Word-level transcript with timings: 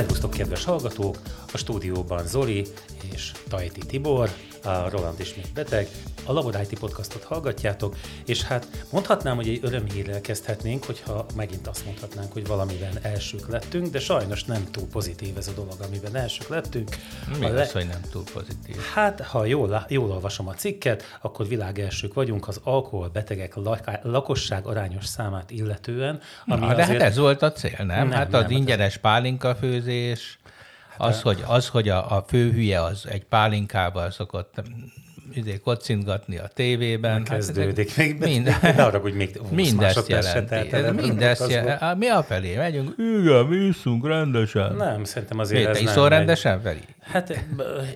Szervusztok, 0.00 0.30
kedves 0.30 0.64
hallgatók! 0.64 1.18
A 1.52 1.56
stúdióban 1.56 2.26
Zoli 2.26 2.66
és 3.12 3.32
Tajti 3.48 3.80
Tibor, 3.86 4.30
a 4.62 4.88
Roland 4.88 5.20
is 5.20 5.34
még 5.34 5.44
beteg, 5.54 5.88
a 6.30 6.32
Labor 6.32 6.60
IT 6.60 6.78
podcastot 6.78 7.22
hallgatjátok, 7.22 7.96
és 8.26 8.42
hát 8.42 8.66
mondhatnám, 8.90 9.36
hogy 9.36 9.48
egy 9.48 9.58
örömhírrel 9.62 10.20
kezdhetnénk, 10.20 10.84
hogyha 10.84 11.26
megint 11.36 11.66
azt 11.66 11.84
mondhatnánk, 11.84 12.32
hogy 12.32 12.46
valamiben 12.46 12.98
elsők 13.02 13.48
lettünk, 13.48 13.86
de 13.86 13.98
sajnos 13.98 14.44
nem 14.44 14.64
túl 14.70 14.86
pozitív 14.92 15.36
ez 15.36 15.48
a 15.48 15.52
dolog, 15.52 15.74
amiben 15.86 16.16
elsők 16.16 16.48
lettünk. 16.48 16.88
Mi 17.38 17.46
az, 17.46 17.72
hogy 17.72 17.86
nem 17.86 18.00
túl 18.10 18.24
pozitív? 18.32 18.76
Hát, 18.94 19.20
ha 19.20 19.44
jól, 19.44 19.86
jól 19.88 20.10
olvasom 20.10 20.48
a 20.48 20.54
cikket, 20.54 21.18
akkor 21.20 21.48
világelsők 21.48 22.14
vagyunk 22.14 22.48
az 22.48 22.60
alkoholbetegek 22.64 23.54
laká- 23.54 24.04
lakosság 24.04 24.66
arányos 24.66 25.06
számát 25.06 25.50
illetően. 25.50 26.20
Ami 26.46 26.60
Na, 26.60 26.74
de 26.74 26.82
azért... 26.82 27.00
hát 27.00 27.10
ez 27.10 27.16
volt 27.16 27.42
a 27.42 27.52
cél, 27.52 27.74
nem? 27.76 27.86
Nem, 27.86 28.08
nem 28.08 28.18
hát 28.18 28.30
nem, 28.30 28.40
az 28.40 28.46
hát 28.46 28.50
ingyenes 28.58 28.96
pálinkafőzés, 28.96 30.38
az, 30.96 31.22
hogy, 31.22 31.44
az, 31.46 31.68
hogy 31.68 31.88
a, 31.88 32.16
a 32.16 32.24
főhülye 32.28 32.82
az 32.82 33.06
egy 33.08 33.24
pálinkával 33.24 34.10
szokott 34.10 34.62
izé, 35.34 35.58
kocintgatni 35.64 36.38
a 36.38 36.48
tévében. 36.54 37.24
Kezdődik. 37.24 37.96
Még, 37.96 38.18
Minden, 38.18 38.56
ne 38.62 38.84
arra, 38.84 38.98
hogy 38.98 39.14
még 39.14 39.36
20 39.38 39.50
mindezt 39.50 40.08
jelenti. 40.08 40.54
Ez 40.54 40.82
nem? 40.82 40.94
mindezt 40.94 41.50
jelenti. 41.50 41.98
Mi 41.98 42.08
a 42.08 42.22
felé 42.22 42.56
megyünk? 42.56 42.94
Igen, 42.98 43.44
mi 43.46 43.56
iszunk 43.56 44.06
rendesen. 44.06 44.74
Nem, 44.74 45.04
szerintem 45.04 45.38
azért 45.38 45.62
Mi, 45.62 45.68
ez 45.68 45.76
nem 45.76 45.84
iszol 45.86 46.02
megy. 46.02 46.12
rendesen, 46.18 46.60
Feri? 46.60 46.80
Hát 47.00 47.44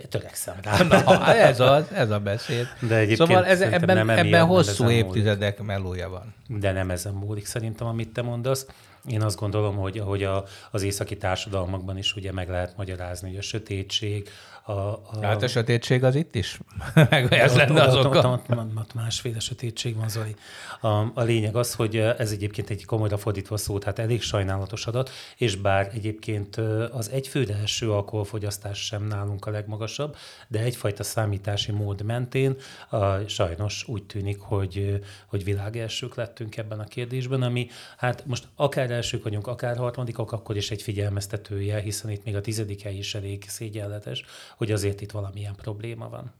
törekszem 0.08 0.54
rá. 0.62 0.82
Na, 0.82 1.34
ez 1.34 1.60
az, 1.60 1.84
ez 1.92 2.10
a 2.10 2.18
beszéd. 2.18 2.66
De 2.88 2.94
egyébként 2.94 3.28
szóval 3.28 3.46
ez, 3.46 3.60
ebben, 3.60 3.96
nem 3.96 4.10
ebben 4.10 4.26
nem 4.26 4.46
hosszú 4.46 4.70
ezen 4.70 4.86
múlik. 4.86 5.04
évtizedek 5.04 5.62
melója 5.62 6.08
van. 6.08 6.34
De 6.48 6.72
nem 6.72 6.90
ezen 6.90 7.12
múlik 7.12 7.46
szerintem, 7.46 7.86
amit 7.86 8.08
te 8.08 8.22
mondasz. 8.22 8.66
Én 9.08 9.22
azt 9.22 9.38
gondolom, 9.38 9.76
hogy 9.76 9.98
ahogy 9.98 10.22
a, 10.22 10.44
az 10.70 10.82
északi 10.82 11.16
társadalmakban 11.16 11.98
is 11.98 12.14
ugye 12.16 12.32
meg 12.32 12.48
lehet 12.48 12.76
magyarázni, 12.76 13.28
hogy 13.28 13.38
a 13.38 13.42
sötétség, 13.42 14.28
a, 14.66 14.72
a, 14.72 15.00
Hát 15.22 15.42
a 15.42 15.46
sötétség 15.48 16.04
az 16.04 16.14
itt 16.14 16.34
is. 16.34 16.60
Meg 17.10 17.32
ez 17.32 17.50
Ott- 17.52 17.56
lenne 17.58 17.82
az 17.82 17.96
oka. 17.96 18.18
ott- 18.18 18.48
ott- 18.50 18.76
ott- 18.78 18.94
másféle 18.94 19.40
sötétség 19.40 19.96
van, 19.96 20.08
Zoli. 20.08 20.34
A, 20.80 20.88
a 21.14 21.22
lényeg 21.22 21.56
az, 21.56 21.74
hogy 21.74 21.96
ez 21.96 22.30
egyébként 22.30 22.70
egy 22.70 22.84
komolyra 22.84 23.16
fordítva 23.16 23.56
szót, 23.56 23.84
hát 23.84 23.98
elég 23.98 24.22
sajnálatos 24.22 24.86
adat, 24.86 25.10
és 25.36 25.56
bár 25.56 25.90
egyébként 25.94 26.56
az 26.92 27.10
egyfőre 27.10 27.54
eső 27.62 27.92
alkoholfogyasztás 27.92 28.84
sem 28.84 29.06
nálunk 29.06 29.46
a 29.46 29.50
legmagasabb, 29.50 30.16
de 30.48 30.58
egyfajta 30.58 31.02
számítási 31.02 31.72
mód 31.72 32.02
mentén 32.02 32.56
a, 32.88 33.16
sajnos 33.26 33.84
úgy 33.88 34.02
tűnik, 34.04 34.40
hogy, 34.40 35.00
hogy 35.26 35.44
világelsők 35.44 36.14
lettünk 36.14 36.56
ebben 36.56 36.80
a 36.80 36.84
kérdésben, 36.84 37.42
ami 37.42 37.68
hát 37.96 38.26
most 38.26 38.44
akár 38.56 38.90
elsők 38.90 39.22
vagyunk, 39.22 39.46
akár 39.46 39.76
harmadikok, 39.76 40.32
akkor 40.32 40.56
is 40.56 40.70
egy 40.70 40.82
figyelmeztetője, 40.82 41.80
hiszen 41.80 42.10
itt 42.10 42.24
még 42.24 42.36
a 42.36 42.40
tizedik 42.40 42.82
hely 42.82 42.96
is 42.96 43.14
elég 43.14 43.44
szégyenletes, 43.48 44.24
hogy 44.56 44.72
azért 44.72 45.00
itt 45.00 45.10
valamilyen 45.10 45.54
probléma 45.54 46.08
van. 46.08 46.32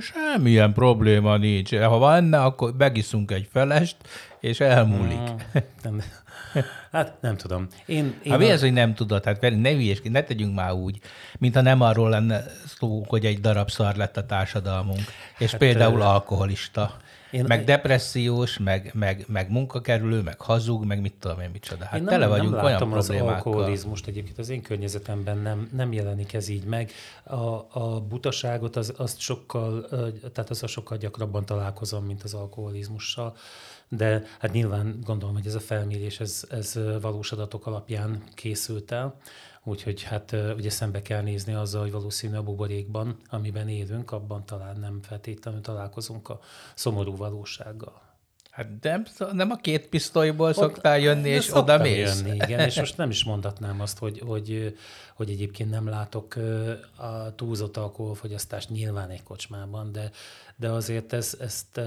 Semmilyen 0.00 0.72
probléma 0.72 1.36
nincs. 1.36 1.74
Ha 1.74 1.98
van 1.98 2.14
enne, 2.14 2.42
akkor 2.42 2.74
megiszunk 2.78 3.30
egy 3.30 3.48
felest, 3.52 3.96
és 4.40 4.60
elmúlik. 4.60 5.18
Mm. 5.20 5.34
Nem, 5.82 6.02
hát 6.92 7.16
nem 7.20 7.36
tudom. 7.36 7.66
Én, 7.86 8.14
én 8.22 8.30
Hát 8.30 8.40
mi 8.40 8.50
a- 8.50 8.58
hogy 8.58 8.72
nem 8.72 8.94
tudod? 8.94 9.24
Hát 9.24 9.40
ne 9.40 9.70
hülyeskedj, 9.72 10.08
ne 10.08 10.22
tegyünk 10.22 10.54
már 10.54 10.72
úgy, 10.72 10.98
mintha 11.38 11.60
nem 11.60 11.80
arról 11.80 12.08
lenne 12.10 12.44
szó, 12.78 13.04
hogy 13.08 13.24
egy 13.26 13.40
darab 13.40 13.70
szar 13.70 13.96
lett 13.96 14.16
a 14.16 14.26
társadalmunk, 14.26 15.00
és 15.38 15.50
hát, 15.50 15.60
például 15.60 16.02
alkoholista, 16.02 16.96
én- 17.30 17.44
meg 17.48 17.64
depressziós, 17.64 18.58
meg, 18.58 18.90
meg, 18.94 19.24
meg 19.28 19.50
munkakerülő, 19.50 20.20
meg 20.22 20.40
hazug, 20.40 20.84
meg 20.84 21.00
mit 21.00 21.14
tudom 21.18 21.40
én 21.40 21.50
micsoda. 21.52 21.84
Hát 21.84 22.00
Én 22.00 22.04
tele 22.04 22.18
nem, 22.18 22.28
vagyunk 22.28 22.50
nem 22.54 22.60
olyan 22.64 22.72
látom 22.72 22.92
az 22.92 23.06
problémákkal. 23.06 23.34
alkoholizmust 23.52 24.06
egyébként 24.06 24.38
az 24.38 24.48
én 24.48 24.62
környezetemben 24.62 25.38
nem, 25.38 25.68
nem 25.72 25.92
jelenik 25.92 26.32
ez 26.32 26.48
így 26.48 26.64
meg. 26.64 26.90
A, 27.24 27.34
a 27.70 28.00
butaságot 28.08 28.76
az, 28.76 28.92
azt 28.96 29.18
sokkal, 29.18 29.88
tehát 30.32 30.50
az 30.50 30.68
sokkal 30.68 30.96
gyakrabban 30.98 31.44
találkozom, 31.44 32.04
mint 32.04 32.22
az 32.22 32.34
alkoholizmussal. 32.34 33.36
De 33.88 34.22
hát 34.38 34.52
nyilván 34.52 34.98
gondolom, 35.04 35.34
hogy 35.34 35.46
ez 35.46 35.54
a 35.54 35.60
felmérés, 35.60 36.20
ez, 36.20 36.44
ez 36.50 36.78
valós 37.00 37.32
adatok 37.32 37.66
alapján 37.66 38.22
készült 38.34 38.90
el. 38.90 39.16
Úgyhogy 39.64 40.02
hát 40.02 40.36
ugye 40.56 40.70
szembe 40.70 41.02
kell 41.02 41.22
nézni 41.22 41.54
azzal, 41.54 41.82
hogy 41.82 41.90
valószínű 41.90 42.36
a 42.36 42.42
buborékban, 42.42 43.16
amiben 43.30 43.68
élünk, 43.68 44.12
abban 44.12 44.44
talán 44.46 44.78
nem 44.78 45.02
feltétlenül 45.02 45.60
találkozunk 45.60 46.28
a 46.28 46.40
szomorú 46.74 47.16
valósággal. 47.16 48.07
Hát 48.58 48.68
nem, 48.80 49.04
nem 49.32 49.50
a 49.50 49.56
két 49.56 49.88
pisztolyból 49.88 50.52
szoktál 50.52 50.98
jönni, 50.98 51.28
és 51.28 51.54
oda 51.54 51.78
mész. 51.78 52.20
Jönni, 52.22 52.34
igen, 52.34 52.60
és 52.60 52.78
most 52.78 52.96
nem 52.96 53.10
is 53.10 53.24
mondhatnám 53.24 53.80
azt, 53.80 53.98
hogy, 53.98 54.22
hogy, 54.26 54.76
hogy 55.14 55.30
egyébként 55.30 55.70
nem 55.70 55.88
látok 55.88 56.34
a 56.96 57.34
túlzott 57.34 57.76
alkoholfogyasztást 57.76 58.68
nyilván 58.70 59.10
egy 59.10 59.22
kocsmában, 59.22 59.92
de, 59.92 60.10
de 60.56 60.68
azért 60.70 61.12
ez, 61.12 61.36
ezt 61.40 61.80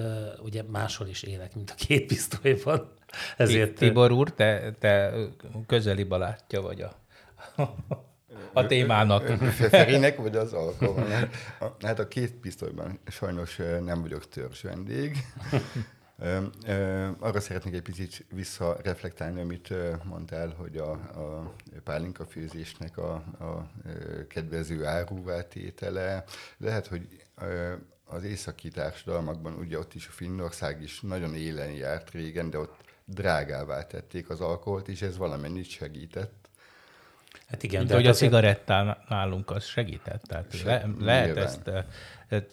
ugye 0.43 0.63
máshol 0.63 1.07
is 1.07 1.23
élek, 1.23 1.55
mint 1.55 1.69
a 1.69 1.73
két 1.87 2.05
pisztolyban. 2.05 2.93
Ezért, 3.37 3.73
Tibor 3.75 4.11
úr, 4.11 4.33
te, 4.33 4.71
te 4.79 5.13
közeli 5.67 6.03
barátja 6.03 6.61
vagy 6.61 6.81
a, 6.81 6.95
a 8.53 8.65
témának. 8.65 9.27
Ferinek 9.51 10.17
vagy 10.17 10.35
az 10.35 10.53
alkoholnak? 10.53 11.29
A- 11.59 11.85
Hát 11.85 11.99
a 11.99 12.07
két 12.07 12.31
pisztolyban 12.33 12.99
sajnos 13.07 13.59
nem 13.85 14.01
vagyok 14.01 14.29
törzs 14.29 14.61
vendég. 14.61 15.17
Arra 17.19 17.39
szeretnék 17.39 17.73
egy 17.73 17.81
picit 17.81 18.25
visszareflektálni, 18.33 19.41
amit 19.41 19.73
mondtál, 20.03 20.53
hogy 20.57 20.77
a, 20.77 20.91
a 20.91 21.53
pálinkafőzésnek 21.83 22.97
a, 22.97 23.13
a 23.39 23.69
ö, 23.85 24.27
kedvező 24.27 24.85
áruvá 24.85 25.41
tétele. 25.41 26.23
Lehet, 26.57 26.87
hogy 26.87 27.07
az 28.05 28.23
északi 28.23 28.69
társadalmakban, 28.69 29.53
ugye 29.53 29.77
ott 29.77 29.93
is 29.93 30.07
a 30.07 30.11
Finnország 30.11 30.81
is 30.81 30.99
nagyon 31.01 31.35
élen 31.35 31.71
járt 31.71 32.11
régen, 32.11 32.49
de 32.49 32.57
ott 32.57 32.75
drágává 33.05 33.83
tették 33.87 34.29
az 34.29 34.41
alkoholt, 34.41 34.87
és 34.87 35.01
ez 35.01 35.17
valamennyit 35.17 35.69
segített. 35.69 36.49
hát 37.47 37.63
igen, 37.63 37.77
Mint 37.77 37.89
de 37.89 37.95
hogy 37.95 38.05
hát 38.05 38.13
a 38.13 38.17
cigarettán 38.17 38.97
nálunk 39.09 39.49
az 39.51 39.63
segített. 39.63 40.21
Tehát 40.21 40.55
Se- 40.55 40.65
le, 40.65 40.93
lehet 40.99 41.25
nyilván. 41.25 41.43
ezt 41.45 41.69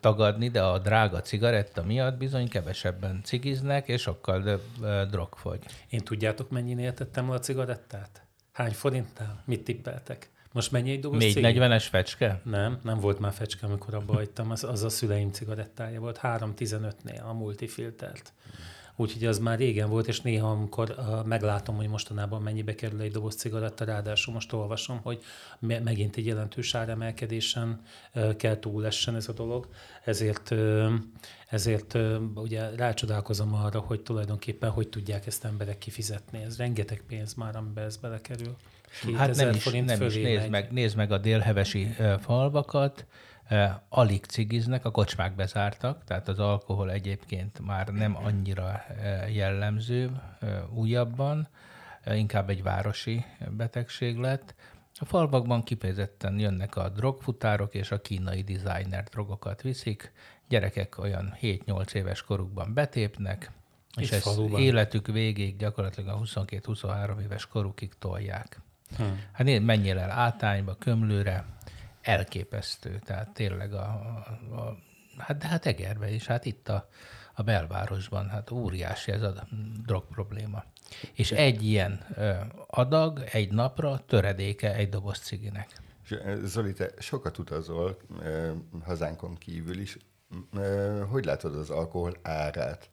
tagadni, 0.00 0.49
de 0.49 0.62
a 0.62 0.78
drága 0.78 1.21
cigaretta 1.21 1.83
miatt 1.83 2.16
bizony 2.16 2.49
kevesebben 2.49 3.21
cigiznek, 3.25 3.89
és 3.89 4.00
sokkal 4.00 4.41
de, 4.41 4.59
drogfogy. 5.05 5.65
Én 5.89 6.00
tudjátok, 6.00 6.50
mennyinél 6.50 6.94
tettem 6.94 7.28
le 7.28 7.34
a 7.34 7.39
cigarettát? 7.39 8.22
Hány 8.53 8.72
forintnál? 8.72 9.43
Mit 9.44 9.65
tippeltek? 9.65 10.31
Most 10.53 10.72
mennyi 10.72 10.91
egy 10.91 11.00
doboz 11.00 11.22
cigi? 11.22 11.41
440-es 11.44 11.87
fecske? 11.91 12.41
Nem, 12.44 12.81
nem 12.83 13.00
volt 13.00 13.19
már 13.19 13.33
fecske, 13.33 13.66
amikor 13.66 13.94
abba 13.94 14.12
hagytam, 14.12 14.50
az, 14.50 14.65
az 14.65 14.83
a 14.83 14.89
szüleim 14.89 15.31
cigarettája 15.31 16.00
volt, 16.00 16.21
3.15-nél 16.22 17.22
a 17.22 17.33
multifiltert. 17.33 18.33
Úgyhogy 19.00 19.25
az 19.25 19.38
már 19.38 19.59
régen 19.59 19.88
volt, 19.88 20.09
és 20.09 20.20
néha, 20.20 20.50
amikor 20.50 20.94
uh, 20.98 21.25
meglátom, 21.25 21.76
hogy 21.76 21.88
mostanában 21.88 22.42
mennyibe 22.42 22.75
kerül 22.75 23.00
egy 23.00 23.10
doboz 23.10 23.34
cigaretta, 23.34 23.84
ráadásul 23.84 24.34
most 24.34 24.53
olvasom, 24.53 25.00
hogy 25.03 25.22
me- 25.59 25.84
megint 25.84 26.16
egy 26.16 26.26
jelentős 26.26 26.75
áremelkedésen 26.75 27.81
uh, 28.14 28.36
kell 28.36 28.59
túlessen 28.59 29.14
ez 29.14 29.28
a 29.28 29.32
dolog, 29.32 29.69
ezért, 30.04 30.50
uh, 30.50 30.92
ezért 31.48 31.98
ugye 32.34 32.70
rácsodálkozom 32.76 33.54
arra, 33.54 33.81
hogy 33.81 34.00
tulajdonképpen 34.00 34.70
hogy 34.70 34.88
tudják 34.88 35.26
ezt 35.26 35.44
emberek 35.44 35.78
kifizetni. 35.78 36.42
Ez 36.42 36.56
rengeteg 36.56 37.03
pénz 37.09 37.34
már, 37.34 37.56
amiben 37.56 37.84
ez 37.84 37.97
belekerül. 37.97 38.56
Hát 39.16 39.36
nem 39.36 39.50
2000 39.50 39.54
is, 39.54 39.62
forint 39.62 39.86
nem 39.86 40.03
is. 40.03 40.15
Nézd 40.15 40.48
meg, 40.48 40.72
nézd 40.72 40.97
meg 40.97 41.12
a 41.12 41.19
délhevesi 41.19 41.94
falvakat, 42.20 43.06
alig 43.88 44.25
cigiznek, 44.25 44.84
a 44.84 44.91
kocsmák 44.91 45.34
bezártak, 45.34 46.04
tehát 46.04 46.28
az 46.28 46.38
alkohol 46.38 46.91
egyébként 46.91 47.60
már 47.66 47.89
nem 47.89 48.16
annyira 48.16 48.84
eh, 48.84 49.34
jellemző 49.34 50.10
eh, 50.41 50.72
újabban, 50.72 51.48
eh, 52.03 52.18
inkább 52.18 52.50
egy 52.50 52.62
városi 52.62 53.24
betegség 53.50 54.16
lett. 54.16 54.54
A 55.00 55.04
falvakban 55.04 55.62
kifejezetten 55.62 56.39
jönnek 56.39 56.77
a 56.77 56.89
drogfutárok, 56.89 57.74
és 57.74 57.91
a 57.91 58.00
kínai 58.00 58.42
designer 58.42 59.04
drogokat 59.04 59.62
viszik. 59.62 60.12
Gyerekek 60.48 60.98
olyan 60.98 61.36
7-8 61.41 61.95
éves 61.95 62.22
korukban 62.22 62.74
betépnek, 62.74 63.50
és 63.97 64.10
ezt 64.10 64.39
életük 64.56 65.06
végéig 65.06 65.56
gyakorlatilag 65.56 66.15
a 66.15 66.21
22-23 66.24 67.22
éves 67.22 67.47
korukig 67.47 67.92
tolják. 67.98 68.60
Hmm. 68.97 69.22
Hát 69.33 69.47
nézd, 69.47 69.62
menjél 69.62 69.98
el 69.98 70.10
átányba, 70.10 70.77
kömlőre, 70.78 71.45
elképesztő. 72.03 72.98
Tehát 73.04 73.30
tényleg 73.30 73.72
a, 73.72 73.84
a, 74.50 74.56
a 74.56 74.78
hát, 75.18 75.36
de 75.36 75.47
hát 75.47 75.66
Egerbe 75.66 76.10
is, 76.10 76.27
hát 76.27 76.45
itt 76.45 76.68
a, 76.68 76.89
a 77.34 77.42
belvárosban, 77.42 78.28
hát 78.28 78.50
óriási 78.50 79.12
ez 79.12 79.22
a 79.22 79.47
drog 79.86 80.04
probléma. 80.06 80.65
És 81.12 81.33
egy 81.33 81.62
ilyen 81.62 82.06
adag 82.66 83.24
egy 83.33 83.53
napra 83.53 83.98
töredéke 84.06 84.74
egy 84.74 84.89
doboz 84.89 85.18
ciginek. 85.18 85.68
Zoli, 86.42 86.72
te 86.72 86.91
sokat 86.98 87.39
utazol 87.39 87.98
hazánkon 88.84 89.36
kívül 89.36 89.78
is. 89.78 89.97
Hogy 91.10 91.24
látod 91.24 91.54
az 91.54 91.71
alkohol 91.71 92.16
árát 92.22 92.91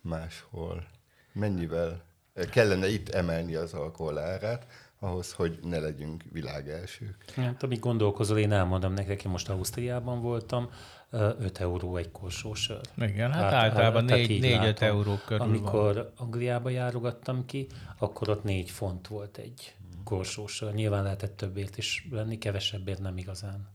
máshol? 0.00 0.86
Mennyivel 1.32 2.02
kellene 2.50 2.88
itt 2.88 3.08
emelni 3.08 3.54
az 3.54 3.72
alkohol 3.72 4.18
árát, 4.18 4.66
ahhoz, 4.98 5.32
hogy 5.32 5.58
ne 5.62 5.78
legyünk 5.78 6.24
világelsők. 6.32 7.24
Hát, 7.36 7.62
amíg 7.62 7.78
gondolkozol, 7.78 8.38
én 8.38 8.52
elmondom 8.52 8.92
nektek, 8.92 9.24
én 9.24 9.30
most 9.30 9.48
Ausztriában 9.48 10.20
voltam, 10.20 10.70
5 11.10 11.58
euró 11.58 11.96
egy 11.96 12.10
korsó 12.10 12.54
sör. 12.54 12.80
Igen, 12.96 13.32
hát, 13.32 13.42
hát 13.42 13.52
általában 13.52 14.04
4-5 14.08 14.80
euró 14.80 15.18
körül 15.26 15.42
Amikor 15.42 15.94
van. 15.94 16.12
Angliába 16.16 16.68
járogattam 16.68 17.44
ki, 17.46 17.66
akkor 17.98 18.28
ott 18.28 18.44
4 18.44 18.70
font 18.70 19.06
volt 19.06 19.36
egy 19.36 19.74
korsó 20.04 20.46
sör. 20.46 20.72
Nyilván 20.72 21.02
lehetett 21.02 21.36
többért 21.36 21.78
is 21.78 22.06
lenni, 22.10 22.38
kevesebbért 22.38 23.00
nem 23.00 23.16
igazán. 23.16 23.68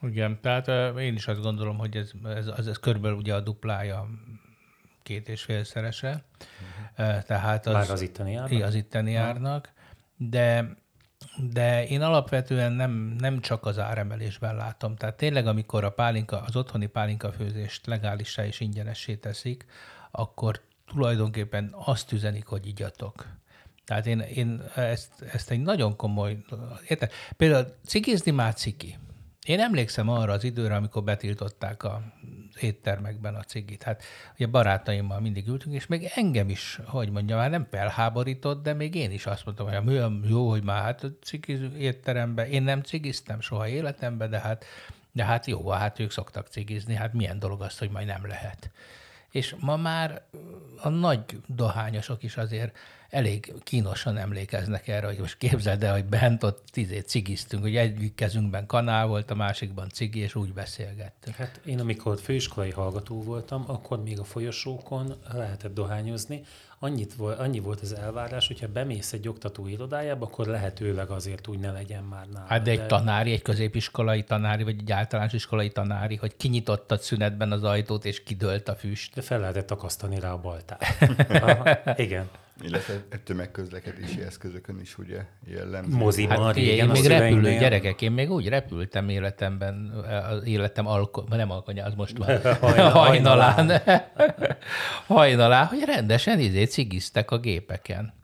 Igen, 0.00 0.40
tehát 0.40 0.96
én 0.98 1.14
is 1.14 1.26
azt 1.26 1.40
gondolom, 1.40 1.78
hogy 1.78 1.96
ez, 1.96 2.10
ez, 2.24 2.46
ez, 2.46 2.66
ez 2.66 2.78
körülbelül 2.78 3.16
ugye 3.16 3.34
a 3.34 3.40
duplája 3.40 4.08
két 5.02 5.28
és 5.28 5.42
félszerese. 5.42 6.24
Uh-huh. 6.96 7.22
Tehát 7.22 7.66
az, 7.66 7.72
Már 7.72 7.90
az 7.90 8.00
itteni 8.00 8.34
árnak? 8.34 8.62
Az 8.62 8.74
itteni 8.74 9.14
árnak, 9.14 9.72
de 10.18 10.76
de 11.50 11.86
én 11.86 12.02
alapvetően 12.02 12.72
nem, 12.72 12.90
nem 13.18 13.40
csak 13.40 13.66
az 13.66 13.78
áremelésben 13.78 14.56
látom. 14.56 14.96
Tehát 14.96 15.16
tényleg, 15.16 15.46
amikor 15.46 15.84
a 15.84 15.90
pálinka, 15.90 16.40
az 16.40 16.56
otthoni 16.56 16.86
pálinkafőzést 16.86 17.86
legálisá 17.86 18.46
és 18.46 18.60
ingyenessé 18.60 19.16
teszik, 19.16 19.66
akkor 20.10 20.60
tulajdonképpen 20.86 21.74
azt 21.84 22.12
üzenik, 22.12 22.46
hogy 22.46 22.66
igyatok. 22.66 23.26
Tehát 23.84 24.06
én, 24.06 24.20
én 24.20 24.62
ezt, 24.74 25.22
ezt 25.32 25.50
egy 25.50 25.60
nagyon 25.60 25.96
komoly... 25.96 26.38
Érte? 26.88 27.08
Például 27.36 27.74
cigizni 27.84 28.30
már 28.30 28.54
ciki. 28.54 28.98
Én 29.46 29.60
emlékszem 29.60 30.08
arra 30.08 30.32
az 30.32 30.44
időre, 30.44 30.74
amikor 30.74 31.04
betiltották 31.04 31.82
a 31.82 32.02
éttermekben 32.62 33.34
a 33.34 33.42
cigit. 33.42 33.82
Hát 33.82 34.02
ugye 34.34 34.46
barátaimmal 34.46 35.20
mindig 35.20 35.48
ültünk, 35.48 35.74
és 35.74 35.86
még 35.86 36.10
engem 36.14 36.48
is, 36.48 36.80
hogy 36.84 37.10
mondjam, 37.10 37.38
már 37.38 37.50
nem 37.50 37.66
felháborított, 37.70 38.62
de 38.62 38.72
még 38.72 38.94
én 38.94 39.10
is 39.10 39.26
azt 39.26 39.44
mondtam, 39.44 39.66
hogy 39.66 39.88
olyan 39.88 40.24
jó, 40.28 40.48
hogy 40.50 40.62
már 40.62 40.82
hát 40.82 41.04
a 41.04 41.08
cigiz 41.22 41.60
étteremben, 41.78 42.46
én 42.46 42.62
nem 42.62 42.82
cigiztem 42.82 43.40
soha 43.40 43.68
életemben, 43.68 44.30
de 44.30 44.38
hát, 44.38 44.64
de 45.12 45.24
hát 45.24 45.46
jó, 45.46 45.68
hát 45.68 45.98
ők 45.98 46.10
szoktak 46.10 46.46
cigizni, 46.46 46.94
hát 46.94 47.12
milyen 47.12 47.38
dolog 47.38 47.62
az, 47.62 47.78
hogy 47.78 47.90
majd 47.90 48.06
nem 48.06 48.26
lehet. 48.26 48.70
És 49.30 49.54
ma 49.58 49.76
már 49.76 50.22
a 50.76 50.88
nagy 50.88 51.20
dohányosok 51.46 52.22
is 52.22 52.36
azért 52.36 52.76
elég 53.10 53.52
kínosan 53.62 54.16
emlékeznek 54.16 54.88
erre, 54.88 55.06
hogy 55.06 55.18
most 55.18 55.38
képzeld 55.38 55.82
el, 55.82 55.92
hogy 55.92 56.04
bent 56.04 56.42
ott 56.42 56.64
tízé 56.70 56.98
cigiztünk, 56.98 57.62
hogy 57.62 57.76
egyik 57.76 58.14
kezünkben 58.14 58.66
kanál 58.66 59.06
volt, 59.06 59.30
a 59.30 59.34
másikban 59.34 59.88
cigi, 59.88 60.18
és 60.18 60.34
úgy 60.34 60.52
beszélgettünk. 60.52 61.36
Hát 61.36 61.60
én 61.64 61.80
amikor 61.80 62.18
főiskolai 62.20 62.70
hallgató 62.70 63.22
voltam, 63.22 63.64
akkor 63.66 64.02
még 64.02 64.18
a 64.18 64.24
folyosókon 64.24 65.14
lehetett 65.32 65.74
dohányozni. 65.74 66.42
Annyit, 66.80 67.14
annyi 67.38 67.58
volt 67.58 67.80
az 67.80 67.92
elvárás, 67.92 68.46
hogyha 68.46 68.68
bemész 68.68 69.12
egy 69.12 69.28
oktató 69.28 69.66
irodájába, 69.66 70.26
akkor 70.26 70.46
lehetőleg 70.46 71.10
azért 71.10 71.48
úgy 71.48 71.58
ne 71.58 71.72
legyen 71.72 72.02
már 72.02 72.26
nála. 72.26 72.46
Hát 72.48 72.62
de 72.62 72.70
egy 72.70 72.78
de... 72.78 72.86
tanári, 72.86 73.32
egy 73.32 73.42
középiskolai 73.42 74.22
tanári, 74.22 74.62
vagy 74.62 74.76
egy 74.78 74.92
általános 74.92 75.32
iskolai 75.32 75.70
tanári, 75.70 76.16
hogy 76.16 76.36
kinyitottad 76.36 77.00
szünetben 77.00 77.52
az 77.52 77.62
ajtót, 77.64 78.04
és 78.04 78.22
kidőlt 78.22 78.68
a 78.68 78.74
füst. 78.74 79.14
De 79.14 79.22
fel 79.22 79.40
lehetett 79.40 79.70
akasztani 79.70 80.20
rá 80.20 80.32
a 80.32 80.40
baltát. 80.40 80.84
igen. 81.96 82.28
Illetve 82.62 82.94
tömegközlekedési 83.24 84.22
eszközökön 84.22 84.78
is 84.80 84.98
ugye 84.98 85.24
jellemző. 85.46 85.96
Moziban 85.96 86.44
hát, 86.44 86.54
régen 86.54 86.86
én 86.86 86.92
még 86.92 87.06
repülő 87.06 87.58
gyerekek, 87.58 88.02
én 88.02 88.12
még 88.12 88.30
úgy 88.30 88.48
repültem 88.48 89.08
életemben, 89.08 90.04
az 90.30 90.44
életem 90.44 90.86
alko, 90.86 91.24
nem 91.28 91.50
alkonya, 91.50 91.84
az 91.84 91.94
most 91.94 92.16
van, 92.16 92.40
hajnalán, 92.90 93.82
hajnalán, 95.06 95.66
hogy 95.66 95.82
rendesen 95.84 96.38
izé 96.38 96.64
cigiztek 96.64 97.30
a 97.30 97.38
gépeken. 97.38 98.16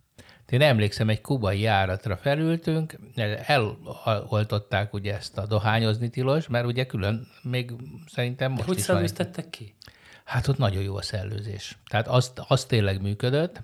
Én 0.48 0.62
emlékszem, 0.62 1.08
egy 1.08 1.20
kubai 1.20 1.60
járatra 1.60 2.16
felültünk, 2.16 2.98
eloltották 3.46 4.94
ugye 4.94 5.14
ezt 5.14 5.38
a 5.38 5.46
dohányozni 5.46 6.10
tilos, 6.10 6.48
mert 6.48 6.66
ugye 6.66 6.86
külön 6.86 7.26
még 7.42 7.72
szerintem 8.06 8.50
most 8.50 8.62
De 8.62 8.68
hogy 8.68 8.78
is 8.78 8.82
szellőztettek 8.82 9.50
ki? 9.50 9.74
Hát 10.24 10.48
ott 10.48 10.58
nagyon 10.58 10.82
jó 10.82 10.96
a 10.96 11.02
szellőzés. 11.02 11.78
Tehát 11.88 12.08
az, 12.08 12.32
az 12.48 12.64
tényleg 12.64 13.02
működött, 13.02 13.60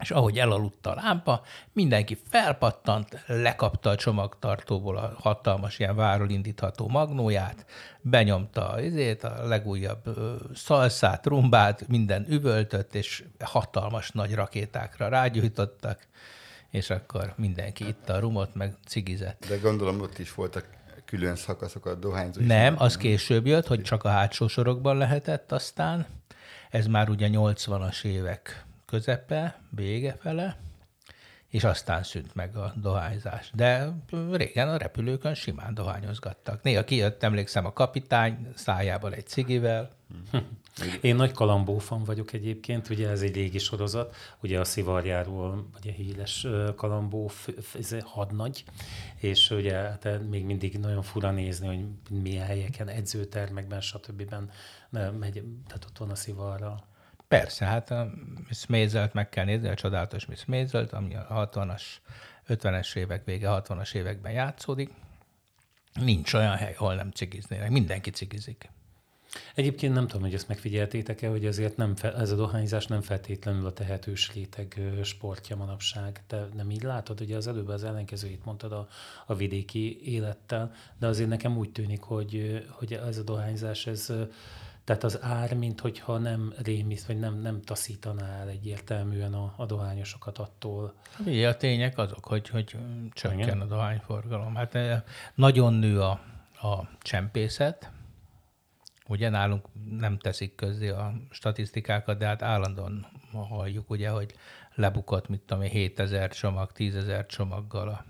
és 0.00 0.10
ahogy 0.10 0.38
elaludt 0.38 0.86
a 0.86 0.94
lámpa, 0.94 1.42
mindenki 1.72 2.18
felpattant, 2.30 3.24
lekapta 3.26 3.90
a 3.90 3.96
csomagtartóból 3.96 4.96
a 4.96 5.14
hatalmas 5.18 5.78
ilyen 5.78 5.96
váról 5.96 6.30
indítható 6.30 6.88
magnóját, 6.88 7.66
benyomta 8.00 8.68
azért 8.68 9.24
a 9.24 9.46
legújabb 9.46 10.04
szalszát, 10.54 11.26
rumbát, 11.26 11.88
minden 11.88 12.26
üvöltött, 12.28 12.94
és 12.94 13.24
hatalmas 13.40 14.10
nagy 14.10 14.34
rakétákra 14.34 15.08
rágyújtottak, 15.08 16.06
és 16.70 16.90
akkor 16.90 17.32
mindenki 17.36 17.86
itta 17.86 18.12
a 18.12 18.18
rumot, 18.18 18.54
meg 18.54 18.74
cigizett. 18.86 19.46
De 19.48 19.56
gondolom 19.56 20.00
ott 20.00 20.18
is 20.18 20.34
voltak 20.34 20.76
külön 21.04 21.36
szakaszok 21.36 21.86
a 21.86 21.94
dohányzó. 21.94 22.40
Nem, 22.40 22.74
az 22.78 22.96
később 22.96 23.46
jött, 23.46 23.66
hogy 23.66 23.82
csak 23.82 24.04
a 24.04 24.08
hátsó 24.08 24.48
sorokban 24.48 24.96
lehetett 24.96 25.52
aztán. 25.52 26.06
Ez 26.70 26.86
már 26.86 27.08
ugye 27.08 27.28
80-as 27.32 28.04
évek 28.04 28.66
közepe, 28.90 29.60
vége 29.70 30.16
fele, 30.20 30.56
és 31.48 31.64
aztán 31.64 32.02
szűnt 32.02 32.34
meg 32.34 32.56
a 32.56 32.72
dohányzás. 32.76 33.50
De 33.54 33.92
régen 34.32 34.68
a 34.68 34.76
repülőkön 34.76 35.34
simán 35.34 35.74
dohányozgattak. 35.74 36.62
Néha 36.62 36.84
kijött, 36.84 37.22
emlékszem, 37.22 37.66
a 37.66 37.72
kapitány 37.72 38.48
szájában 38.54 39.12
egy 39.12 39.26
cigivel. 39.26 39.90
Én 41.00 41.16
nagy 41.16 41.32
kalambófan 41.32 42.04
vagyok 42.04 42.32
egyébként, 42.32 42.88
ugye 42.88 43.08
ez 43.08 43.22
egy 43.22 43.34
régi 43.34 43.58
sorozat, 43.58 44.16
ugye 44.42 44.60
a 44.60 44.64
szivarjáról, 44.64 45.68
ugye 45.76 45.92
híres 45.92 46.46
kalambó, 46.76 47.30
ez 47.74 47.96
hadnagy, 48.02 48.64
és 49.16 49.50
ugye 49.50 49.74
hát 49.74 50.28
még 50.28 50.44
mindig 50.44 50.78
nagyon 50.78 51.02
fura 51.02 51.30
nézni, 51.30 51.66
hogy 51.66 51.84
milyen 52.22 52.46
helyeken, 52.46 52.88
edzőtermekben, 52.88 53.80
stb. 53.80 54.34
megy, 54.90 55.42
tehát 55.66 55.84
ott 55.88 55.98
van 55.98 56.10
a 56.10 56.14
szivarra. 56.14 56.87
Persze, 57.28 57.64
hát 57.64 57.90
a 57.90 58.10
Miss 58.48 58.66
Maisel-t 58.66 59.12
meg 59.12 59.28
kell 59.28 59.44
nézni, 59.44 59.68
a 59.68 59.74
csodálatos 59.74 60.26
Miss 60.26 60.44
Maisel-t, 60.44 60.92
ami 60.92 61.14
a 61.14 61.48
60-as, 61.52 61.82
50-es 62.48 62.96
évek 62.96 63.24
vége, 63.24 63.48
60-as 63.50 63.94
években 63.94 64.32
játszódik. 64.32 64.90
Nincs 65.94 66.32
olyan 66.32 66.56
hely, 66.56 66.74
ahol 66.78 66.94
nem 66.94 67.10
cigiznének. 67.10 67.70
Mindenki 67.70 68.10
cigizik. 68.10 68.70
Egyébként 69.54 69.94
nem 69.94 70.06
tudom, 70.06 70.22
hogy 70.22 70.34
ezt 70.34 70.48
megfigyeltétek-e, 70.48 71.28
hogy 71.28 71.46
azért 71.46 71.76
nem 71.76 71.96
fe, 71.96 72.14
ez 72.14 72.30
a 72.30 72.36
dohányzás 72.36 72.86
nem 72.86 73.00
feltétlenül 73.00 73.66
a 73.66 73.72
tehetős 73.72 74.32
réteg 74.34 74.80
sportja 75.02 75.56
manapság. 75.56 76.22
Te 76.26 76.48
nem 76.54 76.70
így 76.70 76.82
látod? 76.82 77.20
Ugye 77.20 77.36
az 77.36 77.46
előbb 77.46 77.68
az 77.68 77.84
ellenkezőjét 77.84 78.44
mondtad 78.44 78.72
a, 78.72 78.88
a 79.26 79.34
vidéki 79.34 80.00
élettel, 80.04 80.72
de 80.98 81.06
azért 81.06 81.28
nekem 81.28 81.56
úgy 81.56 81.72
tűnik, 81.72 82.02
hogy, 82.02 82.64
hogy 82.70 82.92
ez 82.92 83.18
a 83.18 83.22
dohányzás, 83.22 83.86
ez 83.86 84.12
tehát 84.88 85.04
az 85.04 85.22
ár, 85.22 85.54
mint 85.54 85.80
hogyha 85.80 86.18
nem 86.18 86.52
rémiszt, 86.62 87.06
vagy 87.06 87.18
nem, 87.18 87.40
nem 87.40 87.62
taszítaná 87.62 88.40
el 88.40 88.48
egyértelműen 88.48 89.34
a, 89.34 89.54
a 89.56 89.66
dohányosokat 89.66 90.38
attól. 90.38 90.94
Igen, 91.26 91.52
a 91.52 91.56
tények 91.56 91.98
azok, 91.98 92.24
hogy, 92.24 92.48
hogy 92.48 92.76
csökken 93.12 93.38
Igen. 93.38 93.60
a 93.60 93.64
dohányforgalom. 93.64 94.54
Hát 94.54 94.74
eh, 94.74 95.02
nagyon 95.34 95.74
nő 95.74 96.00
a, 96.00 96.10
a 96.52 96.88
csempészet, 97.00 97.90
Ugye 99.10 99.28
nálunk 99.28 99.66
nem 99.90 100.18
teszik 100.18 100.54
közzé 100.54 100.88
a 100.88 101.12
statisztikákat, 101.30 102.18
de 102.18 102.26
hát 102.26 102.42
állandóan 102.42 103.06
halljuk, 103.32 103.90
ugye, 103.90 104.08
hogy 104.08 104.34
lebukott, 104.74 105.28
mit 105.28 105.40
tudom 105.40 105.62
én, 105.62 105.70
7000 105.70 106.30
csomag, 106.30 106.72
10 106.72 107.06
csomaggal 107.26 107.88
a 107.88 108.04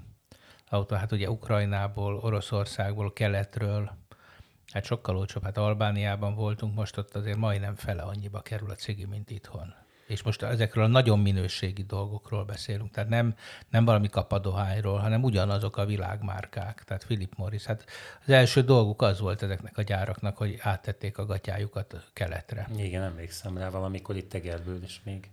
autó. 0.69 0.97
Hát 0.97 1.13
ugye 1.13 1.31
Ukrajnából, 1.31 2.17
Oroszországból, 2.17 3.13
keletről, 3.13 3.91
Hát 4.73 4.85
sokkal 4.85 5.17
olcsóbb. 5.17 5.43
Hát 5.43 5.57
Albániában 5.57 6.35
voltunk, 6.35 6.75
most 6.75 6.97
ott 6.97 7.15
azért 7.15 7.37
majdnem 7.37 7.75
fele 7.75 8.03
annyiba 8.03 8.41
kerül 8.41 8.71
a 8.71 8.75
cigi, 8.75 9.05
mint 9.05 9.31
itthon. 9.31 9.75
És 10.07 10.23
most 10.23 10.43
ezekről 10.43 10.85
a 10.85 10.87
nagyon 10.87 11.19
minőségi 11.19 11.83
dolgokról 11.83 12.45
beszélünk. 12.45 12.91
Tehát 12.91 13.09
nem, 13.09 13.35
nem 13.71 13.85
valami 13.85 14.09
kapadohányról, 14.09 14.99
hanem 14.99 15.23
ugyanazok 15.23 15.77
a 15.77 15.85
világmárkák. 15.85 16.85
Tehát 16.87 17.05
Philip 17.05 17.33
Morris. 17.37 17.65
Hát 17.65 17.85
az 18.27 18.31
első 18.31 18.63
dolguk 18.63 19.03
az 19.03 19.21
volt 19.21 19.43
ezeknek 19.43 19.79
a 19.79 19.83
gyáraknak, 19.83 20.37
hogy 20.37 20.59
áttették 20.61 21.19
a 21.19 21.27
gatyájukat 21.27 22.11
keletre. 22.13 22.69
Igen, 22.77 23.03
emlékszem 23.03 23.59
rá 23.59 23.69
valamikor 23.69 24.17
itt 24.17 24.31
Tegerből 24.31 24.83
is 24.83 25.01
még. 25.05 25.31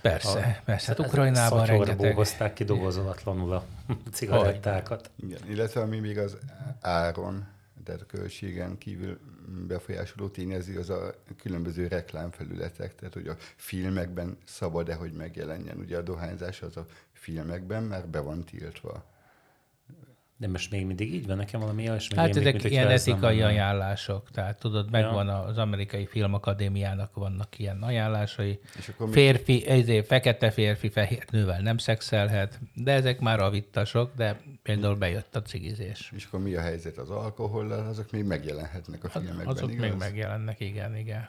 Persze, 0.00 0.38
a, 0.38 0.62
persze. 0.64 0.86
Hát 0.86 0.98
Ukrajnában 0.98 1.66
rengeteg... 1.66 2.14
hozták 2.14 2.52
ki 2.52 2.64
dobozolatlanul 2.64 3.52
a 3.52 3.64
cigarettákat. 4.12 5.10
Igen, 5.16 5.40
illetve 5.48 5.80
ami 5.80 5.98
még 5.98 6.18
az 6.18 6.36
áron 6.80 7.46
tehát 7.88 8.02
a 8.02 8.06
költségen 8.16 8.78
kívül 8.78 9.18
befolyásoló 9.66 10.28
tényező 10.28 10.78
az 10.78 10.90
a 10.90 11.14
különböző 11.36 11.86
reklámfelületek, 11.86 12.94
tehát 12.94 13.14
hogy 13.14 13.28
a 13.28 13.36
filmekben 13.56 14.38
szabad-e, 14.44 14.94
hogy 14.94 15.12
megjelenjen. 15.12 15.78
Ugye 15.78 15.96
a 15.96 16.02
dohányzás 16.02 16.62
az 16.62 16.76
a 16.76 16.86
filmekben 17.12 17.82
már 17.82 18.08
be 18.08 18.20
van 18.20 18.44
tiltva. 18.44 19.04
De 20.40 20.48
most 20.48 20.70
még 20.70 20.86
mindig 20.86 21.14
így 21.14 21.26
van, 21.26 21.36
nekem 21.36 21.60
valami 21.60 21.88
olyasmi. 21.88 22.16
Hát 22.16 22.28
ezek 22.36 22.52
mint 22.52 22.64
ilyen 22.64 22.88
etikai 22.88 23.36
lenne. 23.38 23.46
ajánlások, 23.50 24.30
tehát 24.30 24.58
tudod, 24.58 24.90
megvan 24.90 25.28
az 25.28 25.58
amerikai 25.58 26.06
filmakadémiának 26.06 27.14
vannak 27.14 27.58
ilyen 27.58 27.82
ajánlásai. 27.82 28.60
És 28.78 28.88
akkor 28.88 29.08
Férfi, 29.10 29.66
ezért 29.68 30.06
fekete 30.06 30.50
férfi 30.50 30.88
fehér 30.88 31.24
nővel 31.30 31.60
nem 31.60 31.78
szexelhet, 31.78 32.60
de 32.74 32.92
ezek 32.92 33.20
már 33.20 33.40
avittasok, 33.40 34.14
de 34.14 34.40
például 34.62 34.94
bejött 34.96 35.36
a 35.36 35.42
cigizés. 35.42 36.12
És 36.16 36.24
akkor 36.24 36.40
mi 36.40 36.54
a 36.54 36.60
helyzet 36.60 36.96
az 36.96 37.10
alkohollal? 37.10 37.86
Azok 37.86 38.10
még 38.10 38.24
megjelenhetnek 38.24 39.04
a 39.04 39.08
filmekben, 39.08 39.46
Hát 39.46 39.54
Azok 39.54 39.72
igaz? 39.72 39.88
még 39.88 39.98
megjelennek, 39.98 40.60
igen, 40.60 40.96
igen. 40.96 41.28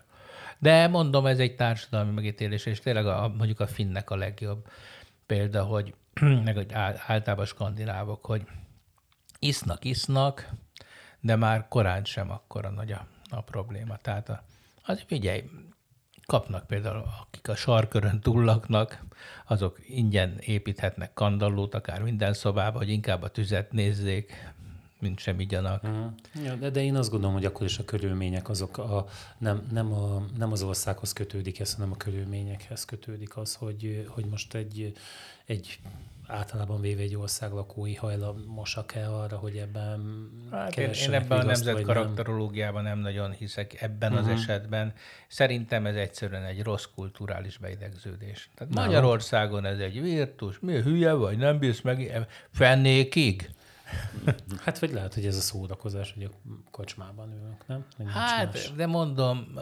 De 0.59 0.87
mondom, 0.87 1.25
ez 1.25 1.39
egy 1.39 1.55
társadalmi 1.55 2.11
megítélés, 2.13 2.65
és 2.65 2.79
tényleg 2.79 3.05
a, 3.07 3.33
mondjuk 3.37 3.59
a 3.59 3.67
finnek 3.67 4.09
a 4.09 4.15
legjobb 4.15 4.67
példa, 5.25 5.63
hogy 5.63 5.93
meg 6.45 6.55
hogy 6.55 6.71
ál- 6.73 7.03
általában 7.07 7.43
a 7.45 7.47
skandinávok, 7.47 8.25
hogy 8.25 8.41
isznak, 9.39 9.85
isznak, 9.85 10.49
de 11.19 11.35
már 11.35 11.67
korán 11.67 12.03
sem 12.03 12.31
akkora 12.31 12.69
nagy 12.69 12.91
a, 12.91 13.07
a 13.29 13.41
probléma. 13.41 13.97
Tehát 13.97 14.29
a, 14.29 14.43
az 14.83 15.03
figyelj, 15.07 15.43
kapnak 16.25 16.67
például, 16.67 17.03
akik 17.21 17.47
a 17.47 17.55
sarkörön 17.55 18.19
túllaknak, 18.19 19.05
azok 19.47 19.79
ingyen 19.87 20.37
építhetnek 20.39 21.13
kandallót, 21.13 21.75
akár 21.75 22.01
minden 22.01 22.33
szobába, 22.33 22.77
hogy 22.77 22.89
inkább 22.89 23.21
a 23.21 23.29
tüzet 23.29 23.71
nézzék, 23.71 24.53
mint 24.99 25.19
sem 25.19 25.39
igyanak. 25.39 25.81
Mhm. 25.81 26.43
Ja, 26.43 26.55
de, 26.55 26.69
de 26.69 26.83
én 26.83 26.95
azt 26.95 27.09
gondolom, 27.09 27.35
hogy 27.35 27.45
akkor 27.45 27.65
is 27.65 27.77
a 27.77 27.85
körülmények 27.85 28.49
azok 28.49 28.77
a, 28.77 29.07
nem, 29.37 29.67
nem, 29.71 29.93
a, 29.93 30.25
nem 30.37 30.51
az 30.51 30.61
országhoz 30.63 31.13
kötődik 31.13 31.59
ez, 31.59 31.73
hanem 31.73 31.91
a 31.91 31.97
körülményekhez 31.97 32.85
kötődik 32.85 33.37
az, 33.37 33.55
hogy, 33.55 34.05
hogy 34.07 34.25
most 34.25 34.53
egy, 34.53 34.93
egy 35.45 35.79
általában 36.29 36.81
véve 36.81 37.01
egy 37.01 37.15
ország 37.15 37.51
lakói 37.51 37.95
hajlamosak-e 37.95 39.09
arra, 39.09 39.37
hogy 39.37 39.57
ebben 39.57 40.29
Hát 40.51 40.77
én, 40.77 40.89
én 40.89 41.13
ebben 41.13 41.39
a 41.39 41.43
nemzet 41.43 41.73
vagy 41.73 41.85
nem. 41.85 41.95
karakterológiában 41.95 42.83
nem 42.83 42.99
nagyon 42.99 43.31
hiszek 43.31 43.81
ebben 43.81 44.11
uh-huh. 44.13 44.27
az 44.27 44.33
esetben. 44.33 44.93
Szerintem 45.27 45.85
ez 45.85 45.95
egyszerűen 45.95 46.43
egy 46.43 46.63
rossz 46.63 46.85
kulturális 46.95 47.57
beidegződés. 47.57 48.49
Tehát? 48.55 48.73
Magyarországon 48.73 49.65
ez 49.65 49.79
egy 49.79 50.01
virtus. 50.01 50.59
Mi 50.59 50.81
hülye 50.81 51.13
vagy, 51.13 51.37
nem 51.37 51.59
bírsz 51.59 51.81
meg 51.81 52.27
fennékig? 52.51 53.49
Hát 54.65 54.79
vagy 54.79 54.91
lehet, 54.91 55.13
hogy 55.13 55.25
ez 55.25 55.35
a 55.37 55.41
szórakozás, 55.41 56.13
hogy 56.13 56.23
a 56.23 56.29
kocsmában 56.71 57.33
ülünk, 57.41 57.67
nem? 57.67 57.85
Hogy 57.97 58.05
Hát, 58.09 58.53
más. 58.53 58.71
de 58.75 58.85
mondom, 58.85 59.53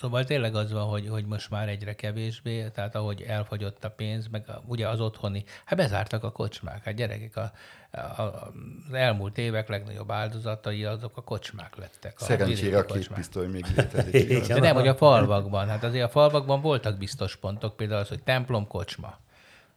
szóval 0.00 0.24
tényleg 0.24 0.54
az 0.54 0.72
van, 0.72 0.84
hogy, 0.84 1.08
hogy 1.08 1.26
most 1.26 1.50
már 1.50 1.68
egyre 1.68 1.94
kevésbé, 1.94 2.68
tehát 2.68 2.94
ahogy 2.94 3.22
elfogyott 3.22 3.84
a 3.84 3.90
pénz, 3.90 4.28
meg 4.28 4.44
a, 4.48 4.62
ugye 4.66 4.88
az 4.88 5.00
otthoni, 5.00 5.44
hát 5.64 5.78
bezártak 5.78 6.24
a 6.24 6.30
kocsmák, 6.30 6.84
hát 6.84 6.94
gyerekek, 6.94 7.36
a, 7.36 7.52
a, 7.90 7.98
a, 7.98 8.52
az 8.88 8.92
elmúlt 8.92 9.38
évek 9.38 9.68
legnagyobb 9.68 10.10
áldozatai 10.10 10.84
azok 10.84 11.16
a 11.16 11.20
kocsmák 11.22 11.76
lettek. 11.76 12.14
A 12.18 12.24
Szerencsére 12.24 12.78
a 12.78 12.84
két 12.84 12.96
kocsmák. 12.96 13.18
pisztoly 13.18 13.46
még 13.46 13.64
létezik. 13.76 14.46
De 14.46 14.60
nem, 14.60 14.74
hogy 14.74 14.88
a 14.88 14.94
falvakban. 14.94 15.68
Hát 15.68 15.84
azért 15.84 16.04
a 16.04 16.08
falvakban 16.08 16.60
voltak 16.60 16.98
biztos 16.98 17.36
pontok, 17.36 17.76
például 17.76 18.00
az, 18.00 18.08
hogy 18.08 18.22
templom, 18.22 18.66
kocsma. 18.66 19.18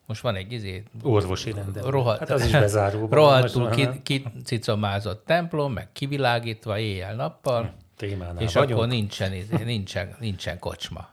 Most 0.06 0.22
van 0.22 0.36
egy 0.36 0.52
izé, 0.52 0.84
Orvosi 1.04 1.52
rendelő. 1.52 1.90
rohadt, 1.90 2.20
Hát 2.20 2.30
az 2.30 2.46
is 2.46 2.52
bezáró. 2.52 3.08
rohadtul 3.12 3.70
ki, 3.70 3.90
kicicomázott 4.04 5.26
templom, 5.26 5.74
meg 5.74 5.92
kivilágítva 5.92 6.80
éjjel-nappal, 6.80 7.74
Témánál 8.08 8.42
és 8.44 8.54
vagyunk. 8.54 8.72
akkor 8.72 8.88
nincsen, 8.88 9.34
izé, 9.34 9.64
nincsen, 9.64 10.16
nincsen 10.20 10.60
kocsma. 10.60 11.10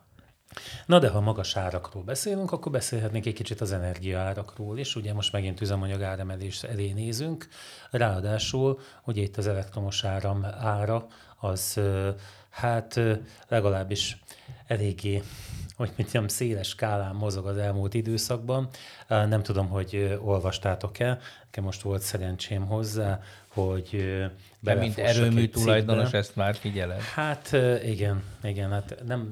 Na 0.86 0.98
de 0.98 1.08
ha 1.08 1.20
magas 1.20 1.56
árakról 1.56 2.02
beszélünk, 2.02 2.52
akkor 2.52 2.72
beszélhetnénk 2.72 3.26
egy 3.26 3.34
kicsit 3.34 3.60
az 3.60 3.72
energiaárakról 3.72 4.78
is. 4.78 4.96
Ugye 4.96 5.12
most 5.12 5.32
megint 5.32 5.60
üzemanyag 5.60 6.02
áremelés 6.02 6.62
elé 6.62 6.92
nézünk. 6.92 7.48
Ráadásul 7.90 8.80
ugye 9.04 9.22
itt 9.22 9.36
az 9.36 9.46
elektromos 9.46 10.04
áram 10.04 10.44
ára 10.44 11.06
az 11.36 11.80
hát 12.50 13.00
legalábbis 13.48 14.22
eléggé 14.66 15.22
hogy 15.76 15.88
mit 15.88 15.96
mondjam, 15.96 16.28
széles 16.28 16.68
skálán 16.68 17.14
mozog 17.14 17.46
az 17.46 17.56
elmúlt 17.56 17.94
időszakban. 17.94 18.68
Nem 19.08 19.42
tudom, 19.42 19.68
hogy 19.68 20.18
olvastátok-e, 20.22 21.18
nekem 21.44 21.64
most 21.64 21.82
volt 21.82 22.02
szerencsém 22.02 22.66
hozzá, 22.66 23.20
hogy 23.64 24.04
De 24.60 24.74
mint 24.74 24.98
erőmű 24.98 25.46
tulajdonos, 25.46 26.12
ezt 26.12 26.36
már 26.36 26.54
figyeled. 26.56 27.00
Hát 27.00 27.56
igen, 27.84 28.22
igen, 28.42 28.70
hát 28.70 29.02
nem, 29.06 29.28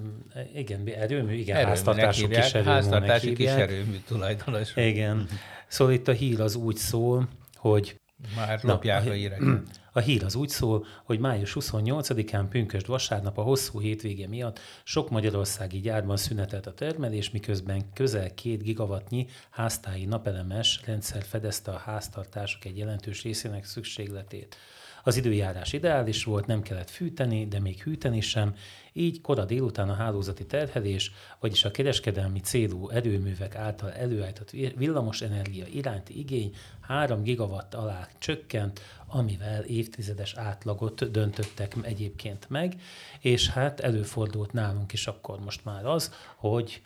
igen, 0.55 0.87
erőmű, 0.87 1.33
igen, 1.33 1.57
Erőműnek 1.57 1.67
háztartású 1.67 2.21
hívják, 2.21 2.43
kis 2.43 2.53
erőműnek 2.55 2.83
háztartási 2.83 3.29
hívják. 3.29 3.67
kiserőmű 3.67 3.97
tulajdonos. 4.07 4.77
Igen. 4.77 5.29
Szóval 5.69 5.95
itt 5.95 6.09
a 6.09 6.13
hír 6.13 6.41
az 6.41 6.55
úgy 6.55 6.77
szól, 6.77 7.29
hogy 7.57 8.01
Már 8.37 8.61
Na, 8.63 8.73
lopják 8.73 8.97
a 8.97 9.09
a 9.09 9.13
hí- 9.13 9.21
híreket. 9.21 9.61
a 9.97 10.01
hír 10.01 10.25
az 10.25 10.35
úgy 10.35 10.49
szól, 10.49 10.87
hogy 11.05 11.19
május 11.19 11.57
28-án 11.61 12.47
pünkösd 12.49 12.87
vasárnap 12.87 13.39
a 13.39 13.43
hosszú 13.43 13.81
hétvége 13.81 14.29
miatt 14.29 14.59
sok 14.85 15.11
magyarországi 15.11 15.81
gyárban 15.81 16.17
szünetelt 16.17 16.67
a 16.67 16.75
termelés, 16.75 17.31
miközben 17.31 17.93
közel 17.93 18.35
két 18.35 18.63
gigawattnyi 18.63 19.27
háztáji 19.51 20.05
napelemes 20.05 20.81
rendszer 20.85 21.23
fedezte 21.23 21.71
a 21.71 21.77
háztartások 21.77 22.65
egy 22.65 22.79
jelentős 22.79 23.23
részének 23.23 23.65
szükségletét. 23.65 24.57
Az 25.07 25.17
időjárás 25.17 25.73
ideális 25.73 26.25
volt, 26.25 26.47
nem 26.47 26.63
kellett 26.63 26.91
fűteni, 26.91 27.47
de 27.47 27.61
még 27.61 27.83
hűteni 27.83 28.21
sem, 28.21 28.55
így 28.93 29.21
kora 29.21 29.45
délután 29.45 29.89
a 29.89 29.95
hálózati 29.95 30.47
terhelés, 30.47 31.13
vagyis 31.41 31.65
a 31.65 31.71
kereskedelmi 31.71 32.41
célú 32.41 32.89
erőművek 32.89 33.55
által 33.55 33.93
előállított 33.93 34.51
villamos 34.51 35.23
energia 35.23 35.67
iránti 35.67 36.19
igény 36.19 36.55
3 36.81 37.23
gigawatt 37.23 37.75
alá 37.75 38.09
csökkent, 38.19 38.81
amivel 39.07 39.65
évtizedes 39.65 40.35
átlagot 40.35 41.11
döntöttek 41.11 41.75
egyébként 41.83 42.49
meg, 42.49 42.81
és 43.21 43.49
hát 43.49 43.81
előfordult 43.81 44.53
nálunk 44.53 44.93
is 44.93 45.07
akkor 45.07 45.41
most 45.41 45.65
már 45.65 45.87
az, 45.87 46.13
hogy 46.37 46.83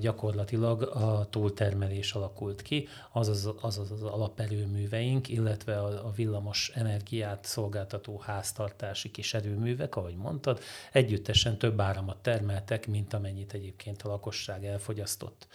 gyakorlatilag 0.00 0.82
a 0.82 1.26
túltermelés 1.30 2.12
alakult 2.12 2.62
ki, 2.62 2.88
azaz 3.12 3.46
az, 3.60 3.78
az, 3.78 3.90
az 3.90 4.02
alaperőműveink, 4.02 5.28
illetve 5.28 5.78
a, 5.80 6.06
a 6.06 6.10
villamos 6.10 6.72
energiát 6.74 7.44
szolgáltató 7.44 8.18
háztartási 8.18 9.10
kis 9.10 9.34
erőművek, 9.34 9.96
ahogy 9.96 10.16
mondtad, 10.16 10.60
együttesen 10.92 11.58
több 11.58 11.80
áramot 11.80 12.16
termeltek, 12.16 12.86
mint 12.86 13.14
amennyit 13.14 13.52
egyébként 13.52 14.02
a 14.02 14.08
lakosság 14.08 14.64
elfogyasztott. 14.64 15.46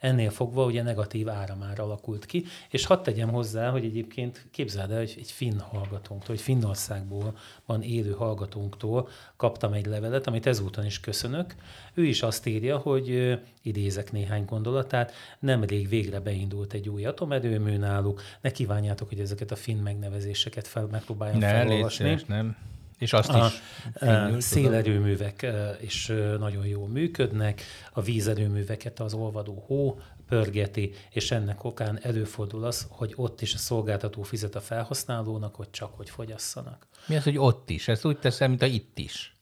Ennél 0.00 0.30
fogva 0.30 0.64
ugye 0.64 0.82
negatív 0.82 1.28
áramár 1.28 1.80
alakult 1.80 2.26
ki, 2.26 2.44
és 2.70 2.86
hadd 2.86 3.02
tegyem 3.02 3.30
hozzá, 3.30 3.70
hogy 3.70 3.84
egyébként 3.84 4.46
képzeld 4.50 4.90
el, 4.90 4.98
hogy 4.98 5.14
egy 5.18 5.30
finn 5.30 5.58
hallgatónktól, 5.58 6.34
egy 6.34 6.40
Finnországból 6.40 7.36
van 7.66 7.82
élő 7.82 8.12
hallgatónktól 8.12 9.08
kaptam 9.36 9.72
egy 9.72 9.86
levelet, 9.86 10.26
amit 10.26 10.46
ezúton 10.46 10.84
is 10.84 11.00
köszönök. 11.00 11.54
Ő 11.94 12.04
is 12.04 12.22
azt 12.22 12.46
írja, 12.46 12.78
hogy 12.78 13.38
idézek 13.62 14.12
néhány 14.12 14.44
gondolatát, 14.44 15.12
nemrég 15.38 15.88
végre 15.88 16.20
beindult 16.20 16.72
egy 16.72 16.88
új 16.88 17.04
atomerőmű 17.04 17.76
náluk, 17.76 18.22
ne 18.40 18.50
kívánjátok, 18.50 19.08
hogy 19.08 19.20
ezeket 19.20 19.50
a 19.50 19.56
finn 19.56 19.78
megnevezéseket 19.78 20.66
fel, 20.66 20.88
megpróbáljam 20.90 21.38
Ne, 21.38 21.52
légy 21.58 21.66
felolvasni. 21.66 22.04
szíves, 22.04 22.24
nem? 22.24 22.56
És 23.04 23.12
azt 23.12 23.28
A, 23.28 23.46
is 23.46 23.60
tudod. 23.98 24.40
szélerőművek 24.40 25.46
is 25.80 26.06
nagyon 26.38 26.66
jól 26.66 26.88
működnek, 26.88 27.62
a 27.92 28.02
vízerőműveket 28.02 29.00
az 29.00 29.14
olvadó 29.14 29.64
hó 29.66 30.00
pörgeti, 30.28 30.92
és 31.10 31.30
ennek 31.30 31.64
okán 31.64 31.98
előfordul 32.02 32.64
az, 32.64 32.86
hogy 32.90 33.12
ott 33.16 33.40
is 33.40 33.54
a 33.54 33.58
szolgáltató 33.58 34.22
fizet 34.22 34.54
a 34.54 34.60
felhasználónak, 34.60 35.54
hogy 35.54 35.70
csak 35.70 35.94
hogy 35.96 36.10
fogyasszanak. 36.10 36.86
Mi 37.06 37.16
az, 37.16 37.24
hogy 37.24 37.38
ott 37.38 37.70
is? 37.70 37.88
Ezt 37.88 38.04
úgy 38.04 38.18
teszem, 38.18 38.48
mint 38.48 38.62
a 38.62 38.66
itt 38.66 38.98
is. 38.98 39.33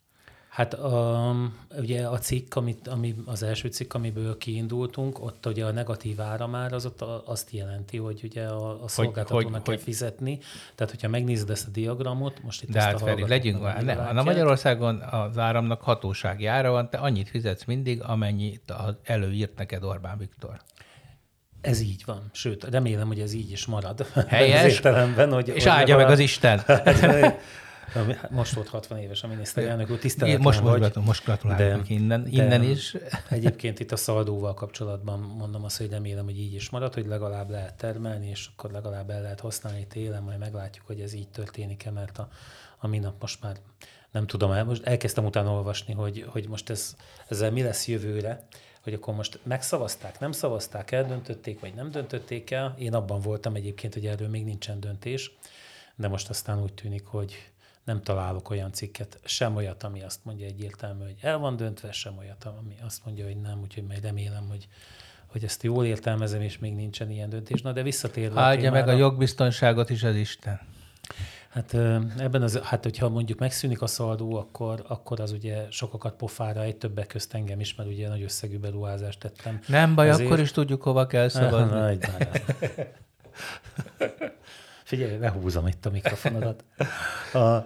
Hát 0.52 0.78
um, 0.78 1.58
ugye 1.78 2.06
a 2.06 2.18
cikk, 2.18 2.54
amit, 2.54 2.88
ami, 2.88 3.14
az 3.26 3.42
első 3.42 3.68
cikk, 3.68 3.94
amiből 3.94 4.38
kiindultunk, 4.38 5.24
ott 5.24 5.46
ugye 5.46 5.64
a 5.64 5.70
negatív 5.70 6.20
áramár 6.20 6.72
az 6.72 6.86
ott 6.86 7.00
a, 7.00 7.22
azt 7.26 7.50
jelenti, 7.50 7.96
hogy 7.96 8.20
ugye 8.24 8.44
a, 8.46 8.82
a 8.82 8.88
szolgáltatónak 8.88 9.44
hogy- 9.52 9.62
kell 9.62 9.74
hogy- 9.74 9.82
fizetni. 9.82 10.38
Tehát, 10.74 10.92
hogyha 10.92 11.08
megnézed 11.08 11.50
ezt 11.50 11.66
a 11.66 11.70
diagramot, 11.70 12.42
most 12.42 12.62
itt 12.62 12.70
De 12.70 12.78
ezt 12.78 12.86
hát 12.86 13.00
a 13.00 13.04
Feri, 13.04 13.28
legyünk 13.28 13.62
már. 13.62 13.76
Nem, 13.84 13.96
látják. 13.96 14.16
a 14.18 14.22
Magyarországon 14.22 15.00
az 15.00 15.38
áramnak 15.38 15.82
hatósági 15.82 16.46
ára 16.46 16.70
van, 16.70 16.90
te 16.90 16.98
annyit 16.98 17.28
fizetsz 17.28 17.64
mindig, 17.64 18.02
amennyit 18.02 18.72
előírt 19.02 19.56
neked 19.58 19.84
Orbán 19.84 20.18
Viktor. 20.18 20.60
Ez 21.60 21.80
így 21.80 22.02
van. 22.06 22.30
Sőt, 22.32 22.64
remélem, 22.64 23.06
hogy 23.06 23.20
ez 23.20 23.32
így 23.32 23.50
is 23.50 23.66
marad. 23.66 24.06
Helyes. 24.28 24.62
Az 24.64 24.70
értelemben, 24.72 25.32
hogy, 25.32 25.48
És 25.48 25.62
hogy 25.62 25.72
áldja 25.72 25.96
meg 25.96 26.08
az 26.08 26.18
Isten. 26.18 26.60
Most 28.30 28.52
volt 28.52 28.68
60 28.68 28.98
éves 28.98 29.22
a 29.22 29.26
miniszterelnök 29.26 29.90
úr, 29.90 29.98
tiszteletlen 29.98 30.42
Most, 30.42 30.60
most, 30.60 30.70
vagy. 30.70 30.80
gratulálok, 30.80 31.08
most 31.08 31.24
gratulálok 31.24 31.86
de- 31.86 31.94
innen, 31.94 32.22
de- 32.22 32.30
innen 32.30 32.62
is. 32.62 32.96
Egyébként 33.28 33.80
itt 33.80 33.92
a 33.92 33.96
szaldóval 33.96 34.54
kapcsolatban 34.54 35.20
mondom 35.20 35.64
azt, 35.64 35.78
hogy 35.78 35.90
remélem, 35.90 36.24
hogy 36.24 36.38
így 36.38 36.54
is 36.54 36.70
marad, 36.70 36.94
hogy 36.94 37.06
legalább 37.06 37.50
lehet 37.50 37.74
termelni, 37.74 38.28
és 38.28 38.48
akkor 38.56 38.70
legalább 38.70 39.10
el 39.10 39.22
lehet 39.22 39.40
használni 39.40 39.86
télen, 39.86 40.22
majd 40.22 40.38
meglátjuk, 40.38 40.86
hogy 40.86 41.00
ez 41.00 41.12
így 41.12 41.28
történik-e, 41.28 41.90
mert 41.90 42.18
a, 42.18 42.28
a 42.78 42.86
minap 42.86 43.20
most 43.20 43.42
már 43.42 43.56
nem 44.10 44.26
tudom 44.26 44.52
el, 44.52 44.64
most 44.64 44.86
elkezdtem 44.86 45.24
utána 45.24 45.50
olvasni, 45.50 45.94
hogy, 45.94 46.24
hogy 46.28 46.48
most 46.48 46.70
ez, 46.70 46.96
ezzel 47.28 47.50
mi 47.50 47.62
lesz 47.62 47.88
jövőre, 47.88 48.46
hogy 48.82 48.92
akkor 48.92 49.14
most 49.14 49.38
megszavazták, 49.42 50.18
nem 50.20 50.32
szavazták, 50.32 50.90
eldöntötték, 50.90 51.60
vagy 51.60 51.74
nem 51.74 51.90
döntötték 51.90 52.50
el. 52.50 52.74
Én 52.78 52.94
abban 52.94 53.20
voltam 53.20 53.54
egyébként, 53.54 53.94
hogy 53.94 54.06
erről 54.06 54.28
még 54.28 54.44
nincsen 54.44 54.80
döntés, 54.80 55.36
de 55.96 56.08
most 56.08 56.28
aztán 56.30 56.62
úgy 56.62 56.72
tűnik, 56.72 57.04
hogy 57.04 57.51
nem 57.84 58.02
találok 58.02 58.50
olyan 58.50 58.72
cikket, 58.72 59.20
sem 59.24 59.56
olyat, 59.56 59.82
ami 59.82 60.02
azt 60.02 60.20
mondja 60.22 60.46
egyértelmű, 60.46 61.04
hogy 61.04 61.16
el 61.20 61.38
van 61.38 61.56
döntve, 61.56 61.92
sem 61.92 62.18
olyat, 62.18 62.44
ami 62.44 62.76
azt 62.82 63.04
mondja, 63.04 63.24
hogy 63.24 63.40
nem, 63.40 63.60
úgyhogy 63.60 63.84
majd 63.84 64.02
remélem, 64.02 64.48
hogy 64.48 64.68
hogy 65.26 65.44
ezt 65.44 65.62
jól 65.62 65.84
értelmezem, 65.84 66.40
és 66.40 66.58
még 66.58 66.74
nincsen 66.74 67.10
ilyen 67.10 67.28
döntés. 67.28 67.62
Na, 67.62 67.72
de 67.72 67.82
visszatérve. 67.82 68.40
Áldja 68.40 68.70
meg 68.70 68.88
a 68.88 68.92
jogbiztonságot 68.92 69.90
is 69.90 70.02
az 70.02 70.14
Isten. 70.14 70.60
Hát 71.48 71.74
ebben 72.18 72.42
az, 72.42 72.60
hát 72.62 72.82
hogyha 72.82 73.08
mondjuk 73.08 73.38
megszűnik 73.38 73.82
a 73.82 73.86
szaldó, 73.86 74.36
akkor, 74.36 74.84
akkor 74.88 75.20
az 75.20 75.32
ugye 75.32 75.66
sokakat 75.70 76.14
pofára 76.14 76.62
egy 76.62 76.76
többek 76.76 77.06
közt 77.06 77.34
engem 77.34 77.60
is, 77.60 77.74
mert 77.74 77.88
ugye 77.88 78.08
nagy 78.08 78.22
összegű 78.22 78.58
beruházást 78.58 79.18
tettem. 79.18 79.60
Nem 79.66 79.94
baj, 79.94 80.08
Ezért... 80.08 80.26
akkor 80.26 80.40
is 80.40 80.50
tudjuk, 80.50 80.82
hova 80.82 81.06
kell 81.06 81.28
szavazni. 81.28 81.70
Na, 81.70 81.88
Figyelj, 84.92 85.18
lehúzom 85.18 85.66
itt 85.66 85.86
a 85.86 85.90
mikrofonodat. 85.90 86.64
A, 87.32 87.64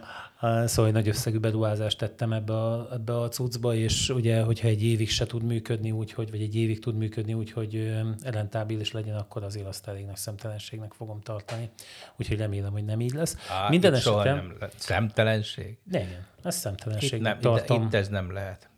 Szóval 0.64 0.90
nagy 0.90 1.09
összegű 1.09 1.38
beruházást 1.38 1.99
tettem 1.99 2.33
ebbe 2.33 2.54
a, 2.54 2.88
ebbe 2.92 3.21
a 3.21 3.28
cuccba, 3.28 3.75
és 3.75 4.09
ugye, 4.09 4.42
hogyha 4.42 4.68
egy 4.68 4.83
évig 4.83 5.11
se 5.11 5.26
tud 5.26 5.42
működni 5.42 5.90
úgy, 5.90 6.12
hogy, 6.12 6.30
vagy 6.30 6.40
egy 6.40 6.56
évig 6.56 6.80
tud 6.80 6.97
működni 6.97 7.35
úgy, 7.35 7.52
hogy 7.52 8.02
rentábilis 8.23 8.92
legyen, 8.92 9.16
akkor 9.16 9.42
azért 9.42 9.66
azt 9.66 9.88
elég 9.88 10.04
nagy 10.04 10.16
szemtelenségnek 10.16 10.92
fogom 10.92 11.21
tartani. 11.21 11.71
Úgyhogy 12.16 12.38
remélem, 12.38 12.73
hogy 12.73 12.85
nem 12.85 13.00
így 13.00 13.12
lesz. 13.12 13.37
Á, 13.50 13.68
Minden 13.68 13.95
esetre... 13.95 14.35
nem 14.35 14.56
Szemtelenség? 14.76 15.78
Ne, 15.90 16.00
igen, 16.00 16.26
ez 16.42 16.56
szemtelenség. 16.56 17.12
Itt, 17.12 17.21
nem, 17.21 17.38
tartom. 17.38 17.83
Itt, 17.83 17.87
itt 17.87 17.95
ez 17.95 18.09
nem 18.09 18.33
lehet. 18.33 18.68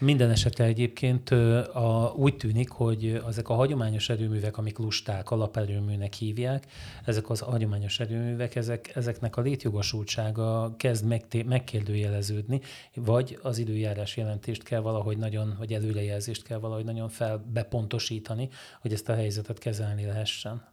Minden 0.00 0.30
esetre 0.30 0.64
egyébként 0.64 1.30
a, 1.30 2.12
úgy 2.16 2.36
tűnik, 2.36 2.70
hogy 2.70 3.22
ezek 3.28 3.48
a 3.48 3.54
hagyományos 3.54 4.08
erőművek, 4.08 4.58
amik 4.58 4.78
lusták, 4.78 5.30
alaperőműnek 5.30 6.12
hívják, 6.12 6.66
ezek 7.04 7.30
az 7.30 7.40
hagyományos 7.40 8.00
erőművek, 8.00 8.54
ezek, 8.54 8.96
ezeknek 8.96 9.36
a 9.36 9.40
létjogosultsága 9.40 10.74
kezd 10.76 11.06
megté- 11.06 11.46
megkérdőjeleződni, 11.46 12.60
vagy 12.94 13.38
az 13.42 13.58
időjárás 13.58 14.16
jelentést 14.16 14.62
kell 14.62 14.80
valahogy 14.80 15.18
nagyon, 15.18 15.54
vagy 15.58 15.72
előrejelzést 15.72 16.42
kell 16.42 16.58
valahogy 16.58 16.84
nagyon 16.84 17.08
felbepontosítani, 17.08 18.48
hogy 18.80 18.92
ezt 18.92 19.08
a 19.08 19.14
helyzetet 19.14 19.58
kezelni 19.58 20.04
lehessen. 20.04 20.69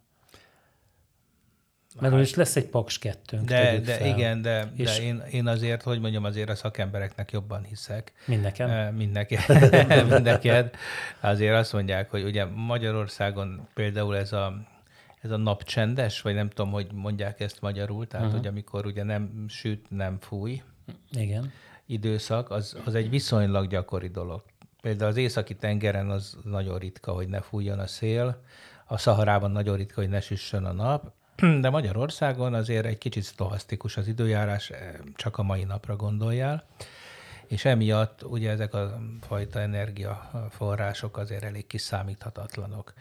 Mert 1.99 2.13
hát, 2.13 2.21
is 2.21 2.35
lesz 2.35 2.55
egy 2.55 2.65
Paks 2.65 2.99
2 2.99 3.41
De, 3.45 3.79
de 3.79 3.93
fel. 3.93 4.07
igen, 4.07 4.41
de, 4.41 4.71
és 4.75 4.97
de 4.97 5.03
én, 5.03 5.23
én 5.31 5.47
azért, 5.47 5.81
hogy 5.81 5.99
mondjam, 5.99 6.23
azért 6.23 6.49
a 6.49 6.55
szakembereknek 6.55 7.31
jobban 7.31 7.63
hiszek. 7.63 8.13
Mind 8.25 8.41
nekem? 8.41 8.95
Mind 8.95 10.21
neked. 10.21 10.75
Azért 11.19 11.55
azt 11.55 11.73
mondják, 11.73 12.09
hogy 12.09 12.23
ugye 12.23 12.45
Magyarországon 12.45 13.67
például 13.73 14.17
ez 14.17 14.33
a, 14.33 14.53
ez 15.21 15.31
a 15.31 15.37
napcsendes, 15.37 16.21
vagy 16.21 16.33
nem 16.33 16.49
tudom, 16.49 16.71
hogy 16.71 16.87
mondják 16.93 17.39
ezt 17.39 17.61
magyarul, 17.61 18.07
tehát 18.07 18.25
uh-huh. 18.25 18.41
hogy 18.41 18.49
amikor 18.49 18.85
ugye 18.85 19.03
nem 19.03 19.45
süt, 19.47 19.85
nem 19.89 20.17
fúj. 20.19 20.61
Igen. 21.11 21.51
Időszak, 21.85 22.51
az, 22.51 22.77
az 22.85 22.95
egy 22.95 23.09
viszonylag 23.09 23.67
gyakori 23.67 24.07
dolog. 24.07 24.43
Például 24.81 25.09
az 25.09 25.17
északi 25.17 25.55
tengeren 25.55 26.09
az 26.09 26.37
nagyon 26.43 26.77
ritka, 26.77 27.11
hogy 27.11 27.27
ne 27.27 27.41
fújjon 27.41 27.79
a 27.79 27.87
szél, 27.87 28.41
a 28.85 28.97
Szaharában 28.97 29.51
nagyon 29.51 29.77
ritka, 29.77 30.01
hogy 30.01 30.09
ne 30.09 30.19
süssön 30.19 30.65
a 30.65 30.71
nap, 30.71 31.11
de 31.61 31.69
Magyarországon 31.69 32.53
azért 32.53 32.85
egy 32.85 32.97
kicsit 32.97 33.23
stohasztikus 33.23 33.97
az 33.97 34.07
időjárás, 34.07 34.69
eh, 34.69 34.93
csak 35.15 35.37
a 35.37 35.43
mai 35.43 35.63
napra 35.63 35.95
gondoljál, 35.95 36.63
és 37.47 37.65
emiatt 37.65 38.23
ugye 38.23 38.49
ezek 38.49 38.73
a 38.73 38.99
fajta 39.21 39.59
energiaforrások 39.59 41.17
azért 41.17 41.43
elég 41.43 41.67
kiszámíthatatlanok. 41.67 42.93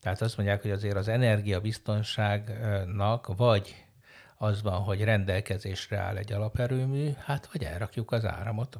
Tehát 0.00 0.20
azt 0.20 0.36
mondják, 0.36 0.62
hogy 0.62 0.70
azért 0.70 0.96
az 0.96 1.08
energiabiztonságnak 1.08 3.36
vagy 3.36 3.84
az 4.36 4.62
van, 4.62 4.80
hogy 4.80 5.04
rendelkezésre 5.04 5.98
áll 5.98 6.16
egy 6.16 6.32
alaperőmű, 6.32 7.10
hát 7.24 7.48
vagy 7.52 7.64
elrakjuk 7.64 8.12
az 8.12 8.24
áramot 8.24 8.78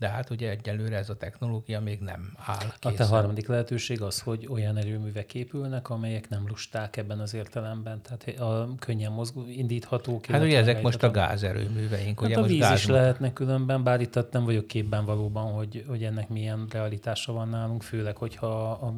de 0.00 0.08
hát 0.08 0.30
ugye 0.30 0.50
egyelőre 0.50 0.96
ez 0.96 1.08
a 1.10 1.16
technológia 1.16 1.80
még 1.80 2.00
nem 2.00 2.32
áll 2.36 2.56
készen. 2.56 2.92
A 2.92 2.94
te 2.94 3.04
harmadik 3.04 3.48
lehetőség 3.48 4.02
az, 4.02 4.20
hogy 4.20 4.46
olyan 4.50 4.76
erőművek 4.76 5.34
épülnek, 5.34 5.90
amelyek 5.90 6.28
nem 6.28 6.44
lusták 6.48 6.96
ebben 6.96 7.18
az 7.20 7.34
értelemben, 7.34 8.00
tehát 8.02 8.40
a 8.40 8.74
könnyen 8.78 9.12
mozgó, 9.12 9.44
indíthatók. 9.48 10.26
Hát 10.26 10.42
ugye 10.42 10.58
ezek 10.58 10.82
most 10.82 11.02
a 11.02 11.10
gázerőműveink. 11.10 12.20
Hát 12.20 12.28
ugye 12.28 12.36
a 12.36 12.40
most 12.40 12.50
víz 12.50 12.60
gáz... 12.60 12.78
is 12.78 12.86
lehetne 12.86 13.32
különben, 13.32 13.82
bár 13.82 14.00
itt 14.00 14.30
nem 14.30 14.44
vagyok 14.44 14.66
képben 14.66 15.04
valóban, 15.04 15.52
hogy, 15.52 15.84
hogy 15.88 16.04
ennek 16.04 16.28
milyen 16.28 16.66
realitása 16.70 17.32
van 17.32 17.48
nálunk, 17.48 17.82
főleg, 17.82 18.16
hogyha 18.16 18.70
a 18.70 18.94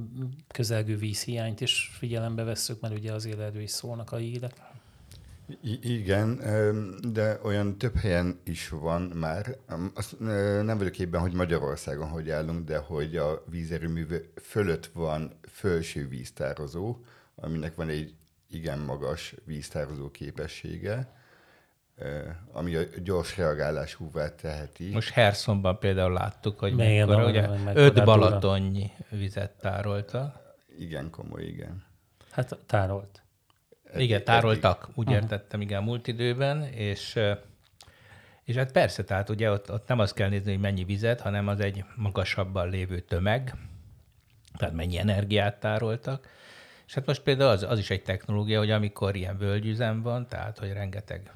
közelgő 0.48 0.96
vízhiányt 0.96 1.61
is 1.61 1.90
figyelembe 1.98 2.42
vesszük, 2.42 2.81
mert 2.81 2.94
ugye 2.94 3.12
azért 3.12 3.38
erről 3.38 3.62
is 3.62 3.70
szólnak 3.70 4.12
a 4.12 4.16
hírek. 4.16 4.55
I- 5.60 5.94
igen, 5.94 6.40
de 7.12 7.38
olyan 7.42 7.78
több 7.78 7.96
helyen 7.96 8.40
is 8.44 8.68
van 8.68 9.02
már. 9.02 9.56
Azt 9.94 10.20
nem 10.62 10.78
vagyok 10.78 10.92
képben, 10.92 11.20
hogy 11.20 11.32
Magyarországon 11.32 12.08
hogy 12.08 12.30
állunk, 12.30 12.64
de 12.64 12.78
hogy 12.78 13.16
a 13.16 13.42
vízerőmű 13.50 14.06
fölött 14.42 14.86
van 14.86 15.38
felső 15.42 16.08
víztározó, 16.08 16.96
aminek 17.34 17.74
van 17.74 17.88
egy 17.88 18.14
igen 18.50 18.78
magas 18.78 19.34
víztározó 19.44 20.10
képessége, 20.10 21.12
ami 22.52 22.74
a 22.74 22.82
gyors 23.02 23.36
reagálásúvá 23.36 24.34
teheti. 24.34 24.90
Most 24.92 25.10
Herszonban 25.10 25.78
például 25.78 26.12
láttuk, 26.12 26.58
hogy 26.58 26.74
mekkora, 26.74 27.26
ugye, 27.26 27.48
öt 27.74 28.04
balatonnyi 28.04 28.90
vizet 29.10 29.50
tárolta. 29.50 30.42
Igen, 30.78 31.10
komoly, 31.10 31.42
igen. 31.42 31.84
Hát 32.30 32.58
tárolt. 32.66 33.21
Igen, 33.96 34.24
tároltak, 34.24 34.88
úgy 34.94 35.07
Aha. 35.07 35.16
értettem, 35.16 35.61
igen, 35.61 35.83
múlt 35.83 36.07
időben, 36.07 36.62
és, 36.62 37.18
és 38.44 38.57
hát 38.57 38.72
persze, 38.72 39.05
tehát 39.05 39.28
ugye 39.28 39.50
ott, 39.50 39.72
ott 39.72 39.88
nem 39.88 39.98
azt 39.98 40.14
kell 40.14 40.28
nézni, 40.28 40.50
hogy 40.50 40.61
mennyi 40.61 40.85
vizet, 40.85 41.20
hanem 41.20 41.48
az 41.48 41.61
egy 41.61 41.85
magasabban 41.96 42.70
lévő 42.70 43.00
tömeg, 43.00 43.55
tehát 44.57 44.74
mennyi 44.74 44.98
energiát 44.98 45.61
tároltak. 45.61 46.28
És 46.87 46.94
hát 46.94 47.07
most 47.07 47.22
például 47.22 47.50
az, 47.50 47.62
az 47.62 47.78
is 47.78 47.90
egy 47.90 48.02
technológia, 48.02 48.59
hogy 48.59 48.70
amikor 48.70 49.16
ilyen 49.16 49.38
völgyüzem 49.38 50.02
van, 50.02 50.28
tehát 50.28 50.59
hogy 50.59 50.72
rengeteg 50.72 51.33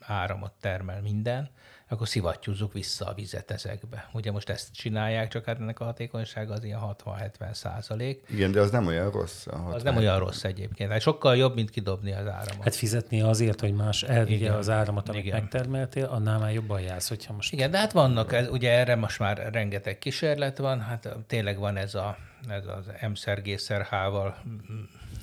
áramot 0.00 0.52
termel 0.60 1.00
minden, 1.00 1.50
akkor 1.88 2.08
szivattyúzzuk 2.08 2.72
vissza 2.72 3.06
a 3.06 3.14
vizet 3.14 3.50
ezekbe. 3.50 4.08
Ugye 4.12 4.32
most 4.32 4.48
ezt 4.48 4.72
csinálják, 4.72 5.28
csak 5.28 5.44
hát 5.44 5.60
ennek 5.60 5.80
a 5.80 5.84
hatékonysága 5.84 6.52
az 6.52 6.64
ilyen 6.64 6.80
60-70 7.04 7.52
százalék. 7.52 8.22
Igen, 8.30 8.52
de 8.52 8.60
az 8.60 8.70
nem 8.70 8.86
olyan 8.86 9.10
rossz. 9.10 9.46
A 9.46 9.68
az 9.74 9.82
nem 9.82 9.96
olyan 9.96 10.18
rossz 10.18 10.44
egyébként. 10.44 10.90
Hát 10.90 11.00
sokkal 11.00 11.36
jobb, 11.36 11.54
mint 11.54 11.70
kidobni 11.70 12.12
az 12.12 12.26
áramot. 12.26 12.64
Hát 12.64 12.74
fizetni 12.74 13.20
azért, 13.20 13.60
hogy 13.60 13.74
más 13.74 14.02
elvigye 14.02 14.44
Igen. 14.44 14.54
az 14.54 14.68
áramot, 14.68 15.08
amit 15.08 15.24
Igen. 15.24 15.40
megtermeltél, 15.40 16.04
annál 16.04 16.38
már 16.38 16.52
jobban 16.52 16.80
jársz, 16.80 17.08
hogyha 17.08 17.32
most... 17.32 17.52
Igen, 17.52 17.70
de 17.70 17.78
hát 17.78 17.92
vannak, 17.92 18.32
ez, 18.32 18.48
ugye 18.48 18.70
erre 18.70 18.96
most 18.96 19.18
már 19.18 19.48
rengeteg 19.52 19.98
kísérlet 19.98 20.58
van, 20.58 20.80
hát 20.80 21.16
tényleg 21.26 21.58
van 21.58 21.76
ez, 21.76 21.94
a, 21.94 22.16
ez 22.48 22.66
az 22.66 23.08
M-szer-G-szer-H-val 23.10 24.36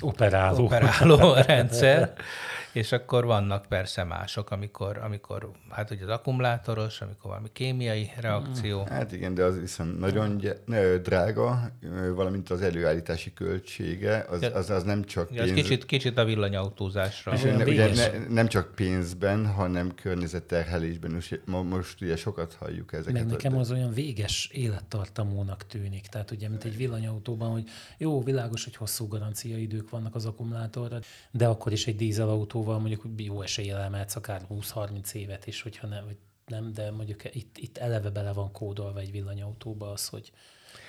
operáló. 0.01 0.63
operáló 0.65 1.33
rendszer, 1.47 2.13
és 2.75 2.91
akkor 2.91 3.25
vannak 3.25 3.65
persze 3.65 4.03
mások, 4.03 4.51
amikor, 4.51 4.97
amikor 4.97 5.51
hát 5.69 5.91
ugye 5.91 6.03
az 6.03 6.09
akkumulátoros, 6.09 7.01
amikor 7.01 7.29
valami 7.29 7.47
kémiai 7.53 8.11
reakció. 8.19 8.83
Hát 8.89 9.11
igen, 9.11 9.33
de 9.33 9.43
az 9.43 9.59
viszont 9.59 9.99
nagyon 9.99 10.41
drága, 11.03 11.71
valamint 12.15 12.49
az 12.49 12.61
előállítási 12.61 13.33
költsége, 13.33 14.25
az, 14.29 14.49
az, 14.53 14.69
az 14.69 14.83
nem 14.83 15.03
csak 15.03 15.27
pénz... 15.27 15.51
kicsit, 15.51 15.85
kicsit 15.85 16.17
a 16.17 16.25
villanyautózásra. 16.25 17.33
És 17.33 17.41
ne, 17.41 17.63
ugye 17.63 17.93
ne, 17.93 18.27
nem 18.27 18.47
csak 18.47 18.75
pénzben, 18.75 19.45
hanem 19.47 19.95
környezetterhelésben. 19.95 21.11
Most, 21.11 21.41
most 21.45 22.01
ugye 22.01 22.15
sokat 22.15 22.53
halljuk 22.53 22.93
ezeket. 22.93 23.13
Meg 23.13 23.25
nekem 23.25 23.57
az 23.57 23.71
olyan 23.71 23.93
véges 23.93 24.49
élettartamónak 24.53 25.67
tűnik. 25.67 26.07
Tehát 26.07 26.31
ugye, 26.31 26.49
mint 26.49 26.63
egy 26.63 26.77
villanyautóban, 26.77 27.51
hogy 27.51 27.63
jó, 27.97 28.23
világos, 28.23 28.63
hogy 28.63 28.75
hosszú 28.75 29.07
garancia 29.07 29.57
idők 29.57 29.89
vannak 29.89 30.15
az 30.15 30.25
akkumulátorra, 30.25 30.99
de 31.31 31.47
akkor 31.47 31.71
is 31.71 31.87
egy 31.87 31.97
dízelautóval 32.65 32.79
mondjuk 32.79 33.05
jó 33.17 33.41
eséllyel 33.41 33.79
elmehetsz 33.79 34.15
akár 34.15 34.41
20-30 34.49 35.13
évet 35.13 35.47
is, 35.47 35.61
hogyha 35.61 35.87
nem, 35.87 36.05
vagy 36.05 36.17
nem, 36.45 36.73
de 36.73 36.91
mondjuk 36.91 37.35
itt, 37.35 37.57
itt 37.57 37.77
eleve 37.77 38.09
bele 38.09 38.33
van 38.33 38.51
kódolva 38.51 38.99
egy 38.99 39.11
villanyautóba 39.11 39.91
az, 39.91 40.07
hogy, 40.07 40.31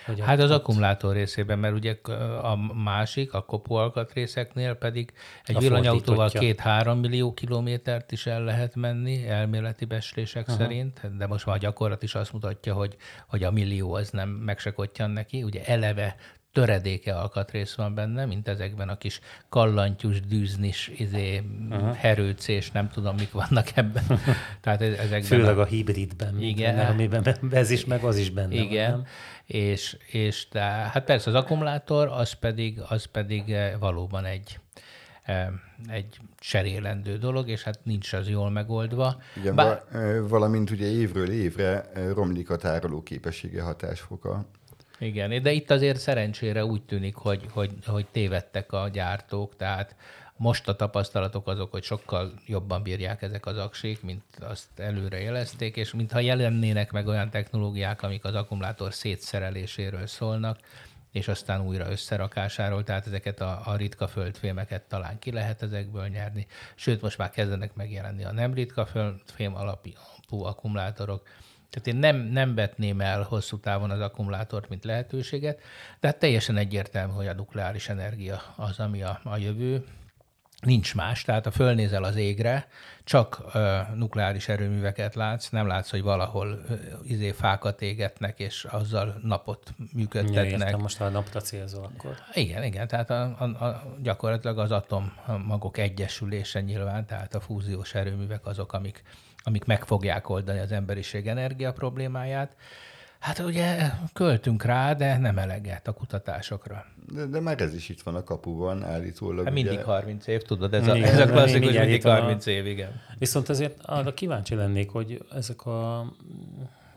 hogy 0.06 0.20
hát 0.20 0.40
az 0.40 0.50
akkumulátor 0.50 1.14
részében, 1.14 1.58
mert 1.58 1.74
ugye 1.74 1.98
a 2.42 2.56
másik, 2.74 3.34
a 3.34 3.44
kopóalkatrészeknél 3.44 4.74
pedig 4.74 5.12
egy 5.44 5.58
villanyautóval 5.58 6.30
két-három 6.30 6.98
millió 6.98 7.34
kilométert 7.34 8.12
is 8.12 8.26
el 8.26 8.44
lehet 8.44 8.74
menni, 8.74 9.28
elméleti 9.28 9.84
beslések 9.84 10.48
Aha. 10.48 10.56
szerint, 10.56 11.16
de 11.16 11.26
most 11.26 11.46
már 11.46 11.56
a 11.56 11.58
gyakorlat 11.58 12.02
is 12.02 12.14
azt 12.14 12.32
mutatja, 12.32 12.74
hogy, 12.74 12.96
hogy 13.28 13.42
a 13.42 13.50
millió 13.50 13.94
az 13.94 14.10
nem 14.10 14.28
meg 14.28 14.58
se 14.58 14.74
neki. 14.96 15.42
Ugye 15.42 15.64
eleve 15.64 16.16
töredéke 16.56 17.14
alkatrész 17.14 17.74
van 17.74 17.94
benne, 17.94 18.24
mint 18.24 18.48
ezekben 18.48 18.88
a 18.88 18.96
kis 18.96 19.20
kallantyús, 19.48 20.20
dűznis, 20.20 20.90
izé, 20.96 21.42
herőcés, 21.94 22.70
nem 22.70 22.88
tudom, 22.88 23.14
mik 23.16 23.32
vannak 23.32 23.68
ebben. 23.74 24.04
Tehát 24.62 24.80
ezekben 24.80 25.22
Főleg 25.22 25.58
a, 25.58 25.60
a 25.60 25.64
hibridben, 25.64 26.40
igen, 26.40 26.78
amiben 26.78 27.36
ez 27.50 27.70
is, 27.70 27.84
meg 27.84 28.04
az 28.04 28.16
is 28.16 28.30
benne 28.30 28.54
igen. 28.54 28.90
van. 28.90 29.00
Nem? 29.00 29.06
És, 29.46 29.96
és 30.06 30.48
de, 30.50 30.60
hát 30.60 31.04
persze 31.04 31.30
az 31.30 31.36
akkumulátor 31.36 32.08
az 32.08 32.32
pedig, 32.32 32.80
az 32.88 33.04
pedig 33.04 33.52
eh, 33.52 33.72
valóban 33.78 34.24
egy, 34.24 34.58
eh, 35.22 35.48
egy 35.88 36.18
cserélendő 36.38 37.16
dolog, 37.16 37.48
és 37.48 37.62
hát 37.62 37.78
nincs 37.82 38.12
az 38.12 38.28
jól 38.28 38.50
megoldva. 38.50 39.16
Igen, 39.36 39.54
Bár... 39.54 39.82
valamint 40.28 40.70
ugye 40.70 40.86
évről 40.86 41.30
évre 41.30 41.90
romlik 42.14 42.50
a 42.50 42.56
tároló 42.56 43.02
képessége 43.02 43.62
hatásfoka. 43.62 44.46
Igen, 44.98 45.42
de 45.42 45.52
itt 45.52 45.70
azért 45.70 45.98
szerencsére 45.98 46.64
úgy 46.64 46.82
tűnik, 46.82 47.14
hogy, 47.14 47.46
hogy, 47.50 47.70
hogy 47.86 48.06
tévedtek 48.06 48.72
a 48.72 48.88
gyártók, 48.88 49.56
tehát 49.56 49.96
most 50.36 50.68
a 50.68 50.76
tapasztalatok 50.76 51.48
azok, 51.48 51.70
hogy 51.70 51.82
sokkal 51.82 52.32
jobban 52.46 52.82
bírják 52.82 53.22
ezek 53.22 53.46
az 53.46 53.58
aksék, 53.58 54.02
mint 54.02 54.22
azt 54.40 54.78
előre 54.78 55.20
jelezték, 55.20 55.76
és 55.76 55.92
mintha 55.92 56.18
jelennének 56.18 56.92
meg 56.92 57.06
olyan 57.06 57.30
technológiák, 57.30 58.02
amik 58.02 58.24
az 58.24 58.34
akkumulátor 58.34 58.94
szétszereléséről 58.94 60.06
szólnak, 60.06 60.58
és 61.12 61.28
aztán 61.28 61.66
újra 61.66 61.90
összerakásáról, 61.90 62.82
tehát 62.82 63.06
ezeket 63.06 63.40
a, 63.40 63.60
a 63.64 63.76
ritka 63.76 64.08
földfémeket 64.08 64.82
talán 64.82 65.18
ki 65.18 65.32
lehet 65.32 65.62
ezekből 65.62 66.06
nyerni. 66.06 66.46
Sőt, 66.74 67.02
most 67.02 67.18
már 67.18 67.30
kezdenek 67.30 67.74
megjelenni 67.74 68.24
a 68.24 68.32
nem 68.32 68.54
ritka 68.54 68.86
földfém 68.86 69.54
alapú 69.54 69.90
akkumulátorok, 70.28 71.28
tehát 71.70 71.86
én 71.86 71.96
nem, 71.96 72.16
nem 72.16 72.54
vetném 72.54 73.00
el 73.00 73.22
hosszú 73.22 73.58
távon 73.58 73.90
az 73.90 74.00
akkumulátort, 74.00 74.68
mint 74.68 74.84
lehetőséget, 74.84 75.60
de 76.00 76.06
hát 76.06 76.18
teljesen 76.18 76.56
egyértelmű, 76.56 77.12
hogy 77.12 77.26
a 77.26 77.34
nukleáris 77.34 77.88
energia 77.88 78.42
az, 78.56 78.78
ami 78.78 79.02
a, 79.02 79.20
a 79.24 79.36
jövő, 79.36 79.84
nincs 80.60 80.94
más, 80.94 81.22
tehát 81.22 81.44
ha 81.44 81.50
fölnézel 81.50 82.04
az 82.04 82.16
égre, 82.16 82.68
csak 83.04 83.42
ö, 83.52 83.78
nukleáris 83.94 84.48
erőműveket 84.48 85.14
látsz, 85.14 85.48
nem 85.48 85.66
látsz, 85.66 85.90
hogy 85.90 86.02
valahol 86.02 86.62
ö, 86.68 86.74
izé 87.02 87.32
fákat 87.32 87.82
égetnek, 87.82 88.38
és 88.38 88.64
azzal 88.64 89.20
napot 89.22 89.74
működtetnek. 89.92 90.50
Ja, 90.50 90.56
értem, 90.58 90.80
most 90.80 91.00
a 91.00 91.08
napra 91.08 91.40
célzol 91.40 91.84
akkor. 91.84 92.16
Igen, 92.32 92.62
igen, 92.62 92.88
tehát 92.88 93.10
a, 93.10 93.36
a, 93.38 93.44
a, 93.44 93.96
gyakorlatilag 94.02 94.58
az 94.58 94.70
atommagok 94.70 95.78
egyesülése 95.78 96.60
nyilván, 96.60 97.06
tehát 97.06 97.34
a 97.34 97.40
fúziós 97.40 97.94
erőművek 97.94 98.46
azok, 98.46 98.72
amik, 98.72 99.02
amik 99.46 99.64
meg 99.64 99.84
fogják 99.84 100.28
oldani 100.28 100.58
az 100.58 100.72
emberiség 100.72 101.26
energia 101.26 101.72
problémáját. 101.72 102.56
Hát 103.18 103.38
ugye 103.38 103.90
költünk 104.12 104.62
rá, 104.64 104.94
de 104.94 105.18
nem 105.18 105.38
eleget 105.38 105.88
a 105.88 105.92
kutatásokra. 105.92 106.84
De, 107.12 107.26
de 107.26 107.40
már 107.40 107.60
ez 107.60 107.74
is 107.74 107.88
itt 107.88 108.00
van 108.00 108.14
a 108.14 108.24
kapuban 108.24 108.84
állítólag. 108.84 109.44
Hát 109.44 109.54
mindig 109.54 109.72
ugye... 109.72 109.82
30 109.82 110.26
év, 110.26 110.42
tudod, 110.42 110.74
ez 110.74 110.88
a, 110.88 110.96
igen, 110.96 111.08
ez 111.08 111.18
a 111.18 111.26
klasszikus, 111.26 111.60
mindig, 111.60 111.80
mindig 111.80 112.02
30 112.02 112.46
év, 112.46 112.66
igen. 112.66 113.00
Viszont 113.18 113.48
azért 113.48 113.84
arra 113.84 114.14
kíváncsi 114.14 114.54
lennék, 114.54 114.90
hogy 114.90 115.24
ezek 115.32 115.66
a 115.66 116.12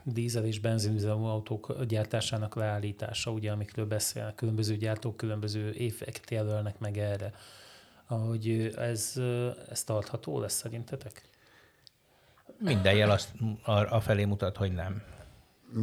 dízel 0.02 0.44
és 0.44 0.60
benzinüzemű 0.60 1.24
autók 1.24 1.84
gyártásának 1.84 2.54
leállítása, 2.54 3.30
ugye, 3.30 3.50
amikről 3.50 3.86
beszélnek, 3.86 4.34
különböző 4.34 4.76
gyártók 4.76 5.16
különböző 5.16 5.72
éveket 5.72 6.30
jelölnek 6.30 6.78
meg 6.78 6.98
erre, 6.98 7.32
hogy 8.06 8.74
ez, 8.76 9.12
ez 9.70 9.84
tartható 9.84 10.40
lesz 10.40 10.54
szerintetek? 10.54 11.28
Minden 12.60 12.94
jel 12.94 13.10
azt 13.10 13.28
a 13.90 14.00
felé 14.00 14.24
mutat, 14.24 14.56
hogy 14.56 14.72
nem. 14.72 15.02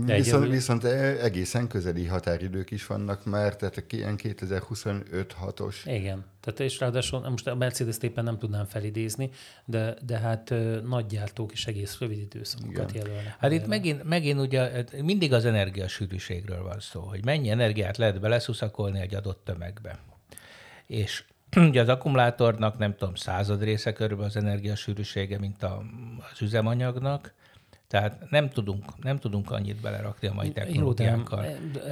De 0.06 0.16
viszont, 0.16 0.48
viszont 0.50 0.84
e- 0.84 1.24
egészen 1.24 1.68
közeli 1.68 2.06
határidők 2.06 2.72
is 2.72 2.86
vannak 2.86 3.26
már, 3.26 3.56
tehát 3.56 3.94
ilyen 3.94 4.16
2025-6-os. 4.24 5.76
Igen, 5.86 6.26
tehát 6.40 6.60
és 6.60 6.80
ráadásul 6.80 7.30
most 7.30 7.48
a 7.48 7.56
Mercedes 7.56 7.98
éppen 8.02 8.24
nem 8.24 8.38
tudnám 8.38 8.66
felidézni, 8.66 9.30
de, 9.66 9.96
de 10.06 10.18
hát 10.18 10.54
nagy 10.84 11.06
gyártók 11.06 11.54
is 11.54 11.68
egész 11.68 12.00
rövid 12.00 12.18
időszakokat 12.18 12.92
jelölnek. 12.92 13.36
Hát 13.40 13.52
itt 13.52 13.68
megint, 13.68 14.04
megint 14.04 14.40
ugye 14.40 14.60
hát 14.60 15.02
mindig 15.02 15.34
az 15.34 15.46
energiasűrűségről 15.46 16.64
van 16.64 16.80
szó, 16.80 17.02
hogy 17.02 17.26
mennyi 17.26 17.50
energiát 17.50 17.98
lehet 17.98 18.20
beleszuszakolni 18.20 19.00
egy 19.00 19.16
adott 19.16 19.42
tömegbe. 19.46 20.00
És 20.86 21.24
ugye 21.70 21.82
az 21.82 21.90
akkumulátornak 21.90 22.78
nem 22.78 22.96
tudom, 22.96 23.16
század 23.16 23.64
része 23.64 23.94
körülbelül 23.94 24.30
az 24.30 24.36
energiasűrűsége, 24.36 25.40
mint 25.40 25.64
a, 25.64 25.84
az 26.32 26.42
üzemanyagnak, 26.42 27.34
tehát 27.88 28.30
nem 28.30 28.50
tudunk, 28.50 29.04
nem 29.04 29.18
tudunk 29.18 29.52
annyit 29.52 29.82
belerakni 29.82 30.28
a 30.28 30.34
mai 30.34 30.52
technológiákkal. 30.52 31.46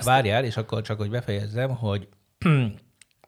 Várjál, 0.03 0.43
és 0.43 0.57
akkor 0.57 0.81
csak, 0.81 0.97
hogy 0.97 1.09
befejezzem, 1.09 1.75
hogy 1.75 2.07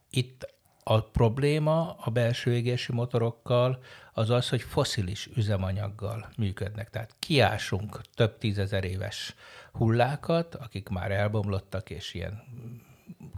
itt 0.10 0.56
a 0.84 1.02
probléma 1.02 1.94
a 1.94 2.10
belső 2.10 2.54
égési 2.54 2.92
motorokkal 2.92 3.80
az 4.14 4.30
az, 4.30 4.50
hogy 4.50 4.62
foszilis 4.62 5.30
üzemanyaggal 5.36 6.30
működnek. 6.38 6.90
Tehát 6.90 7.16
kiásunk 7.20 8.02
több 8.16 8.38
tízezer 8.38 8.84
éves 8.84 9.36
hullákat, 9.72 10.56
akik 10.56 10.90
már 10.90 11.12
elbomlottak, 11.12 11.90
és 11.90 12.14
ilyen 12.14 12.44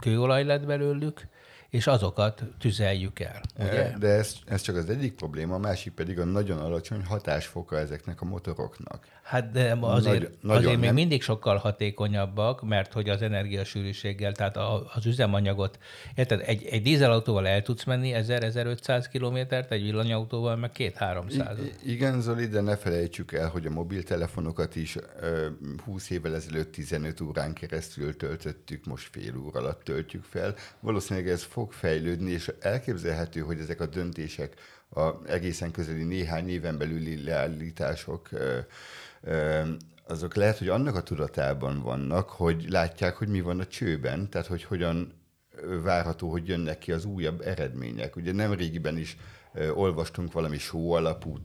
kőolaj 0.00 0.44
lett 0.44 0.66
belőlük, 0.66 1.28
és 1.70 1.86
azokat 1.86 2.42
tüzeljük 2.58 3.20
el. 3.20 3.40
Ugye? 3.58 3.94
De 3.98 4.08
ez, 4.08 4.34
ez 4.46 4.60
csak 4.60 4.76
az 4.76 4.90
egyik 4.90 5.14
probléma, 5.14 5.54
a 5.54 5.58
másik 5.58 5.92
pedig 5.92 6.18
a 6.18 6.24
nagyon 6.24 6.58
alacsony 6.58 7.04
hatásfoka 7.04 7.78
ezeknek 7.78 8.20
a 8.20 8.24
motoroknak. 8.24 9.06
Hát 9.30 9.50
de 9.50 9.76
azért, 9.80 10.20
Nagy, 10.20 10.30
nagyon 10.40 10.58
azért 10.58 10.80
még 10.80 10.92
mindig 10.92 11.22
sokkal 11.22 11.56
hatékonyabbak, 11.56 12.62
mert 12.62 12.92
hogy 12.92 13.08
az 13.08 13.22
energiasűrűséggel, 13.22 14.32
tehát 14.32 14.56
az 14.94 15.06
üzemanyagot, 15.06 15.78
érted, 16.14 16.42
egy, 16.46 16.64
egy 16.64 16.82
dízelautóval 16.82 17.46
el 17.46 17.62
tudsz 17.62 17.84
menni 17.84 18.12
1000-1500 18.14 19.06
kilométert, 19.10 19.72
egy 19.72 19.82
villanyautóval 19.82 20.56
meg 20.56 20.70
2-300. 20.74 21.58
Igen, 21.84 22.20
Zoli, 22.20 22.46
de 22.46 22.60
ne 22.60 22.76
felejtsük 22.76 23.32
el, 23.32 23.48
hogy 23.48 23.66
a 23.66 23.70
mobiltelefonokat 23.70 24.76
is 24.76 24.96
20 25.84 26.10
évvel 26.10 26.34
ezelőtt 26.34 26.72
15 26.72 27.20
órán 27.20 27.52
keresztül 27.52 28.16
töltöttük, 28.16 28.84
most 28.84 29.08
fél 29.12 29.36
óra 29.36 29.60
alatt 29.60 29.82
töltjük 29.82 30.24
fel. 30.24 30.54
Valószínűleg 30.80 31.28
ez 31.28 31.42
fog 31.42 31.72
fejlődni, 31.72 32.30
és 32.30 32.52
elképzelhető, 32.60 33.40
hogy 33.40 33.58
ezek 33.58 33.80
a 33.80 33.86
döntések, 33.86 34.54
a 34.94 35.10
egészen 35.26 35.70
közeli 35.70 36.02
néhány 36.02 36.48
éven 36.48 36.78
belüli 36.78 37.24
leállítások 37.24 38.28
azok 40.06 40.34
lehet, 40.34 40.58
hogy 40.58 40.68
annak 40.68 40.94
a 40.94 41.02
tudatában 41.02 41.82
vannak, 41.82 42.30
hogy 42.30 42.66
látják, 42.68 43.16
hogy 43.16 43.28
mi 43.28 43.40
van 43.40 43.60
a 43.60 43.66
csőben, 43.66 44.30
tehát 44.30 44.46
hogy 44.46 44.64
hogyan 44.64 45.12
várható, 45.82 46.30
hogy 46.30 46.48
jönnek 46.48 46.78
ki 46.78 46.92
az 46.92 47.04
újabb 47.04 47.40
eredmények. 47.40 48.16
Ugye 48.16 48.32
nem 48.32 48.52
régiben 48.52 48.96
is 48.96 49.16
olvastunk 49.74 50.32
valami 50.32 50.58
só 50.58 50.92
alapú 50.92 51.38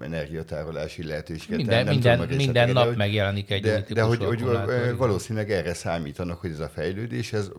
energiatárolási 0.00 1.04
lehetőséget. 1.04 1.56
Minden, 1.56 1.84
nem 1.84 1.94
minden, 1.94 2.18
tudom, 2.18 2.36
minden 2.36 2.70
nap 2.70 2.86
hogy, 2.86 2.96
megjelenik 2.96 3.50
egy 3.50 3.62
De, 3.62 3.84
de 3.88 4.02
hogy, 4.02 4.24
hogy 4.24 4.44
valószínűleg 4.96 5.50
erre 5.50 5.74
számítanak, 5.74 6.40
hogy 6.40 6.50
ez 6.50 6.60
a 6.60 6.68
fejlődés, 6.68 7.32
ez 7.32 7.50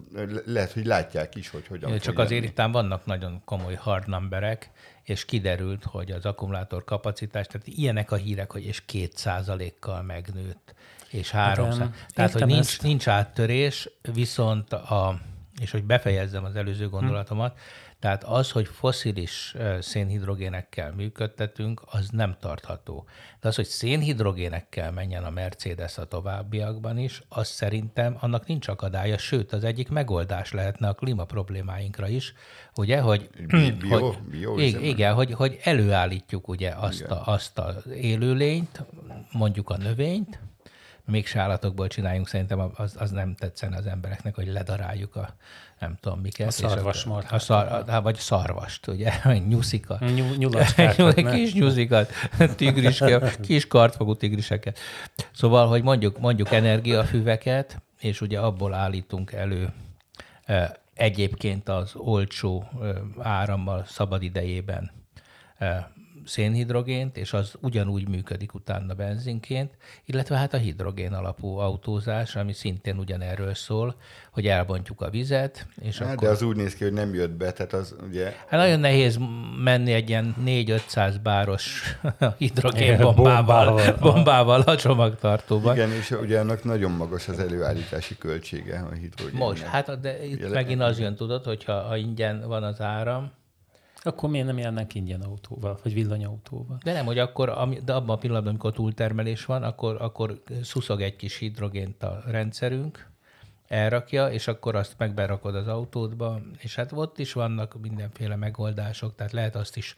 lehet, 0.45 0.71
hogy 0.71 0.85
látják 0.85 1.35
is, 1.35 1.49
hogy 1.49 1.67
hogyan 1.67 1.99
Csak 1.99 2.19
azért 2.19 2.43
itt 2.43 2.61
vannak 2.71 3.05
nagyon 3.05 3.41
komoly 3.45 3.75
hard 3.75 4.07
numberek, 4.07 4.69
és 5.03 5.25
kiderült, 5.25 5.83
hogy 5.83 6.11
az 6.11 6.25
akkumulátor 6.25 6.83
kapacitás, 6.83 7.47
tehát 7.47 7.67
ilyenek 7.67 8.11
a 8.11 8.15
hírek, 8.15 8.51
hogy 8.51 8.65
és 8.65 8.85
két 8.85 9.17
százalékkal 9.17 10.01
megnőtt, 10.01 10.73
és 11.09 11.31
300. 11.31 11.77
Hát, 11.77 11.91
tehát, 12.13 12.31
hogy 12.31 12.45
nincs, 12.45 12.81
nincs 12.81 13.07
áttörés, 13.07 13.89
viszont 14.13 14.73
a, 14.73 15.19
és 15.61 15.71
hogy 15.71 15.83
befejezzem 15.83 16.43
az 16.43 16.55
előző 16.55 16.89
gondolatomat, 16.89 17.51
hm 17.51 17.84
tehát 17.99 18.23
az, 18.23 18.51
hogy 18.51 18.67
foszilis 18.67 19.55
szénhidrogénekkel 19.79 20.93
működtetünk, 20.93 21.81
az 21.85 22.09
nem 22.09 22.35
tartható. 22.39 23.05
De 23.39 23.47
az, 23.47 23.55
hogy 23.55 23.65
szénhidrogénekkel 23.65 24.91
menjen 24.91 25.23
a 25.23 25.29
Mercedes 25.29 25.97
a 25.97 26.05
továbbiakban 26.05 26.97
is, 26.97 27.21
az 27.29 27.47
szerintem 27.47 28.17
annak 28.19 28.47
nincs 28.47 28.67
akadálya, 28.67 29.17
sőt, 29.17 29.53
az 29.53 29.63
egyik 29.63 29.89
megoldás 29.89 30.51
lehetne 30.51 30.87
a 30.87 30.93
klíma 30.93 31.25
problémáinkra 31.25 32.07
is, 32.07 32.33
ugye, 32.75 32.99
hogy, 32.99 33.29
bio, 33.47 33.99
hogy 33.99 34.17
bio, 34.29 34.57
igen, 34.57 34.83
igen, 34.83 35.13
hogy, 35.13 35.33
hogy 35.33 35.59
előállítjuk 35.63 36.47
ugye 36.47 36.69
azt, 36.69 37.01
a, 37.01 37.21
azt 37.25 37.57
az 37.57 37.87
élőlényt, 37.87 38.83
mondjuk 39.31 39.69
a 39.69 39.77
növényt, 39.77 40.39
még 41.05 41.27
állatokból 41.33 41.87
csináljunk, 41.87 42.27
szerintem 42.27 42.71
az, 42.75 42.95
az 42.99 43.11
nem 43.11 43.35
tetszene 43.35 43.77
az 43.77 43.85
embereknek, 43.85 44.35
hogy 44.35 44.47
ledaráljuk 44.47 45.15
a 45.15 45.35
nem 45.79 45.97
tudom 46.01 46.19
miket. 46.19 46.47
A 46.47 46.51
szarvasmart. 46.51 47.31
A 47.31 47.39
szar, 47.39 47.85
vagy 48.03 48.15
szarvast, 48.15 48.87
ugye, 48.87 49.13
nyuszika. 49.49 49.99
Nyulaskákat, 50.37 51.13
Kis 51.31 51.53
nyuszikat, 51.53 52.11
tigriske, 52.57 53.35
kis 53.41 53.67
kartfogú 53.67 54.15
tigriseket. 54.15 54.79
Szóval, 55.31 55.67
hogy 55.67 55.83
mondjuk, 55.83 56.19
mondjuk 56.19 56.51
energiafüveket, 56.51 57.81
és 57.99 58.21
ugye 58.21 58.39
abból 58.39 58.73
állítunk 58.73 59.31
elő 59.31 59.73
egyébként 60.93 61.69
az 61.69 61.91
olcsó 61.95 62.69
árammal 63.19 63.85
szabad 63.87 64.23
idejében 64.23 64.91
szénhidrogént, 66.25 67.17
és 67.17 67.33
az 67.33 67.53
ugyanúgy 67.61 68.07
működik 68.07 68.53
utána 68.53 68.93
benzinként, 68.93 69.77
illetve 70.05 70.37
hát 70.37 70.53
a 70.53 70.57
hidrogén 70.57 71.13
alapú 71.13 71.57
autózás, 71.57 72.35
ami 72.35 72.53
szintén 72.53 72.97
ugyanerről 72.97 73.53
szól, 73.53 73.95
hogy 74.31 74.47
elbontjuk 74.47 75.01
a 75.01 75.09
vizet, 75.09 75.67
és 75.81 75.97
hát, 75.97 76.13
akkor... 76.13 76.27
De 76.27 76.33
az 76.33 76.41
úgy 76.41 76.55
néz 76.55 76.75
ki, 76.75 76.83
hogy 76.83 76.93
nem 76.93 77.13
jött 77.13 77.31
be, 77.31 77.51
tehát 77.51 77.73
az 77.73 77.95
ugye... 78.07 78.25
Hát 78.25 78.59
nagyon 78.59 78.79
nehéz 78.79 79.19
menni 79.63 79.93
egy 79.93 80.09
ilyen 80.09 80.35
4-500 80.45 81.15
báros 81.23 81.97
hidrogénbombával 82.37 83.95
bombával, 83.99 84.61
a 84.61 84.75
csomagtartóban. 84.75 85.75
Igen, 85.75 85.91
és 85.91 86.11
ugye 86.11 86.39
annak 86.39 86.63
nagyon 86.63 86.91
magas 86.91 87.27
az 87.27 87.39
előállítási 87.39 88.17
költsége 88.17 88.87
a 88.91 88.93
hidrogén. 88.93 89.37
Most, 89.37 89.63
hát 89.63 89.99
de 89.99 90.25
itt 90.25 90.39
Jelen... 90.39 90.53
megint 90.53 90.81
az 90.81 90.99
jön, 90.99 91.15
tudod, 91.15 91.43
hogyha 91.43 91.81
ha 91.81 91.97
ingyen 91.97 92.43
van 92.47 92.63
az 92.63 92.81
áram, 92.81 93.31
akkor 94.05 94.29
miért 94.29 94.45
nem 94.45 94.57
járnánk 94.57 94.95
ingyen 94.95 95.21
autóval, 95.21 95.79
vagy 95.83 95.93
villanyautóval? 95.93 96.77
De 96.83 96.93
nem, 96.93 97.05
hogy 97.05 97.19
akkor, 97.19 97.69
de 97.83 97.93
abban 97.93 98.15
a 98.15 98.19
pillanatban, 98.19 98.49
amikor 98.49 98.73
túltermelés 98.73 99.45
van, 99.45 99.63
akkor, 99.63 100.01
akkor 100.01 100.41
szuszog 100.63 101.01
egy 101.01 101.15
kis 101.15 101.37
hidrogént 101.37 102.03
a 102.03 102.23
rendszerünk, 102.25 103.13
elrakja, 103.67 104.31
és 104.31 104.47
akkor 104.47 104.75
azt 104.75 104.95
megberakod 104.97 105.55
az 105.55 105.67
autódba, 105.67 106.39
és 106.57 106.75
hát 106.75 106.91
ott 106.91 107.19
is 107.19 107.33
vannak 107.33 107.81
mindenféle 107.81 108.35
megoldások, 108.35 109.15
tehát 109.15 109.31
lehet 109.31 109.55
azt 109.55 109.77
is 109.77 109.95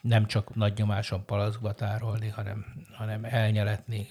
nem 0.00 0.26
csak 0.26 0.54
nagy 0.54 0.72
nyomáson 0.76 1.24
palacba 1.24 1.72
tárolni, 1.72 2.28
hanem, 2.28 2.64
hanem 2.92 3.24
elnyeletni 3.24 4.08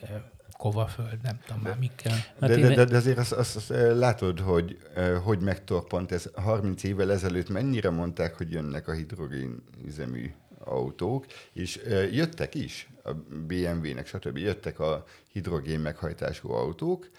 kovaföld, 0.58 1.22
nem 1.24 1.40
tudom 1.46 1.62
már 1.62 1.78
mikkel. 1.80 2.14
Hát 2.40 2.50
de, 2.50 2.56
de, 2.56 2.76
de, 2.76 2.86
de 2.86 2.98
azért 2.98 3.18
azt, 3.18 3.32
azt, 3.32 3.56
azt 3.56 3.70
látod, 3.98 4.40
hogy 4.40 4.78
hogy 5.24 5.40
megtorpant 5.40 6.12
ez 6.12 6.30
30 6.34 6.84
évvel 6.84 7.12
ezelőtt 7.12 7.50
mennyire 7.50 7.90
mondták, 7.90 8.36
hogy 8.36 8.52
jönnek 8.52 8.88
a 8.88 8.92
hidrogén 8.92 9.64
üzemű 9.86 10.32
autók, 10.60 11.26
és 11.54 11.80
jöttek 12.12 12.56
is 12.56 12.90
a 13.04 13.14
BMW-nek, 13.48 14.08
stb. 14.08 14.38
jöttek 14.38 14.80
a 14.80 15.06
hidrogén 15.32 15.80
meghajtású 15.80 16.52
autók, 16.52 17.10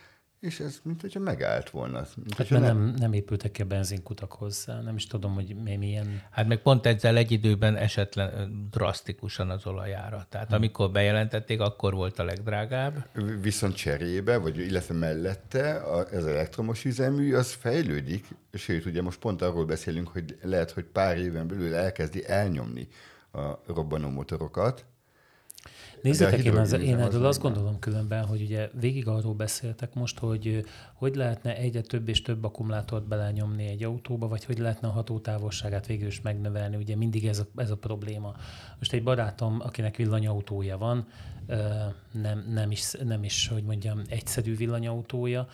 és 0.46 0.60
ez, 0.60 0.80
mint 0.82 1.00
hogyha 1.00 1.20
megállt 1.20 1.70
volna. 1.70 2.06
Mint 2.16 2.34
hát 2.34 2.50
mert 2.50 2.62
nem, 2.62 2.94
nem 2.98 3.12
épültek 3.12 3.50
ki 3.50 3.62
a 3.62 3.64
benzinkutak 3.64 4.32
hozzá, 4.32 4.80
nem 4.80 4.96
is 4.96 5.06
tudom, 5.06 5.34
hogy 5.34 5.56
mi, 5.62 5.76
milyen... 5.76 6.22
Hát 6.30 6.46
meg 6.46 6.62
pont 6.62 6.86
ezzel 6.86 7.16
egy 7.16 7.30
időben 7.30 7.76
esetlen 7.76 8.50
drasztikusan 8.70 9.50
az 9.50 9.66
olajára. 9.66 10.26
Tehát 10.28 10.46
hmm. 10.46 10.56
amikor 10.56 10.90
bejelentették, 10.90 11.60
akkor 11.60 11.94
volt 11.94 12.18
a 12.18 12.24
legdrágább. 12.24 13.08
Viszont 13.40 13.74
cserébe, 13.74 14.36
vagy 14.36 14.58
illetve 14.58 14.94
mellette 14.94 15.74
a, 15.74 16.06
ez 16.12 16.24
elektromos 16.24 16.84
üzemű, 16.84 17.34
az 17.34 17.52
fejlődik, 17.52 18.26
sőt, 18.52 18.84
ugye 18.84 19.02
most 19.02 19.18
pont 19.18 19.42
arról 19.42 19.64
beszélünk, 19.64 20.08
hogy 20.08 20.38
lehet, 20.42 20.70
hogy 20.70 20.84
pár 20.84 21.18
éven 21.18 21.48
belül 21.48 21.74
elkezdi 21.74 22.28
elnyomni 22.28 22.88
a 23.32 23.58
robbanó 23.66 24.08
motorokat, 24.08 24.84
Nézzétek, 26.02 26.44
én, 26.44 26.56
az, 26.56 26.72
én 26.72 26.98
erről 26.98 27.20
az 27.20 27.28
azt 27.28 27.40
gondolom 27.40 27.78
különben, 27.78 28.24
hogy 28.24 28.42
ugye 28.42 28.70
végig 28.80 29.08
arról 29.08 29.34
beszéltek 29.34 29.94
most, 29.94 30.18
hogy 30.18 30.64
hogy 30.94 31.14
lehetne 31.14 31.56
egyre 31.56 31.80
több 31.80 32.08
és 32.08 32.22
több 32.22 32.44
akkumulátort 32.44 33.08
belenyomni 33.08 33.66
egy 33.66 33.84
autóba, 33.84 34.28
vagy 34.28 34.44
hogy 34.44 34.58
lehetne 34.58 34.88
a 34.88 34.90
hatótávolságát 34.90 35.86
végül 35.86 36.06
is 36.06 36.20
megnövelni. 36.20 36.76
Ugye 36.76 36.96
mindig 36.96 37.26
ez 37.26 37.38
a, 37.38 37.46
ez 37.56 37.70
a 37.70 37.76
probléma. 37.76 38.34
Most 38.78 38.92
egy 38.92 39.02
barátom, 39.02 39.60
akinek 39.60 39.96
villanyautója 39.96 40.78
van, 40.78 41.06
nem, 42.12 42.44
nem, 42.48 42.70
is, 42.70 42.92
nem 43.04 43.24
is, 43.24 43.48
hogy 43.48 43.62
mondjam, 43.62 44.02
egyszerű 44.08 44.56
villanyautója, 44.56 45.48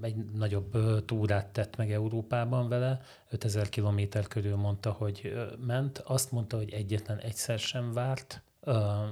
egy 0.00 0.16
nagyobb 0.34 1.04
túrát 1.04 1.46
tett 1.46 1.76
meg 1.76 1.92
Európában 1.92 2.68
vele, 2.68 3.00
5000 3.30 3.68
kilométer 3.68 4.26
körül 4.26 4.56
mondta, 4.56 4.90
hogy 4.90 5.32
ment. 5.66 5.98
Azt 5.98 6.32
mondta, 6.32 6.56
hogy 6.56 6.72
egyetlen 6.72 7.18
egyszer 7.18 7.58
sem 7.58 7.92
várt, 7.92 8.42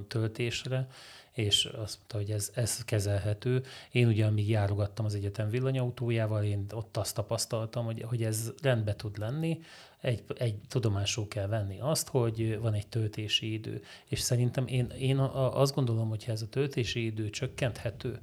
töltésre, 0.08 0.88
és 1.32 1.64
azt 1.64 1.96
mondta, 1.96 2.16
hogy 2.16 2.30
ez, 2.30 2.50
ez 2.54 2.84
kezelhető. 2.84 3.64
Én 3.90 4.06
ugye, 4.06 4.26
amíg 4.26 4.48
járogattam 4.48 5.04
az 5.04 5.14
egyetem 5.14 5.48
villanyautójával, 5.48 6.44
én 6.44 6.66
ott 6.70 6.96
azt 6.96 7.14
tapasztaltam, 7.14 7.84
hogy, 7.84 8.02
hogy 8.02 8.22
ez 8.22 8.52
rendbe 8.62 8.96
tud 8.96 9.18
lenni, 9.18 9.60
egy, 10.00 10.24
egy 10.36 10.54
tudomásul 10.68 11.28
kell 11.28 11.46
venni 11.46 11.80
azt, 11.80 12.08
hogy 12.08 12.58
van 12.58 12.74
egy 12.74 12.86
töltési 12.86 13.52
idő. 13.52 13.82
És 14.06 14.20
szerintem 14.20 14.66
én, 14.66 14.86
én 14.98 15.18
azt 15.18 15.74
gondolom, 15.74 16.08
hogy 16.08 16.24
ez 16.28 16.42
a 16.42 16.48
töltési 16.48 17.04
idő 17.04 17.30
csökkenthető, 17.30 18.20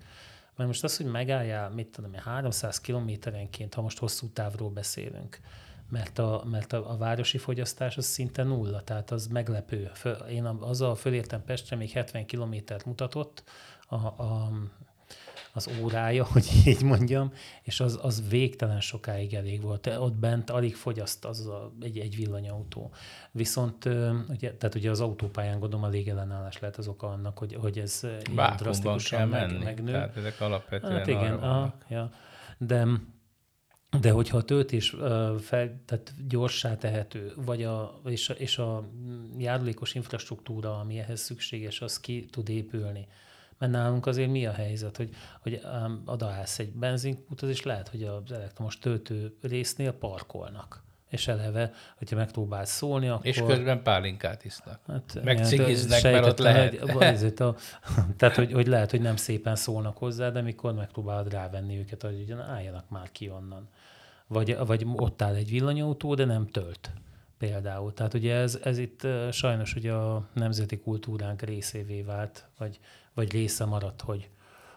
mert 0.56 0.70
most 0.70 0.84
az, 0.84 0.98
hogy 0.98 1.06
megálljál, 1.06 1.70
mit 1.70 1.88
tudom 1.88 2.14
300 2.14 2.82
kilométerenként, 2.82 3.74
ha 3.74 3.82
most 3.82 3.98
hosszú 3.98 4.28
távról 4.28 4.70
beszélünk, 4.70 5.40
mert 5.94 6.20
a, 6.20 6.44
mert 6.52 6.74
a, 6.74 6.92
a 6.92 6.98
városi 6.98 7.38
fogyasztás 7.38 7.98
az 7.98 8.06
szinte 8.06 8.44
nulla, 8.44 8.84
tehát 8.84 9.12
az 9.12 9.28
meglepő. 9.28 9.92
Föl, 9.94 10.14
én 10.14 10.46
azzal 10.46 10.96
fölértem 10.96 11.44
Pestre, 11.46 11.76
még 11.76 11.90
70 11.90 12.26
kilométert 12.26 12.86
mutatott 12.86 13.44
a, 13.88 13.96
a, 13.96 14.52
az 15.54 15.70
órája, 15.82 16.26
hogy 16.34 16.46
így 16.66 16.84
mondjam, 16.84 17.34
és 17.62 17.80
az, 17.80 18.00
az 18.02 18.30
végtelen 18.30 18.80
sokáig 18.80 19.34
elég 19.34 19.62
volt. 19.62 19.88
Ott 19.88 20.14
bent 20.14 20.50
alig 20.50 20.76
fogyaszt 20.76 21.26
az 21.26 21.48
a, 21.48 21.74
egy, 21.82 21.98
egy 21.98 22.16
villanyautó. 22.16 22.92
Viszont 23.32 23.86
ugye, 24.30 24.54
tehát 24.54 24.76
ugye 24.76 24.90
az 24.90 25.00
autópályán 25.00 25.60
gondolom 25.60 25.86
a 25.86 25.90
légellenállás 25.90 26.60
lehet 26.60 26.78
az 26.78 26.88
oka 26.88 27.08
annak, 27.08 27.38
hogy, 27.38 27.56
hogy 27.56 27.80
ez 27.80 28.02
ilyen 28.32 28.56
drasztikusan 28.58 29.28
meg, 29.28 29.64
megnő. 29.64 29.92
Tehát 29.92 30.18
ezek 30.18 30.42
alapvetően 30.42 30.98
hát 30.98 31.08
igen, 31.08 31.34
arra 31.34 31.74
ja. 31.90 32.12
De 32.58 32.88
de 34.00 34.12
hogyha 34.12 34.38
a 34.38 34.44
töltés 34.44 34.96
fel, 35.40 35.82
tehát 35.86 36.14
gyorsá 36.28 36.76
tehető, 36.76 37.34
vagy 37.36 37.64
a, 37.64 38.02
és, 38.06 38.30
a, 38.30 38.34
és 38.34 38.58
a 38.58 38.90
járulékos 39.38 39.94
infrastruktúra, 39.94 40.80
ami 40.80 41.00
ehhez 41.00 41.20
szükséges, 41.20 41.82
az 41.82 42.00
ki 42.00 42.26
tud 42.32 42.50
épülni. 42.50 43.08
Mert 43.58 43.72
nálunk 43.72 44.06
azért 44.06 44.30
mi 44.30 44.46
a 44.46 44.52
helyzet, 44.52 44.98
hogy, 44.98 45.10
hogy 45.40 45.62
odaállsz 46.06 46.60
egy 46.60 46.72
benzinkutat, 46.72 47.50
és 47.50 47.64
lehet, 47.64 47.88
hogy 47.88 48.04
az 48.04 48.32
elektromos 48.32 48.80
töltő 48.80 49.38
résznél 49.42 49.92
parkolnak. 49.92 50.84
És 51.10 51.28
eleve, 51.28 51.72
hogyha 51.98 52.16
megpróbálsz 52.16 52.76
szólni, 52.76 53.08
akkor... 53.08 53.26
És 53.26 53.42
közben 53.48 53.84
pálinkát 53.84 54.46
isznak. 54.46 54.80
Hát, 54.88 55.20
Meg 55.24 55.46
cigiznek, 55.46 56.04
mert 56.04 56.26
ott 56.26 56.38
lehet. 56.38 56.78
Hogy, 56.78 57.34
a, 57.38 57.56
tehát, 58.18 58.36
hogy, 58.36 58.52
hogy 58.52 58.68
lehet, 58.68 58.92
hogy 58.92 59.02
nem 59.02 59.16
szépen 59.16 59.56
szólnak 59.56 59.98
hozzá, 59.98 60.30
de 60.30 60.42
mikor 60.42 60.74
megpróbálod 60.74 61.32
rávenni 61.32 61.78
őket, 61.78 62.02
hogy 62.02 62.22
ugyan 62.22 62.40
álljanak 62.40 62.90
már 62.90 63.12
ki 63.12 63.30
onnan 63.30 63.70
vagy, 64.28 64.58
vagy 64.58 64.86
ott 64.96 65.22
áll 65.22 65.36
egy 65.36 65.50
villanyautó, 65.50 66.16
de 66.16 66.26
nem 66.26 66.48
tölt 66.48 66.92
például. 67.38 67.94
Tehát 67.94 68.14
ugye 68.14 68.36
ez, 68.36 68.60
ez 68.64 68.78
itt 68.78 69.08
sajnos 69.32 69.76
ugye 69.76 69.94
a 69.94 70.30
nemzeti 70.34 70.78
kultúránk 70.80 71.42
részévé 71.42 72.02
vált, 72.02 72.48
vagy, 72.58 72.80
vagy 73.14 73.32
része 73.32 73.66
maradt, 73.66 74.02
hogy, 74.02 74.30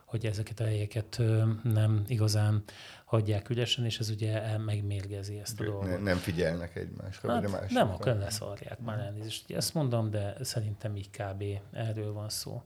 hogy 0.04 0.26
ezeket 0.26 0.60
a 0.60 0.64
helyeket 0.64 1.22
nem 1.62 2.04
igazán 2.06 2.62
hagyják 3.04 3.48
üresen, 3.48 3.84
és 3.84 3.98
ez 3.98 4.10
ugye 4.10 4.58
megmérgezi 4.58 5.38
ezt 5.38 5.60
a 5.60 5.64
dolgot. 5.64 6.02
Nem 6.02 6.16
figyelnek 6.16 6.76
egymásra, 6.76 7.32
hát, 7.32 7.50
vagy 7.50 7.60
a 7.68 7.72
Nem, 7.72 7.90
akkor 7.90 8.16
leszarják 8.16 8.78
már 8.80 8.98
elnézést. 8.98 9.44
Ugye 9.44 9.56
ezt 9.56 9.74
mondom, 9.74 10.10
de 10.10 10.36
szerintem 10.40 10.96
így 10.96 11.10
kb. 11.10 11.44
erről 11.72 12.12
van 12.12 12.28
szó. 12.28 12.62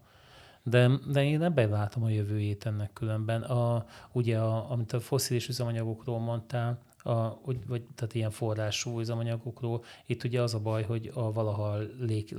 De, 0.63 0.91
de 1.13 1.25
én 1.25 1.43
ebben 1.43 1.71
látom 1.71 2.03
a 2.03 2.09
jövőjét 2.09 2.67
ennek 2.67 2.93
különben. 2.93 3.43
A, 3.43 3.87
ugye, 4.13 4.39
a, 4.39 4.71
amit 4.71 4.93
a 4.93 5.01
foszilis 5.01 5.49
üzemanyagokról 5.49 6.19
mondtál, 6.19 6.79
a, 7.03 7.41
vagy, 7.43 7.87
tehát 7.95 8.15
ilyen 8.15 8.31
forrású 8.31 9.01
üzemanyagokról, 9.01 9.85
itt 10.07 10.25
ugye 10.25 10.43
az 10.43 10.55
a 10.55 10.61
baj, 10.61 10.83
hogy 10.83 11.11
a 11.15 11.33
valaha 11.33 11.79
lég, 11.99 12.37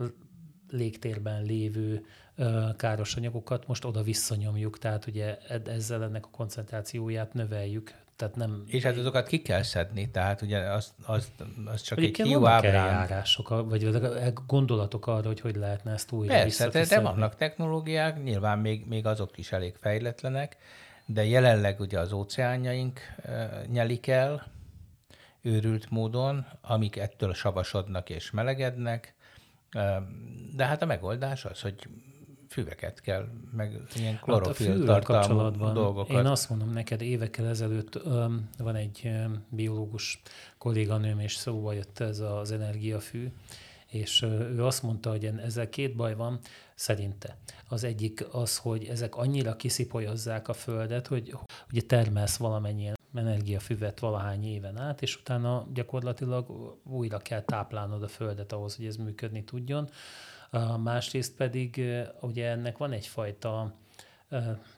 légtérben 0.70 1.44
lévő 1.44 2.06
ö, 2.36 2.68
káros 2.78 3.16
anyagokat 3.16 3.68
most 3.68 3.86
oda 3.86 4.04
visszanyomjuk, 4.04 4.78
tehát 4.78 5.08
ugye 5.08 5.38
ezzel 5.66 6.04
ennek 6.04 6.26
a 6.26 6.30
koncentrációját 6.32 7.34
növeljük. 7.34 7.94
Tehát 8.22 8.36
nem... 8.36 8.64
És 8.68 8.84
hát 8.84 8.98
azokat 8.98 9.28
ki 9.28 9.42
kell 9.42 9.62
szedni, 9.62 10.10
tehát 10.12 10.42
ugye 10.42 10.60
az, 10.60 10.94
az, 11.06 11.32
az 11.66 11.82
csak 11.82 12.00
egy 12.00 12.18
hiú 12.18 12.46
ábrán. 12.46 13.24
vagy 13.48 13.84
gondolatok 14.48 15.08
arra, 15.08 15.28
hogy 15.28 15.40
hogy 15.40 15.56
lehetne 15.56 15.92
ezt 15.92 16.12
újra 16.12 16.34
Persze, 16.34 16.68
de, 16.68 16.86
de 16.86 17.00
vannak 17.00 17.36
technológiák, 17.36 18.24
nyilván 18.24 18.60
még, 18.60 18.86
még 18.88 19.06
azok 19.06 19.38
is 19.38 19.52
elég 19.52 19.76
fejletlenek, 19.80 20.58
de 21.06 21.26
jelenleg 21.26 21.80
ugye 21.80 22.00
az 22.00 22.12
óceánjaink 22.12 23.00
nyelik 23.68 24.08
el 24.08 24.48
őrült 25.42 25.90
módon, 25.90 26.46
amik 26.62 26.98
ettől 26.98 27.34
savasodnak 27.34 28.10
és 28.10 28.32
melegednek, 28.32 29.14
de 30.56 30.66
hát 30.66 30.82
a 30.82 30.86
megoldás 30.86 31.46
az, 31.46 31.62
hogy 31.62 31.88
füveket 32.52 33.02
kell, 33.02 33.28
meg 33.52 33.82
ilyen 33.96 34.20
klorofil 34.20 34.86
hát 34.88 35.04
kapcsolatban 35.04 35.74
dolgokat. 35.74 36.18
Én 36.18 36.26
azt 36.26 36.50
mondom 36.50 36.70
neked, 36.70 37.02
évekkel 37.02 37.48
ezelőtt 37.48 38.06
um, 38.06 38.50
van 38.58 38.76
egy 38.76 39.02
um, 39.04 39.46
biológus 39.50 40.22
kolléganőm, 40.58 41.20
és 41.20 41.36
szóba 41.36 41.74
jött 41.74 42.00
ez 42.00 42.20
az 42.20 42.52
energiafű, 42.52 43.32
és 43.88 44.22
ő 44.22 44.66
azt 44.66 44.84
mondta, 44.84 45.10
hogy 45.10 45.26
ezzel 45.26 45.70
két 45.70 45.96
baj 45.96 46.16
van, 46.16 46.40
szerinte. 46.76 47.38
Az 47.68 47.84
egyik 47.84 48.28
az, 48.32 48.58
hogy 48.58 48.86
ezek 48.86 49.16
annyira 49.16 49.56
kiszipolyozzák 49.56 50.48
a 50.48 50.54
földet, 50.54 51.08
hogy 51.08 51.36
ugye 51.72 51.82
termelsz 51.82 52.38
valamennyi 52.38 52.92
energiafüvet 53.14 54.00
valahány 54.00 54.46
éven 54.46 54.78
át, 54.78 55.02
és 55.02 55.18
utána 55.18 55.68
gyakorlatilag 55.74 56.46
újra 56.84 57.18
kell 57.18 57.42
táplálnod 57.42 58.04
a 58.04 58.08
földet 58.08 58.52
ahhoz, 58.52 58.76
hogy 58.76 58.86
ez 58.86 58.96
működni 58.96 59.44
tudjon. 59.44 59.90
Másrészt 60.78 61.36
pedig 61.36 61.82
ugye 62.22 62.50
ennek 62.50 62.78
van 62.78 62.92
egyfajta, 62.92 63.74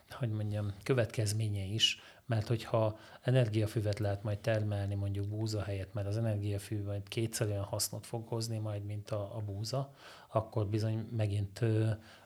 hogy 0.09 0.29
mondjam, 0.29 0.73
következménye 0.83 1.63
is, 1.63 1.99
mert 2.25 2.47
hogyha 2.47 2.97
energiafüvet 3.21 3.99
lehet 3.99 4.23
majd 4.23 4.39
termelni 4.39 4.95
mondjuk 4.95 5.27
búza 5.27 5.61
helyett, 5.61 5.93
mert 5.93 6.07
az 6.07 6.17
energiafű 6.17 6.83
majd 6.83 7.07
kétszer 7.07 7.47
olyan 7.47 7.63
hasznot 7.63 8.05
fog 8.05 8.27
hozni 8.27 8.57
majd, 8.57 8.85
mint 8.85 9.09
a, 9.09 9.35
a 9.35 9.41
búza, 9.45 9.93
akkor 10.27 10.67
bizony 10.67 11.07
megint 11.17 11.59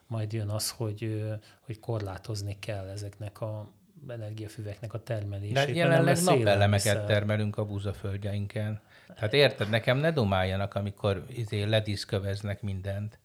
majd 0.06 0.32
jön 0.32 0.48
az, 0.48 0.70
hogy, 0.70 1.24
hogy 1.60 1.80
korlátozni 1.80 2.56
kell 2.58 2.88
ezeknek 2.88 3.40
a 3.40 3.70
energiafüveknek 4.08 4.94
a 4.94 5.02
termelését. 5.02 5.54
De 5.54 5.72
jelenleg 5.72 6.22
napelemeket 6.24 7.06
termelünk 7.06 7.56
a 7.56 7.64
búzaföldjeinken. 7.64 8.80
Tehát 9.14 9.32
érted, 9.32 9.68
nekem 9.68 9.98
ne 9.98 10.12
dumáljanak, 10.12 10.74
amikor 10.74 11.24
izé 11.28 11.62
lediszköveznek 11.62 12.62
mindent. 12.62 13.18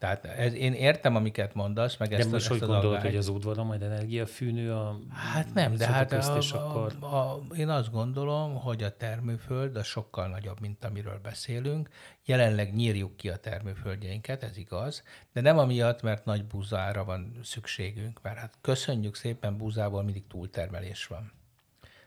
Tehát 0.00 0.24
ez, 0.24 0.54
én 0.54 0.72
értem, 0.72 1.16
amiket 1.16 1.54
mondasz, 1.54 1.96
meg 1.96 2.08
de 2.08 2.16
ezt, 2.16 2.30
most 2.30 2.50
ezt 2.50 2.60
hogy 2.60 2.68
gondolod, 2.68 3.00
hogy 3.00 3.16
az 3.16 3.28
udvaron 3.28 3.66
majd 3.66 3.82
energiafűnő 3.82 4.72
a 4.72 4.98
Hát 5.12 5.54
nem, 5.54 5.74
de 5.74 5.86
hát 5.86 6.12
a, 6.12 6.36
és 6.36 6.52
akkor... 6.52 6.92
a, 7.00 7.04
a, 7.04 7.42
én 7.56 7.68
azt 7.68 7.90
gondolom, 7.90 8.54
hogy 8.54 8.82
a 8.82 8.96
termőföld 8.96 9.76
az 9.76 9.86
sokkal 9.86 10.28
nagyobb, 10.28 10.60
mint 10.60 10.84
amiről 10.84 11.18
beszélünk. 11.22 11.88
Jelenleg 12.24 12.74
nyírjuk 12.74 13.16
ki 13.16 13.28
a 13.28 13.36
termőföldjeinket, 13.36 14.42
ez 14.42 14.56
igaz, 14.56 15.02
de 15.32 15.40
nem 15.40 15.58
amiatt, 15.58 16.02
mert 16.02 16.24
nagy 16.24 16.44
búzára 16.44 17.04
van 17.04 17.38
szükségünk, 17.42 18.22
mert 18.22 18.38
hát 18.38 18.54
köszönjük 18.60 19.14
szépen, 19.14 19.56
búzából 19.56 20.02
mindig 20.02 20.26
túltermelés 20.26 21.06
van. 21.06 21.32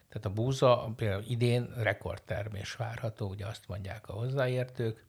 Tehát 0.10 0.26
a 0.26 0.30
búza 0.30 0.94
például 0.96 1.24
idén 1.28 1.74
rekordtermés 1.76 2.76
várható, 2.76 3.30
ugye 3.30 3.46
azt 3.46 3.68
mondják 3.68 4.10
a 4.10 4.14
hozzáértők, 4.14 5.06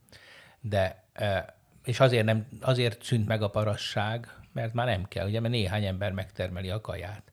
de 0.60 1.04
e, 1.12 1.62
és 1.84 2.00
azért, 2.00 2.24
nem, 2.24 2.46
azért 2.60 3.02
szűnt 3.02 3.26
meg 3.26 3.42
a 3.42 3.50
parasság, 3.50 4.38
mert 4.52 4.72
már 4.72 4.86
nem 4.86 5.04
kell, 5.08 5.26
ugye, 5.26 5.40
mert 5.40 5.54
néhány 5.54 5.84
ember 5.84 6.12
megtermeli 6.12 6.70
a 6.70 6.80
kaját. 6.80 7.32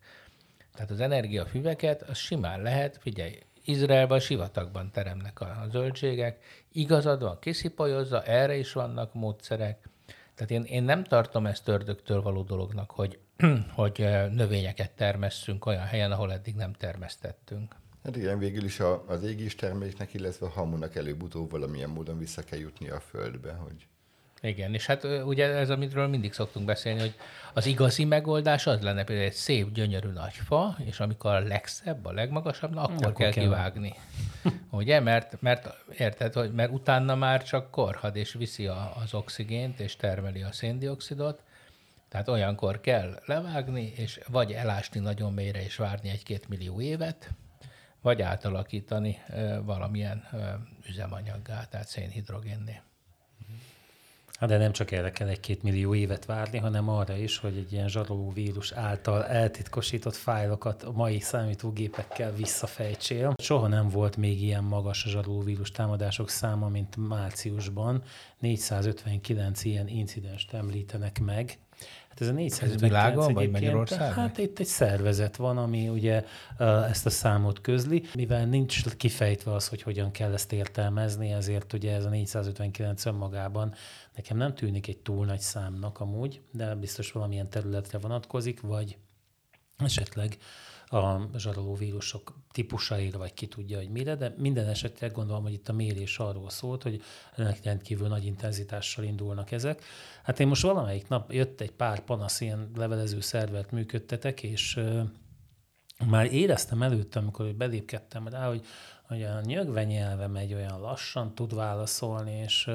Tehát 0.74 0.92
az 0.92 1.00
energiafüveket, 1.00 2.02
az 2.02 2.18
simán 2.18 2.62
lehet, 2.62 2.98
figyelj, 3.02 3.40
Izraelben 3.66 4.20
sivatagban 4.20 4.92
teremnek 4.92 5.42
a, 5.42 5.46
a 5.46 5.68
zöldségek, 5.70 6.44
igazad 6.72 7.22
van, 7.22 7.40
kiszipolyozza, 7.40 8.24
erre 8.24 8.56
is 8.56 8.74
vannak 8.74 9.14
módszerek. 9.14 9.90
Tehát 10.36 10.52
én, 10.52 10.64
én 10.64 10.84
nem 10.84 11.04
tartom 11.04 11.46
ezt 11.46 11.68
ördögtől 11.68 12.22
való 12.22 12.42
dolognak, 12.44 12.92
hogy, 12.92 13.20
hogy 13.76 14.08
növényeket 14.32 14.92
termesszünk 14.92 15.66
olyan 15.66 15.86
helyen, 15.86 16.12
ahol 16.12 16.34
eddig 16.34 16.56
nem 16.56 16.74
termesztettünk. 16.74 17.76
Hát 18.04 18.16
igen, 18.16 18.40
végül 18.40 18.64
is 18.64 18.80
a, 18.80 19.04
az 19.08 19.24
égés 19.24 19.56
terméknek, 19.56 20.14
illetve 20.14 20.46
a 20.46 20.50
hamunak 20.50 20.96
előbb-utóbb 20.96 21.52
valamilyen 21.52 21.90
módon 21.90 22.18
vissza 22.18 22.44
kell 22.44 22.60
jutni 22.60 22.90
a 22.90 23.00
földbe, 23.00 23.54
hogy 23.54 23.88
igen, 24.41 24.73
és 24.73 24.86
hát 24.86 25.04
ugye 25.04 25.47
ez, 25.47 25.69
amitről 25.69 26.08
mindig 26.08 26.34
szoktunk 26.34 26.65
beszélni, 26.65 26.99
hogy 26.99 27.15
az 27.54 27.65
igazi 27.65 28.06
megoldás 28.06 28.67
az 28.67 28.82
lenne 28.82 29.04
például 29.04 29.27
egy 29.27 29.34
szép, 29.34 29.73
gyönyörű 29.73 30.10
nagy 30.10 30.34
fa, 30.34 30.77
és 30.86 30.99
amikor 30.99 31.32
a 31.32 31.39
legszebb, 31.39 32.06
a 32.06 32.12
legmagasabb, 32.12 32.73
na, 32.73 32.82
akkor, 32.82 32.95
akkor 32.95 33.13
kell, 33.13 33.32
kell 33.32 33.43
kivágni. 33.43 33.93
ugye? 34.69 34.99
Mert, 34.99 35.41
mert 35.41 35.84
érted, 35.97 36.34
hogy 36.34 36.51
mert 36.51 36.71
utána 36.71 37.15
már 37.15 37.43
csak 37.43 37.71
korhad, 37.71 38.15
és 38.15 38.34
viszi 38.34 38.67
a, 38.67 38.93
az 39.04 39.13
oxigént, 39.13 39.80
és 39.80 39.95
termeli 39.95 40.41
a 40.41 40.51
széndiokszidot, 40.51 41.43
tehát 42.10 42.27
olyankor 42.27 42.82
kell 42.82 43.21
levágni, 43.25 43.93
és 43.95 44.19
vagy 44.27 44.51
elásni 44.51 44.99
nagyon 44.99 45.34
mélyre, 45.34 45.63
és 45.63 45.75
várni 45.75 46.10
egy-két 46.10 46.49
millió 46.49 46.82
évet, 46.82 47.30
vagy 48.01 48.21
átalakítani 48.21 49.21
e, 49.27 49.60
valamilyen 49.60 50.27
e, 50.32 50.60
üzemanyaggá, 50.88 51.65
tehát 51.65 51.88
szénhidrogénné. 51.88 52.82
Hát 54.41 54.49
de 54.49 54.58
nem 54.58 54.71
csak 54.71 54.91
erre 54.91 55.12
kell 55.12 55.27
egy-két 55.27 55.63
millió 55.63 55.95
évet 55.95 56.25
várni, 56.25 56.58
hanem 56.58 56.89
arra 56.89 57.17
is, 57.17 57.38
hogy 57.38 57.58
egy 57.58 57.73
ilyen 57.73 57.88
zsaroló 57.88 58.32
vírus 58.32 58.71
által 58.71 59.25
eltitkosított 59.25 60.15
fájlokat 60.15 60.84
a 60.84 60.91
mai 60.91 61.19
számítógépekkel 61.19 62.34
visszafejtsél. 62.34 63.34
Soha 63.41 63.67
nem 63.67 63.89
volt 63.89 64.17
még 64.17 64.41
ilyen 64.41 64.63
magas 64.63 65.06
a 65.06 65.10
zsaroló 65.10 65.41
vírus 65.41 65.71
támadások 65.71 66.30
száma, 66.30 66.67
mint 66.67 67.08
márciusban. 67.08 68.04
459 68.39 69.63
ilyen 69.63 69.88
incidenst 69.88 70.54
említenek 70.54 71.19
meg. 71.19 71.58
Hát 72.10 72.21
ez 72.21 72.27
a 72.27 72.32
459 72.32 72.73
ez 72.73 72.89
világon, 72.89 73.34
vagy 73.34 73.51
Magyarországon? 73.51 74.13
Hát 74.13 74.38
itt 74.38 74.60
egy 74.60 74.65
szervezet 74.65 75.36
van, 75.36 75.58
ami 75.58 75.89
ugye 75.89 76.23
ezt 76.89 77.06
a 77.06 77.10
számot 77.10 77.62
közli. 77.62 78.04
Mivel 78.15 78.45
nincs 78.45 78.95
kifejtve 78.95 79.54
az, 79.54 79.67
hogy 79.67 79.82
hogyan 79.82 80.12
kell 80.12 80.34
ezt 80.34 80.54
értelmezni, 80.54 81.32
ezért 81.32 81.73
ugye 81.73 81.95
ez 81.95 82.06
a 82.06 82.10
459 82.10 83.06
önmagában 83.06 83.73
nekem 84.15 84.38
nem 84.38 84.56
tűnik 84.56 84.88
egy 84.88 84.97
túl 84.97 85.26
nagy 85.26 85.39
számnak 85.39 86.00
amúgy, 86.00 86.41
de 86.52 86.76
biztos 86.76 87.12
valamilyen 87.12 87.50
területre 87.50 87.97
vonatkozik, 87.97 88.62
vagy 88.62 88.97
esetleg 89.78 90.38
a 90.91 91.38
zsaroló 91.38 91.76
vírusok 91.76 92.39
típusaira, 92.52 93.17
vagy 93.17 93.34
ki 93.34 93.47
tudja, 93.47 93.78
hogy 93.78 93.89
mire, 93.89 94.15
de 94.15 94.34
minden 94.38 94.67
esetre 94.67 95.08
gondolom, 95.08 95.43
hogy 95.43 95.54
itt 95.54 95.69
a 95.69 95.74
mérés 95.74 96.19
arról 96.19 96.50
szólt, 96.50 96.84
hogy 96.84 97.02
rendkívül 97.63 98.08
nagy 98.08 98.26
intenzitással 98.26 99.04
indulnak 99.04 99.52
ezek. 99.52 99.84
Hát 100.24 100.39
én 100.39 100.47
most 100.47 100.62
valamelyik 100.62 101.08
nap 101.08 101.32
jött 101.32 101.62
egy 101.62 101.71
pár 101.71 102.00
panasz, 102.00 102.41
ilyen 102.41 102.71
levelező 102.76 103.19
szervert 103.19 103.71
működtetek, 103.71 104.43
és 104.43 104.80
már 106.06 106.34
éreztem 106.34 106.82
előtte, 106.82 107.19
amikor 107.19 107.56
belépkedtem 107.56 108.28
rá, 108.28 108.47
hogy, 108.47 108.65
hogy 109.08 109.24
a 109.24 109.41
nyögve 109.41 109.84
nyelve 109.84 110.28
megy 110.28 110.54
olyan 110.54 110.80
lassan, 110.80 111.36
tud 111.36 111.56
válaszolni, 111.56 112.32
és 112.32 112.69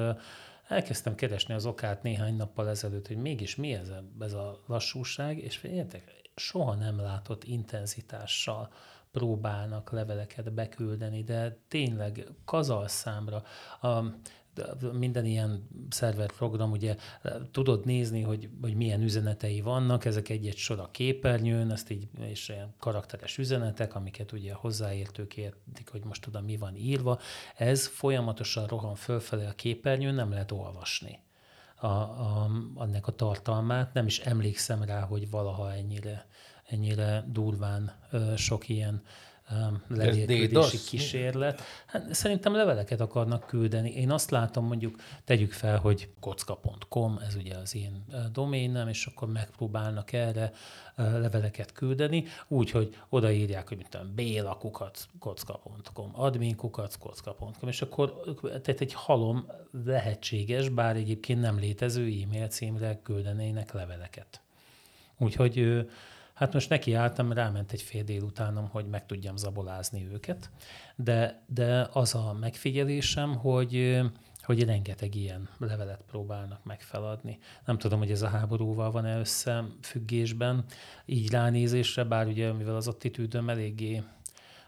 elkezdtem 0.67 1.15
keresni 1.15 1.53
az 1.53 1.65
okát 1.65 2.03
néhány 2.03 2.35
nappal 2.35 2.69
ezelőtt, 2.69 3.07
hogy 3.07 3.17
mégis 3.17 3.55
mi 3.55 3.73
ez 3.73 3.89
a, 3.89 4.03
ez 4.19 4.33
a 4.33 4.63
lassúság, 4.65 5.37
és 5.37 5.57
figyeljetek, 5.57 6.31
soha 6.35 6.73
nem 6.73 6.99
látott 6.99 7.43
intenzitással 7.43 8.71
próbálnak 9.11 9.91
leveleket 9.91 10.53
beküldeni, 10.53 11.23
de 11.23 11.57
tényleg 11.67 12.27
kazalszámra. 12.45 13.43
A, 13.81 14.03
minden 14.91 15.25
ilyen 15.25 15.67
szerver 15.89 16.31
program, 16.31 16.71
ugye 16.71 16.95
tudod 17.51 17.85
nézni, 17.85 18.21
hogy, 18.21 18.49
hogy 18.61 18.75
milyen 18.75 19.01
üzenetei 19.01 19.61
vannak, 19.61 20.05
ezek 20.05 20.29
egy-egy 20.29 20.57
sor 20.57 20.79
a 20.79 20.91
képernyőn, 20.91 21.71
ezt 21.71 21.89
így, 21.89 22.07
és 22.19 22.49
ilyen 22.49 22.73
karakteres 22.79 23.37
üzenetek, 23.37 23.95
amiket 23.95 24.31
ugye 24.31 24.53
hozzáértők 24.53 25.37
értik, 25.37 25.89
hogy 25.89 26.03
most 26.03 26.21
tudom, 26.21 26.43
mi 26.43 26.57
van 26.57 26.75
írva. 26.75 27.19
Ez 27.55 27.87
folyamatosan 27.87 28.67
rohan 28.67 28.95
fölfelé 28.95 29.45
a 29.45 29.51
képernyőn, 29.51 30.13
nem 30.13 30.29
lehet 30.29 30.51
olvasni 30.51 31.19
a, 31.75 31.87
a, 31.87 32.49
annak 32.73 33.07
a 33.07 33.11
tartalmát. 33.11 33.93
Nem 33.93 34.05
is 34.05 34.19
emlékszem 34.19 34.83
rá, 34.83 35.01
hogy 35.01 35.29
valaha 35.29 35.73
ennyire, 35.73 36.27
ennyire 36.65 37.25
durván 37.27 37.91
ö, 38.11 38.35
sok 38.35 38.69
ilyen 38.69 39.01
levélküldési 39.87 40.77
kísérlet. 40.77 41.61
Hát, 41.85 42.13
szerintem 42.13 42.53
leveleket 42.53 42.99
akarnak 42.99 43.45
küldeni. 43.47 43.89
Én 43.89 44.11
azt 44.11 44.29
látom, 44.29 44.65
mondjuk 44.65 44.95
tegyük 45.25 45.51
fel, 45.51 45.77
hogy 45.77 46.09
kocka.com, 46.19 47.19
ez 47.27 47.35
ugye 47.35 47.55
az 47.55 47.75
én 47.75 48.05
doménem, 48.31 48.87
és 48.87 49.05
akkor 49.05 49.27
megpróbálnak 49.27 50.13
erre 50.13 50.51
leveleket 50.95 51.71
küldeni, 51.71 52.23
úgy, 52.47 52.71
hogy 52.71 52.95
odaírják, 53.09 53.67
hogy 53.67 53.77
mit 53.77 53.89
tudom, 53.89 54.15
bélakukat 54.15 55.07
kocka.com, 55.19 56.11
adminkukat 56.13 56.97
kocka.com, 56.97 57.69
és 57.69 57.81
akkor 57.81 58.13
tehát 58.41 58.81
egy 58.81 58.93
halom 58.93 59.47
lehetséges, 59.85 60.69
bár 60.69 60.95
egyébként 60.95 61.41
nem 61.41 61.59
létező 61.59 62.01
e-mail 62.23 62.47
címre 62.47 62.99
küldenének 63.03 63.73
leveleket. 63.73 64.41
Úgyhogy 65.17 65.87
Hát 66.37 66.53
most 66.53 66.69
neki 66.69 66.93
álltam, 66.93 67.33
ráment 67.33 67.71
egy 67.71 67.81
fél 67.81 68.03
délutánom, 68.03 68.69
hogy 68.69 68.85
meg 68.85 69.05
tudjam 69.05 69.35
zabolázni 69.35 70.07
őket, 70.11 70.49
de, 70.95 71.43
de 71.47 71.89
az 71.91 72.15
a 72.15 72.33
megfigyelésem, 72.39 73.35
hogy 73.35 74.01
hogy 74.41 74.63
rengeteg 74.63 75.15
ilyen 75.15 75.49
levelet 75.59 76.01
próbálnak 76.07 76.63
megfeladni. 76.63 77.39
Nem 77.65 77.77
tudom, 77.77 77.99
hogy 77.99 78.11
ez 78.11 78.21
a 78.21 78.27
háborúval 78.27 78.91
van-e 78.91 79.19
összefüggésben, 79.19 80.65
így 81.05 81.31
ránézésre, 81.31 82.03
bár 82.03 82.27
ugye 82.27 82.53
mivel 82.53 82.75
az 82.75 82.87
attitűdöm 82.87 83.49
eléggé 83.49 84.03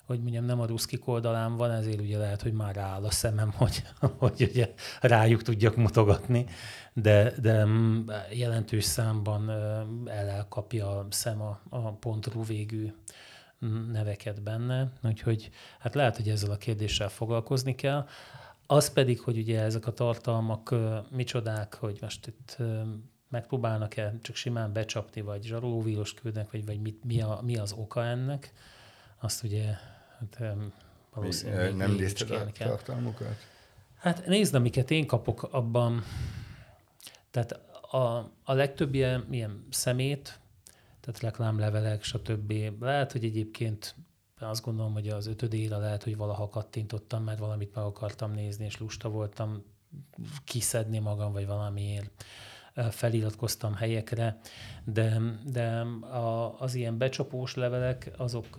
hogy 0.10 0.22
mondjam, 0.22 0.46
nem 0.46 0.60
a 0.60 0.66
ruszkik 0.66 1.08
oldalán 1.08 1.56
van, 1.56 1.72
ezért 1.72 2.02
ugye 2.02 2.18
lehet, 2.18 2.42
hogy 2.42 2.54
már 2.54 2.78
áll 2.78 3.04
a 3.04 3.12
szemem, 3.12 3.52
hogy, 3.58 3.84
hogy 4.18 4.48
ugye 4.52 4.74
rájuk 5.02 5.42
tudjak 5.42 5.76
mutogatni, 5.76 6.46
de, 6.94 7.34
de 7.42 7.68
jelentős 8.32 8.84
számban 8.84 9.50
elkapja 10.08 10.98
a 10.98 11.08
szem 11.10 11.42
a, 11.42 11.60
a 11.70 11.92
pontru 11.92 12.44
végű 12.44 12.94
neveket 13.92 14.44
benne, 14.44 14.92
úgyhogy 15.04 15.50
hát 15.80 15.96
lehet, 15.96 16.16
hogy 16.16 16.30
ezzel 16.30 16.52
a 16.52 16.58
kérdéssel 16.58 17.10
foglalkozni 17.10 17.76
kell. 17.76 18.08
Az 18.68 18.94
pedig, 18.94 19.20
hogy 19.20 19.38
ugye 19.38 19.62
ezek 19.62 19.88
a 19.88 19.94
tartalmak 19.94 20.76
micsodák, 21.10 21.74
hogy 21.74 21.98
most 22.02 22.28
itt 22.28 22.58
megpróbálnak-e 23.30 24.18
csak 24.22 24.36
simán 24.36 24.74
becsapni, 24.74 25.22
vagy 25.22 25.44
zsarolóvíros 25.44 26.14
küldnek, 26.14 26.52
vagy, 26.52 26.66
vagy 26.66 26.82
mit, 26.82 27.04
mi, 27.04 27.22
a, 27.22 27.40
mi 27.44 27.58
az 27.58 27.74
oka 27.74 28.06
ennek, 28.06 28.54
azt 29.20 29.44
ugye 29.44 29.76
hát, 30.20 30.58
valószínűleg 31.14 31.76
nem 31.76 31.92
nézted 31.92 32.32
a 32.32 32.52
tartalmukat? 32.58 33.36
Hát 33.98 34.26
nézd, 34.26 34.56
amiket 34.56 34.92
én 34.92 35.08
kapok 35.08 35.44
abban, 35.44 36.04
tehát 37.32 37.52
a, 37.92 38.32
a 38.44 38.54
legtöbb 38.54 38.94
ilyen, 38.94 39.28
ilyen 39.32 39.66
szemét, 39.70 40.40
tehát 41.00 41.20
reklámlevelek, 41.20 42.04
stb. 42.04 42.54
Lehet, 42.80 43.12
hogy 43.12 43.24
egyébként 43.24 43.96
azt 44.40 44.64
gondolom, 44.64 44.94
hogy 44.94 45.08
az 45.08 45.28
ötödére 45.28 45.78
lehet, 45.78 46.04
hogy 46.04 46.18
valaha 46.18 46.50
kattintottam, 46.50 47.24
mert 47.24 47.40
valamit 47.40 47.76
meg 47.76 47.84
akartam 47.84 48.32
nézni, 48.32 48.66
és 48.66 48.80
lusta 48.80 49.10
voltam 49.10 49.64
kiszedni 50.44 51.00
magam, 51.00 51.32
vagy 51.32 51.46
valamiért 51.46 52.24
feliratkoztam 52.90 53.74
helyekre, 53.74 54.40
de, 54.84 55.22
de 55.46 55.70
a, 56.02 56.60
az 56.60 56.76
ilyen 56.76 56.98
becsapós 56.98 57.56
levelek, 57.56 58.12
azok 58.18 58.56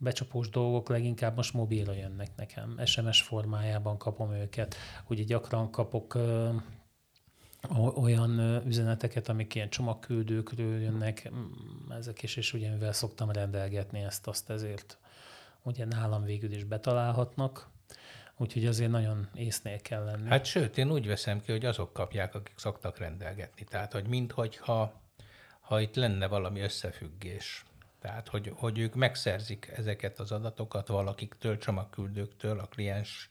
becsapós 0.00 0.48
dolgok 0.48 0.88
leginkább 0.88 1.36
most 1.36 1.52
mobilra 1.52 1.92
jönnek 1.92 2.30
nekem. 2.36 2.80
SMS 2.84 3.22
formájában 3.22 3.98
kapom 3.98 4.32
őket. 4.32 4.74
Ugye 5.08 5.22
gyakran 5.22 5.70
kapok 5.70 6.18
olyan 7.94 8.62
üzeneteket, 8.66 9.28
amik 9.28 9.54
ilyen 9.54 9.68
csomagküldőkről 9.68 10.80
jönnek, 10.80 11.30
ezek 11.88 12.22
is, 12.22 12.36
és 12.36 12.52
ugye 12.52 12.70
mivel 12.70 12.92
szoktam 12.92 13.30
rendelgetni 13.30 14.00
ezt, 14.00 14.26
azt 14.26 14.50
ezért 14.50 14.98
ugye 15.62 15.84
nálam 15.84 16.24
végül 16.24 16.52
is 16.52 16.64
betalálhatnak, 16.64 17.68
úgyhogy 18.36 18.66
azért 18.66 18.90
nagyon 18.90 19.28
észnél 19.34 19.80
kell 19.80 20.04
lenni. 20.04 20.28
Hát 20.28 20.44
sőt, 20.44 20.78
én 20.78 20.90
úgy 20.90 21.06
veszem 21.06 21.40
ki, 21.40 21.52
hogy 21.52 21.64
azok 21.64 21.92
kapják, 21.92 22.34
akik 22.34 22.58
szoktak 22.58 22.98
rendelgetni. 22.98 23.64
Tehát, 23.64 23.92
hogy 23.92 24.06
minthogyha 24.06 25.00
ha 25.70 25.80
itt 25.80 25.94
lenne 25.94 26.26
valami 26.26 26.60
összefüggés. 26.60 27.64
Tehát, 28.00 28.28
hogy, 28.28 28.52
hogy 28.54 28.78
ők 28.78 28.94
megszerzik 28.94 29.72
ezeket 29.76 30.18
az 30.18 30.32
adatokat 30.32 30.88
valakiktől, 30.88 31.58
csomagküldőktől, 31.58 32.58
a 32.58 32.66
kliens 32.66 33.30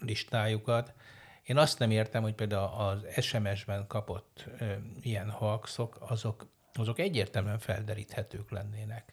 listájukat, 0.00 0.94
én 1.42 1.56
azt 1.56 1.78
nem 1.78 1.90
értem, 1.90 2.22
hogy 2.22 2.34
például 2.34 2.66
az 2.66 3.24
SMS-ben 3.24 3.86
kapott 3.86 4.44
ilyen 5.00 5.30
halkszok, 5.30 5.96
azok, 6.00 6.46
azok 6.72 6.98
egyértelműen 6.98 7.58
felderíthetők 7.58 8.50
lennének. 8.50 9.12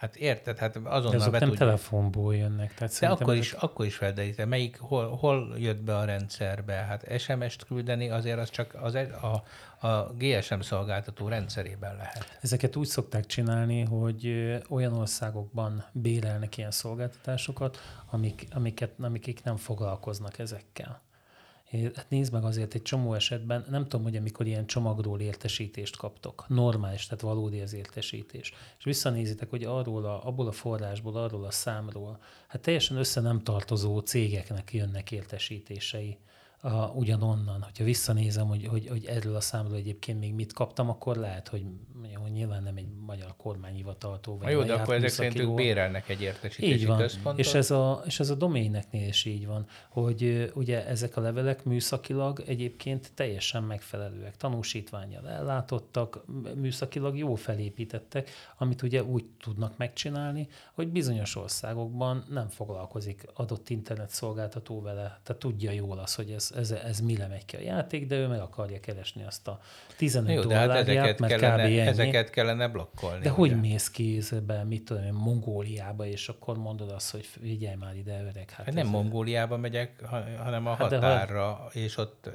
Hát 0.00 0.16
érted, 0.16 0.58
hát 0.58 0.76
azonnal 0.76 1.10
De 1.10 1.16
azok 1.16 1.32
nem 1.32 1.40
tudja. 1.40 1.56
telefonból 1.58 2.36
jönnek. 2.36 2.74
Tehát 2.74 3.00
De 3.00 3.08
akkor 3.08 3.32
ezek... 3.32 3.44
is, 3.44 3.52
akkor 3.52 3.86
is 3.86 3.96
felderítem. 3.96 4.48
Melyik, 4.48 4.78
hol, 4.78 5.16
hol 5.16 5.54
jött 5.58 5.82
be 5.82 5.96
a 5.96 6.04
rendszerbe? 6.04 6.72
Hát 6.72 7.20
SMS-t 7.20 7.64
küldeni 7.64 8.10
azért 8.10 8.38
az 8.38 8.50
csak 8.50 8.74
az, 8.80 8.94
a, 8.94 9.42
a 9.86 10.12
GSM 10.18 10.60
szolgáltató 10.60 11.28
rendszerében 11.28 11.96
lehet. 11.96 12.38
Ezeket 12.40 12.76
úgy 12.76 12.86
szokták 12.86 13.26
csinálni, 13.26 13.84
hogy 13.84 14.54
olyan 14.68 14.92
országokban 14.92 15.84
bérelnek 15.92 16.56
ilyen 16.56 16.70
szolgáltatásokat, 16.70 17.78
amik, 18.10 18.46
amiket, 18.50 18.92
amikik 19.00 19.42
nem 19.44 19.56
foglalkoznak 19.56 20.38
ezekkel. 20.38 21.00
Hát 21.70 22.06
nézd 22.08 22.32
meg 22.32 22.44
azért 22.44 22.74
egy 22.74 22.82
csomó 22.82 23.14
esetben, 23.14 23.64
nem 23.70 23.82
tudom, 23.82 24.02
hogy 24.02 24.16
amikor 24.16 24.46
ilyen 24.46 24.66
csomagról 24.66 25.20
értesítést 25.20 25.96
kaptok, 25.96 26.44
normális, 26.48 27.04
tehát 27.06 27.20
valódi 27.20 27.60
az 27.60 27.72
értesítés, 27.72 28.52
és 28.78 28.84
visszanézitek, 28.84 29.50
hogy 29.50 29.64
arról 29.64 30.04
a, 30.04 30.26
abból 30.26 30.46
a 30.46 30.52
forrásból, 30.52 31.16
arról 31.16 31.44
a 31.44 31.50
számról, 31.50 32.18
hát 32.46 32.60
teljesen 32.60 32.96
össze 32.96 33.20
nem 33.20 33.42
tartozó 33.42 33.98
cégeknek 33.98 34.72
jönnek 34.72 35.12
értesítései 35.12 36.18
a, 36.60 36.86
ugyanonnan. 36.86 37.62
Hogyha 37.62 37.84
visszanézem, 37.84 38.46
hogy, 38.46 38.66
hogy, 38.66 38.88
hogy 38.88 39.04
erről 39.04 39.34
a 39.34 39.40
számról 39.40 39.76
egyébként 39.76 40.18
még 40.18 40.34
mit 40.34 40.52
kaptam, 40.52 40.88
akkor 40.88 41.16
lehet, 41.16 41.48
hogy, 41.48 41.64
hogy 42.14 42.32
nyilván 42.32 42.62
nem 42.62 42.76
egy 42.76 42.86
magyar 43.06 43.34
kormányhivataltól. 43.36 44.38
Vagy 44.38 44.52
jó, 44.52 44.62
de 44.62 44.74
akkor 44.74 44.94
ezek 44.94 45.08
szerint 45.08 45.38
ők 45.38 45.54
bérelnek 45.54 46.08
egy 46.08 46.22
értesítési 46.22 46.72
így 46.72 46.86
van. 46.86 46.98
központot. 46.98 47.46
És 47.46 47.54
ez, 47.54 47.70
a, 47.70 48.02
és 48.06 48.20
ez 48.20 48.30
a 48.30 48.34
doméneknél 48.34 49.08
is 49.08 49.24
így 49.24 49.46
van, 49.46 49.66
hogy 49.88 50.50
ugye 50.54 50.86
ezek 50.86 51.16
a 51.16 51.20
levelek 51.20 51.64
műszakilag 51.64 52.42
egyébként 52.46 53.10
teljesen 53.14 53.62
megfelelőek. 53.62 54.36
Tanúsítványjal 54.36 55.28
ellátottak, 55.28 56.24
műszakilag 56.54 57.16
jó 57.16 57.34
felépítettek, 57.34 58.30
amit 58.58 58.82
ugye 58.82 59.04
úgy 59.04 59.24
tudnak 59.42 59.76
megcsinálni, 59.76 60.48
hogy 60.72 60.88
bizonyos 60.88 61.36
országokban 61.36 62.24
nem 62.28 62.48
foglalkozik 62.48 63.26
adott 63.34 63.68
internet 63.70 64.10
szolgáltató 64.10 64.80
vele, 64.80 65.20
tehát 65.22 65.40
tudja 65.40 65.70
jól 65.70 65.98
az, 65.98 66.14
hogy 66.14 66.30
ez, 66.30 66.49
ez, 66.50 66.70
ez 66.70 67.00
mire 67.00 67.26
megy 67.26 67.44
ki 67.44 67.56
a 67.56 67.60
játék, 67.60 68.06
de 68.06 68.14
ő 68.16 68.26
meg 68.26 68.40
akarja 68.40 68.80
keresni 68.80 69.24
azt 69.24 69.48
a 69.48 69.60
15 69.96 70.34
Jó, 70.34 70.42
de 70.42 70.54
hát 70.54 70.66
dollárját, 70.66 70.88
ezeket 70.88 71.18
mert 71.18 71.32
kellene, 71.40 71.62
kb. 71.62 71.66
ennyi. 71.68 71.78
ezeket 71.80 72.30
kellene 72.30 72.68
blokkolni. 72.68 73.22
De 73.22 73.30
ugye? 73.32 73.38
hogy 73.38 73.60
mész 73.60 73.90
ki 73.90 74.16
ezbe, 74.16 74.64
mit 74.64 74.84
tudom 74.84 75.02
én, 75.04 75.12
Mongóliába, 75.12 76.06
és 76.06 76.28
akkor 76.28 76.58
mondod 76.58 76.90
azt, 76.90 77.10
hogy 77.10 77.24
figyelj 77.26 77.74
már 77.76 77.96
ide, 77.96 78.20
öreg. 78.20 78.50
Hát 78.50 78.64
Hát 78.66 78.74
nem 78.74 78.84
ez- 78.86 78.92
Mongóliába 78.92 79.56
megyek, 79.56 80.04
ha- 80.06 80.24
hanem 80.42 80.66
a 80.66 80.74
Hát 80.74 80.88
de 80.90 80.98
ha- 80.98 81.06
határra, 81.06 81.68
és 81.72 81.96
ott 81.96 82.30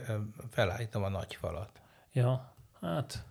felállítom 0.52 1.04
a 1.04 1.10
nagy 1.10 1.36
falat. 1.36 1.70
Ja, 2.14 2.54
hát 2.82 3.24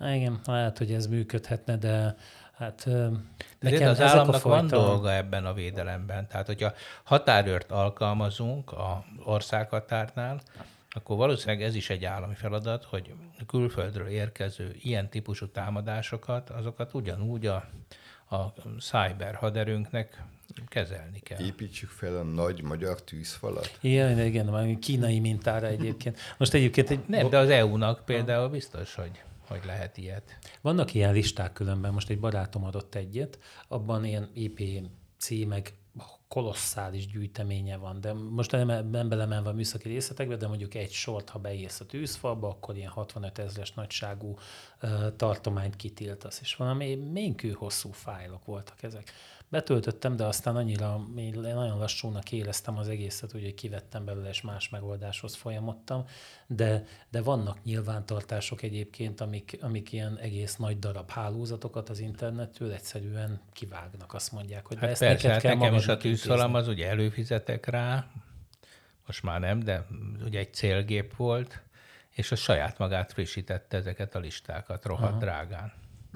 igen, 0.00 0.40
lehet, 0.44 0.78
hogy 0.78 0.92
ez 0.92 1.06
működhetne, 1.06 1.76
de 1.76 2.16
hát 2.56 2.84
De 2.84 3.10
nekem 3.58 3.88
az 3.88 4.00
államnak 4.00 4.34
a 4.34 4.38
fajta... 4.38 4.76
van 4.76 4.84
dolga 4.84 5.14
ebben 5.14 5.46
a 5.46 5.52
védelemben. 5.52 6.28
Tehát, 6.28 6.46
hogyha 6.46 6.72
határőrt 7.02 7.70
alkalmazunk 7.70 8.72
a 8.72 9.04
országhatárnál, 9.24 10.40
akkor 10.90 11.16
valószínűleg 11.16 11.62
ez 11.62 11.74
is 11.74 11.90
egy 11.90 12.04
állami 12.04 12.34
feladat, 12.34 12.84
hogy 12.84 13.14
külföldről 13.46 14.06
érkező 14.06 14.76
ilyen 14.82 15.08
típusú 15.08 15.46
támadásokat, 15.46 16.50
azokat 16.50 16.94
ugyanúgy 16.94 17.46
a, 17.46 17.64
a 18.30 18.52
cyber 18.80 19.34
haderőnknek 19.34 20.22
kezelni 20.68 21.18
kell. 21.18 21.38
Építsük 21.38 21.90
fel 21.90 22.16
a 22.16 22.22
nagy 22.22 22.62
magyar 22.62 23.02
tűzfalat. 23.02 23.78
Igen, 23.80 24.20
igen, 24.20 24.46
valami 24.46 24.78
kínai 24.78 25.20
mintára 25.20 25.66
egyébként. 25.66 26.18
Most 26.36 26.54
egyébként 26.54 26.90
egy, 26.90 27.00
Nem, 27.06 27.28
de 27.28 27.38
az 27.38 27.48
EU-nak 27.48 28.04
például 28.04 28.48
biztos, 28.48 28.94
hogy, 28.94 29.22
hogy 29.48 29.64
lehet 29.64 29.96
ilyet. 29.96 30.38
Vannak 30.60 30.94
ilyen 30.94 31.12
listák 31.12 31.52
különben, 31.52 31.92
most 31.92 32.10
egy 32.10 32.20
barátom 32.20 32.64
adott 32.64 32.94
egyet, 32.94 33.38
abban 33.68 34.04
ilyen 34.04 34.30
IP 34.34 34.60
címek 35.18 35.74
kolosszális 36.28 37.06
gyűjteménye 37.06 37.76
van, 37.76 38.00
de 38.00 38.12
most 38.12 38.50
nem, 38.50 38.88
nem 38.90 39.08
belemenve 39.08 39.48
a 39.48 39.52
műszaki 39.52 39.88
részletekbe, 39.88 40.36
de 40.36 40.46
mondjuk 40.46 40.74
egy 40.74 40.90
sort, 40.90 41.28
ha 41.28 41.38
beírsz 41.38 41.80
a 41.80 41.86
tűzfalba, 41.86 42.48
akkor 42.48 42.76
ilyen 42.76 42.90
65 42.90 43.38
ezres 43.38 43.72
nagyságú 43.72 44.38
uh, 44.82 45.16
tartományt 45.16 45.76
kitiltasz, 45.76 46.40
és 46.40 46.56
valami 46.56 46.94
ménkű 46.94 47.50
hosszú 47.50 47.90
fájlok 47.90 48.44
voltak 48.44 48.82
ezek. 48.82 49.12
Betöltöttem, 49.48 50.16
de 50.16 50.24
aztán 50.24 50.56
annyira 50.56 51.00
én 51.16 51.40
nagyon 51.40 51.78
lassúnak 51.78 52.32
éreztem 52.32 52.78
az 52.78 52.88
egészet, 52.88 53.30
hogy 53.30 53.54
kivettem 53.54 54.04
belőle, 54.04 54.28
és 54.28 54.40
más 54.40 54.68
megoldáshoz 54.68 55.34
folyamodtam, 55.34 56.04
de, 56.46 56.84
de 57.10 57.22
vannak 57.22 57.64
nyilvántartások 57.64 58.62
egyébként, 58.62 59.20
amik, 59.20 59.58
amik 59.60 59.92
ilyen 59.92 60.18
egész 60.18 60.56
nagy 60.56 60.78
darab 60.78 61.10
hálózatokat 61.10 61.88
az 61.88 61.98
internettől 61.98 62.72
egyszerűen 62.72 63.40
kivágnak, 63.52 64.14
azt 64.14 64.32
mondják, 64.32 64.66
hogy 64.66 64.78
Hát 64.78 64.90
ezt 64.90 65.00
persze, 65.00 65.14
neked 65.14 65.30
hát 65.30 65.40
kell 65.40 65.56
nekem 65.56 65.74
is 65.78 65.88
a 65.88 65.96
tűzfalam 65.96 66.54
az 66.54 66.68
ugye 66.68 66.88
előfizetek 66.88 67.66
rá, 67.66 68.06
most 69.06 69.22
már 69.22 69.40
nem, 69.40 69.60
de 69.60 69.86
ugye 70.24 70.38
egy 70.38 70.54
célgép 70.54 71.16
volt, 71.16 71.62
és 72.10 72.32
a 72.32 72.36
saját 72.36 72.78
magát 72.78 73.12
frissítette 73.12 73.76
ezeket 73.76 74.14
a 74.14 74.18
listákat 74.18 74.84
rohadt 74.84 75.10
Aha. 75.10 75.20
drágán. 75.20 75.72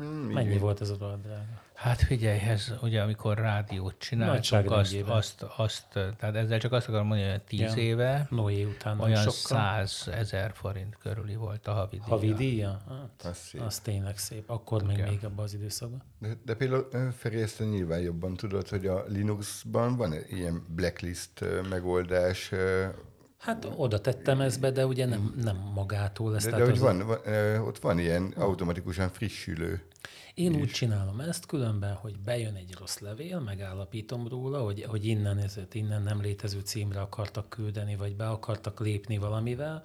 Hmm, 0.07 0.33
Mennyi 0.33 0.59
volt 0.59 0.81
ez 0.81 0.91
a 0.91 0.97
dolog, 0.97 1.21
drága? 1.21 1.63
Hát 1.75 2.01
figyelj, 2.03 2.39
ez 2.39 2.73
ugye 2.83 3.03
amikor 3.03 3.39
rádiót 3.39 3.99
csináltunk, 3.99 4.71
azt, 4.71 4.97
azt, 5.07 5.43
azt, 5.57 5.87
tehát 5.89 6.35
ezzel 6.35 6.59
csak 6.59 6.73
azt 6.73 6.89
akarom 6.89 7.07
mondani, 7.07 7.31
hogy 7.31 7.43
tíz 7.43 7.61
Ja. 7.75 7.83
éve 7.83 8.27
Noé 8.31 8.65
után 8.65 9.01
olyan. 9.01 9.31
100 9.31 10.09
ezer 10.13 10.53
forint 10.55 10.97
körüli 10.99 11.35
volt 11.35 11.67
a 11.67 11.73
havidíja. 11.73 12.09
Havi 12.09 12.33
díja? 12.33 12.81
Hát, 12.89 13.31
Az 13.31 13.37
szép. 13.37 13.61
az 13.61 13.79
tényleg 13.79 14.19
szép. 14.19 14.51
Akkor 14.51 14.83
még, 14.83 14.97
Igen. 14.97 15.09
még 15.09 15.25
abban 15.25 15.45
az 15.45 15.55
időszakban. 15.55 16.03
De, 16.19 16.29
de 16.45 16.55
például 16.55 17.13
Feri, 17.17 17.41
ezt 17.43 17.59
nyilván 17.59 18.01
jobban 18.01 18.35
tudod, 18.35 18.69
hogy 18.69 18.87
a 18.87 19.05
Linuxban 19.09 19.97
van 19.97 20.15
ilyen 20.29 20.65
blacklist 20.69 21.45
megoldás, 21.69 22.51
Hát 23.41 23.69
oda 23.77 24.01
tettem 24.01 24.41
ezt 24.41 24.61
be, 24.61 24.71
de 24.71 24.87
ugye 24.87 25.07
nem, 25.07 25.35
nem 25.43 25.57
magától. 25.75 26.37
Ezt 26.37 26.51
de, 26.51 26.57
de 26.57 26.65
hogy 26.65 26.79
van, 26.79 27.07
van, 27.07 27.19
ott 27.61 27.79
van 27.79 27.99
ilyen 27.99 28.35
automatikusan 28.37 29.09
frissülő. 29.09 29.83
Én 30.35 30.55
úgy 30.55 30.71
csinálom 30.71 31.21
ezt 31.21 31.47
különben, 31.47 31.95
hogy 31.95 32.19
bejön 32.19 32.55
egy 32.55 32.75
rossz 32.79 32.99
levél, 32.99 33.41
megállapítom 33.41 34.29
róla, 34.29 34.63
hogy, 34.63 34.85
hogy 34.89 35.05
innen, 35.05 35.39
ezért 35.39 35.75
innen 35.75 36.03
nem 36.03 36.21
létező 36.21 36.61
címre 36.61 37.01
akartak 37.01 37.49
küldeni, 37.49 37.97
vagy 37.97 38.17
be 38.17 38.29
akartak 38.29 38.81
lépni 38.81 39.19
valamivel, 39.19 39.85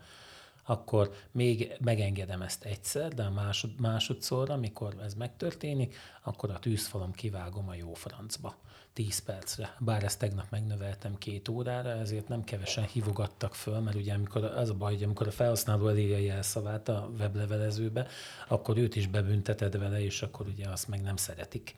akkor 0.64 1.14
még 1.32 1.72
megengedem 1.80 2.42
ezt 2.42 2.64
egyszer, 2.64 3.14
de 3.14 3.24
a 3.24 3.32
másod, 3.32 3.80
másodszorra, 3.80 4.54
amikor 4.54 4.96
ez 5.04 5.14
megtörténik, 5.14 5.96
akkor 6.24 6.50
a 6.50 6.60
tűzfalom 6.60 7.12
kivágom 7.12 7.70
a 7.70 7.76
jó 7.76 7.94
francba. 7.94 8.56
10 8.96 9.20
percre. 9.20 9.76
Bár 9.80 10.04
ezt 10.04 10.20
tegnap 10.20 10.46
megnöveltem 10.50 11.18
két 11.18 11.50
órára, 11.50 11.90
ezért 11.90 12.28
nem 12.28 12.44
kevesen 12.44 12.84
hívogattak 12.84 13.56
föl, 13.56 13.80
mert 13.80 13.96
ugye 13.96 14.14
amikor 14.14 14.44
az 14.44 14.70
a 14.70 14.74
baj, 14.74 14.94
hogy 14.94 15.04
amikor 15.04 15.28
a 15.28 15.32
felhasználó 15.32 15.88
elírja 15.88 16.16
a 16.16 16.20
jelszavát 16.20 16.90
a 16.90 17.12
weblevelezőbe, 17.20 18.08
akkor 18.48 18.78
őt 18.78 18.96
is 18.96 19.08
bebünteted 19.08 19.78
vele, 19.78 20.04
és 20.04 20.22
akkor 20.22 20.48
ugye 20.48 20.70
azt 20.70 20.88
meg 20.88 21.02
nem 21.02 21.16
szeretik. 21.16 21.76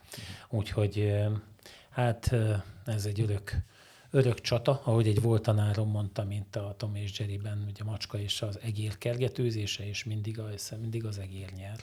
Úgyhogy 0.48 1.14
hát 1.90 2.34
ez 2.86 3.04
egy 3.04 3.20
örök, 3.20 3.52
örök 4.10 4.40
csata, 4.40 4.80
ahogy 4.84 5.06
egy 5.06 5.22
volt 5.22 5.42
tanárom 5.42 5.90
mondta, 5.90 6.24
mint 6.24 6.56
a 6.56 6.74
Tom 6.76 6.94
és 6.94 7.18
Jerryben, 7.18 7.64
ugye 7.68 7.82
a 7.82 7.90
macska 7.90 8.18
és 8.18 8.42
az 8.42 8.58
egér 8.62 8.98
kergetőzése, 8.98 9.86
és 9.86 10.04
mindig, 10.04 10.38
a, 10.38 10.48
mindig 10.80 11.04
az 11.04 11.18
egér 11.18 11.52
nyer 11.52 11.78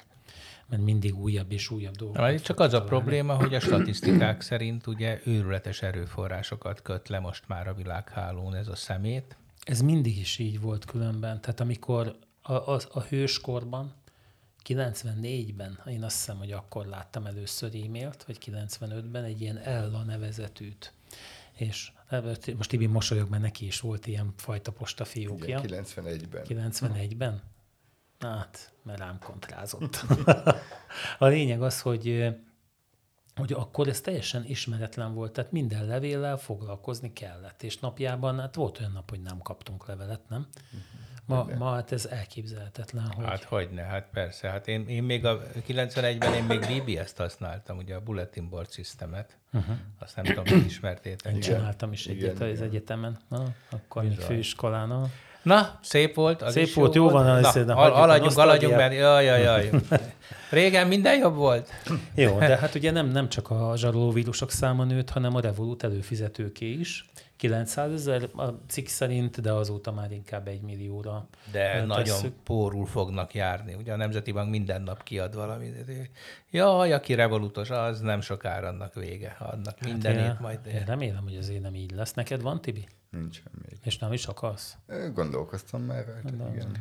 mert 0.69 0.81
mindig 0.81 1.15
újabb 1.15 1.51
és 1.51 1.69
újabb 1.69 1.95
dolgok. 1.95 2.17
Na, 2.17 2.39
csak 2.39 2.59
az 2.59 2.69
találni. 2.71 2.85
a 2.85 2.89
probléma, 2.89 3.35
hogy 3.35 3.55
a 3.55 3.59
statisztikák 3.59 4.41
szerint 4.41 4.87
ugye 4.87 5.19
őrületes 5.23 5.81
erőforrásokat 5.81 6.81
köt 6.81 7.09
le 7.09 7.19
most 7.19 7.43
már 7.47 7.67
a 7.67 7.73
világhálón 7.73 8.55
ez 8.55 8.67
a 8.67 8.75
szemét. 8.75 9.37
Ez 9.63 9.81
mindig 9.81 10.17
is 10.17 10.37
így 10.37 10.61
volt 10.61 10.85
különben. 10.85 11.41
Tehát 11.41 11.59
amikor 11.59 12.15
a, 12.41 12.53
a, 12.53 12.79
a 12.91 13.01
hőskorban, 13.01 13.93
94-ben, 14.67 15.79
én 15.87 16.03
azt 16.03 16.15
hiszem, 16.15 16.37
hogy 16.37 16.51
akkor 16.51 16.85
láttam 16.85 17.25
először 17.25 17.75
e-mailt, 17.75 18.23
vagy 18.23 18.37
95-ben 18.45 19.23
egy 19.23 19.41
ilyen 19.41 19.57
Ella 19.57 20.03
nevezetűt. 20.03 20.93
És 21.53 21.91
most 22.57 22.69
Tibi 22.69 22.85
mosolyog, 22.85 23.29
mert 23.29 23.41
neki 23.41 23.65
is 23.65 23.79
volt 23.79 24.07
ilyen 24.07 24.33
fajta 24.37 24.71
postafiókja. 24.71 25.61
Igen, 25.63 25.83
91-ben. 25.85 26.45
91-ben? 26.47 27.41
Hát, 28.25 28.73
mert 28.83 28.99
rám 28.99 29.19
kontrázott. 29.19 30.05
a 31.19 31.25
lényeg 31.25 31.61
az, 31.61 31.81
hogy 31.81 32.35
hogy 33.35 33.53
akkor 33.53 33.87
ez 33.87 34.01
teljesen 34.01 34.45
ismeretlen 34.45 35.13
volt, 35.13 35.31
tehát 35.31 35.51
minden 35.51 35.85
levéllel 35.85 36.37
foglalkozni 36.37 37.13
kellett, 37.13 37.63
és 37.63 37.77
napjában, 37.77 38.39
hát 38.39 38.55
volt 38.55 38.79
olyan 38.79 38.91
nap, 38.91 39.09
hogy 39.09 39.21
nem 39.21 39.37
kaptunk 39.37 39.87
levelet, 39.87 40.29
nem? 40.29 40.47
Ma, 41.25 41.47
ma 41.57 41.73
hát 41.73 41.91
ez 41.91 42.05
elképzelhetetlen. 42.05 43.11
Hogy... 43.11 43.25
Hát 43.25 43.43
hogyne, 43.43 43.81
hát 43.81 44.07
persze. 44.11 44.49
Hát 44.49 44.67
én, 44.67 44.87
én 44.87 45.03
még 45.03 45.25
a 45.25 45.41
91-ben 45.67 46.33
én 46.33 46.43
még 46.43 46.59
BBS-t 46.59 47.17
használtam, 47.17 47.77
ugye 47.77 47.95
a 47.95 47.99
Bulletin 47.99 48.49
Board 48.49 48.71
Systemet. 48.71 49.37
Uh-huh. 49.53 49.75
Azt 49.99 50.15
nem 50.15 50.25
tudom, 50.25 50.45
hogy 50.47 50.65
ismertétek. 50.65 51.33
Én 51.33 51.39
csináltam 51.39 51.91
is 51.91 52.05
egyet 52.05 52.39
az 52.39 52.61
egyetemen, 52.61 53.17
na, 53.27 53.43
akkor 53.69 54.03
még 54.03 54.19
főiskolán. 54.19 55.11
Na, 55.45 55.79
szép 55.81 56.15
volt. 56.15 56.41
Az 56.41 56.51
szép 56.51 56.73
volt, 56.73 56.95
jó 56.95 57.09
volt. 57.09 57.13
van. 57.13 57.41
Na, 57.41 57.63
Na, 57.63 57.73
haladjunk, 57.73 58.33
haladjunk, 58.33 58.75
mert 58.75 58.93
jaj, 58.93 59.25
jaj, 59.25 59.41
jaj. 59.41 59.69
Régen 60.51 60.87
minden 60.87 61.17
jobb 61.17 61.35
volt. 61.35 61.69
Jó, 62.15 62.37
de 62.39 62.57
hát 62.57 62.75
ugye 62.75 62.91
nem, 62.91 63.07
nem 63.07 63.29
csak 63.29 63.49
a 63.49 63.73
zsarolóvírusok 63.75 64.51
száma 64.51 64.83
nőtt, 64.83 65.09
hanem 65.09 65.35
a 65.35 65.39
Revolut 65.39 65.83
előfizetőké 65.83 66.71
is. 66.71 67.05
900 67.37 67.91
ezer 67.91 68.29
a 68.35 68.45
cikk 68.67 68.87
szerint, 68.87 69.41
de 69.41 69.51
azóta 69.51 69.91
már 69.91 70.11
inkább 70.11 70.47
egy 70.47 70.61
millióra. 70.61 71.27
De 71.51 71.71
tesszük. 71.71 71.87
nagyon 71.87 72.33
pórul 72.43 72.85
fognak 72.85 73.33
járni. 73.33 73.73
Ugye 73.73 73.93
a 73.93 73.95
Nemzeti 73.95 74.31
Bank 74.31 74.49
minden 74.49 74.81
nap 74.81 75.03
kiad 75.03 75.35
valamit. 75.35 75.75
Jaj, 76.51 76.93
aki 76.93 77.13
revolutos, 77.13 77.69
az 77.69 77.99
nem 77.99 78.21
sokára 78.21 78.67
annak 78.67 78.93
vége. 78.93 79.35
Annak 79.39 79.77
hát 79.79 79.83
mindenét 79.83 80.39
majd. 80.39 80.59
Én 80.67 80.83
remélem, 80.85 81.23
hogy 81.23 81.35
azért 81.35 81.61
nem 81.61 81.75
így 81.75 81.91
lesz. 81.91 82.13
Neked 82.13 82.41
van, 82.41 82.61
Tibi? 82.61 82.87
Nincsen 83.15 83.51
még. 83.61 83.77
És 83.83 83.97
nem 83.97 84.13
is 84.13 84.25
akarsz? 84.25 84.77
Gondolkoztam 85.13 85.81
már 85.81 86.05
rajta, 86.05 86.53
igen. 86.53 86.77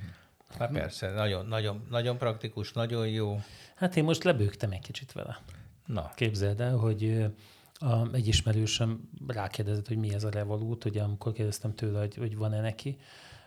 Hát 0.58 0.72
persze, 0.72 1.10
nagyon, 1.10 1.46
nagyon, 1.46 1.86
nagyon 1.90 2.18
praktikus, 2.18 2.72
nagyon 2.72 3.08
jó. 3.08 3.40
Hát 3.74 3.96
én 3.96 4.04
most 4.04 4.24
lebőgtem 4.24 4.70
egy 4.70 4.80
kicsit 4.80 5.12
vele. 5.12 5.38
Na. 5.86 6.10
Képzeld 6.14 6.60
el, 6.60 6.76
hogy 6.76 7.26
a, 7.74 8.14
egy 8.14 8.26
ismerősöm 8.26 9.10
rákérdezett, 9.26 9.88
hogy 9.88 9.96
mi 9.96 10.14
ez 10.14 10.24
a 10.24 10.30
Revolut, 10.30 10.84
ugye 10.84 11.02
amikor 11.02 11.32
kérdeztem 11.32 11.74
tőle, 11.74 11.98
hogy, 11.98 12.14
hogy 12.14 12.36
van-e 12.36 12.60
neki, 12.60 12.98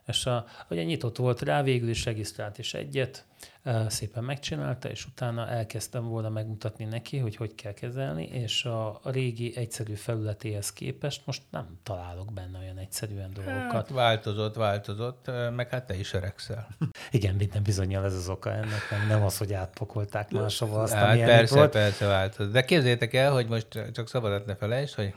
és 0.07 0.25
a, 0.25 0.45
ugye 0.69 0.83
nyitott 0.83 1.17
volt 1.17 1.41
rá, 1.41 1.63
végül 1.63 1.89
is 1.89 2.05
regisztrált 2.05 2.57
is 2.57 2.73
egyet, 2.73 3.25
szépen 3.87 4.23
megcsinálta, 4.23 4.89
és 4.89 5.05
utána 5.05 5.47
elkezdtem 5.47 6.07
volna 6.07 6.29
megmutatni 6.29 6.85
neki, 6.85 7.17
hogy 7.17 7.35
hogy 7.35 7.55
kell 7.55 7.73
kezelni, 7.73 8.23
és 8.23 8.65
a, 8.65 8.99
a 9.03 9.09
régi 9.11 9.55
egyszerű 9.55 9.93
felületéhez 9.93 10.73
képest 10.73 11.21
most 11.25 11.41
nem 11.51 11.79
találok 11.83 12.33
benne 12.33 12.59
olyan 12.59 12.77
egyszerűen 12.77 13.33
dolgokat. 13.33 13.71
Hát, 13.71 13.89
változott, 13.89 14.55
változott, 14.55 15.31
meg 15.55 15.69
hát 15.69 15.87
te 15.87 15.95
is 15.95 16.13
öregszel. 16.13 16.67
Igen, 17.11 17.35
minden 17.35 17.63
bizonyal 17.63 18.05
ez 18.05 18.13
az 18.13 18.29
oka 18.29 18.51
ennek, 18.51 18.89
nem, 18.91 19.07
nem 19.07 19.23
az, 19.23 19.37
hogy 19.37 19.53
átpakolták 19.53 20.31
máshova 20.31 20.81
azt, 20.81 20.93
hát, 20.93 21.19
persze, 21.19 21.55
volt. 21.55 21.71
persze 21.71 22.05
változott. 22.05 22.51
De 22.51 22.63
képzétek 22.63 23.13
el, 23.13 23.31
hogy 23.31 23.47
most 23.47 23.67
csak 23.93 24.09
szabadat 24.09 24.45
ne 24.45 24.55
felejtsd, 24.55 24.95
hogy 24.95 25.13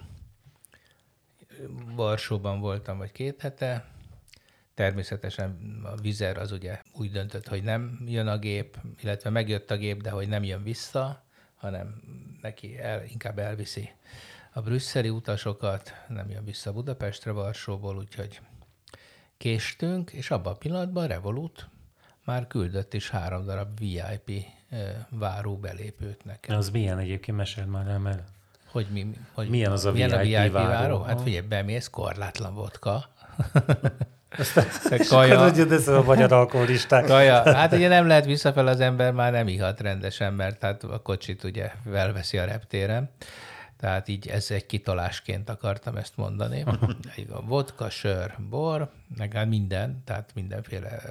Varsóban 1.95 2.61
voltam 2.61 2.99
vagy 2.99 3.13
két 3.13 3.41
hete, 3.41 3.85
Természetesen 4.81 5.81
a 5.85 6.01
vizer 6.01 6.37
az 6.37 6.53
ugye 6.53 6.81
úgy 6.93 7.11
döntött, 7.11 7.49
hogy 7.49 7.63
nem 7.63 8.03
jön 8.07 8.27
a 8.27 8.39
gép, 8.39 8.79
illetve 9.03 9.31
megjött 9.31 9.71
a 9.71 9.77
gép, 9.77 10.03
de 10.03 10.11
hogy 10.11 10.29
nem 10.29 10.45
jön 10.45 10.63
vissza, 10.63 11.25
hanem 11.55 12.03
neki 12.41 12.79
el, 12.79 13.05
inkább 13.05 13.39
elviszi 13.39 13.91
a 14.53 14.61
brüsszeli 14.61 15.09
utasokat, 15.09 15.93
nem 16.09 16.31
jön 16.31 16.45
vissza 16.45 16.73
Budapestre, 16.73 17.31
Varsóból, 17.31 17.97
úgyhogy 17.97 18.41
késtünk, 19.37 20.13
és 20.13 20.31
abban 20.31 20.53
a 20.53 20.57
pillanatban 20.57 21.07
Revolut 21.07 21.69
már 22.25 22.47
küldött 22.47 22.95
is 22.95 23.11
három 23.11 23.45
darab 23.45 23.79
VIP 23.79 24.45
váró 25.09 25.57
belépőt 25.57 26.25
nekem. 26.25 26.57
Az 26.57 26.71
milyen 26.71 26.99
egyébként, 26.99 27.37
mesél 27.37 27.67
már 27.67 27.89
el, 27.89 27.99
mert... 27.99 28.29
Hogy, 28.67 28.87
mi, 28.91 29.11
hogy 29.33 29.49
milyen 29.49 29.73
az 29.73 29.85
a 29.85 29.93
milyen 29.93 30.09
VIP, 30.09 30.37
a 30.37 30.43
VIP 30.43 30.53
váró? 30.53 30.69
váró? 30.69 31.03
Hát 31.03 31.23
figyelj, 31.23 31.47
bemész, 31.47 31.89
korlátlan 31.89 32.55
vodka. 32.55 33.09
kaja. 35.09 35.41
Akkor 35.41 35.73
ez 35.73 35.89
a 35.89 36.03
magyar 36.03 36.33
alkoholisták. 36.33 37.05
Kaja. 37.05 37.55
Hát 37.55 37.73
ugye 37.73 37.89
nem 37.89 38.07
lehet 38.07 38.25
visszafel, 38.25 38.67
az 38.67 38.81
ember 38.81 39.13
már 39.13 39.33
nem 39.33 39.49
ihat 39.49 39.81
rendesen, 39.81 40.35
mert 40.35 40.63
hát 40.63 40.85
a 40.85 40.99
kocsit 40.99 41.45
ugye 41.45 41.71
felveszi 41.91 42.39
a 42.39 42.45
reptéren. 42.45 43.11
Tehát 43.81 44.09
így 44.09 44.29
ez 44.29 44.51
egy 44.51 44.67
kitolásként 44.67 45.51
akartam 45.51 45.97
ezt 45.97 46.17
mondani. 46.17 46.65
A 47.31 47.43
vodka, 47.43 47.91
sör, 47.91 48.35
bor, 48.49 48.91
meg 49.17 49.33
hát 49.33 49.47
minden, 49.49 50.03
tehát 50.05 50.31
mindenféle 50.35 51.03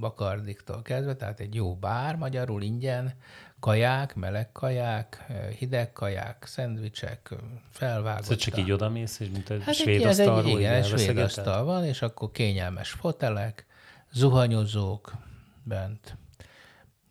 bakardiktól 0.00 0.82
kezdve, 0.82 1.14
tehát 1.14 1.40
egy 1.40 1.54
jó 1.54 1.74
bár 1.74 2.16
magyarul 2.16 2.62
ingyen, 2.62 3.12
kaják, 3.60 4.14
meleg 4.14 4.52
kaják, 4.52 5.26
hideg 5.58 5.92
kaják, 5.92 6.44
szendvicsek, 6.46 7.34
felvágott. 7.70 8.22
Szóval 8.22 8.36
csak 8.36 8.58
így 8.58 8.72
odamész, 8.72 9.20
és 9.20 9.28
mint 9.32 9.50
egy 9.50 9.62
hát 9.62 9.74
svéd 9.74 10.06
ez 10.06 10.18
egy, 10.18 10.46
igen, 10.46 10.82
svéd 10.82 11.18
asztal 11.18 11.64
van, 11.64 11.84
és 11.84 12.02
akkor 12.02 12.30
kényelmes 12.30 12.90
fotelek, 12.90 13.66
zuhanyozók 14.12 15.12
bent. 15.62 16.16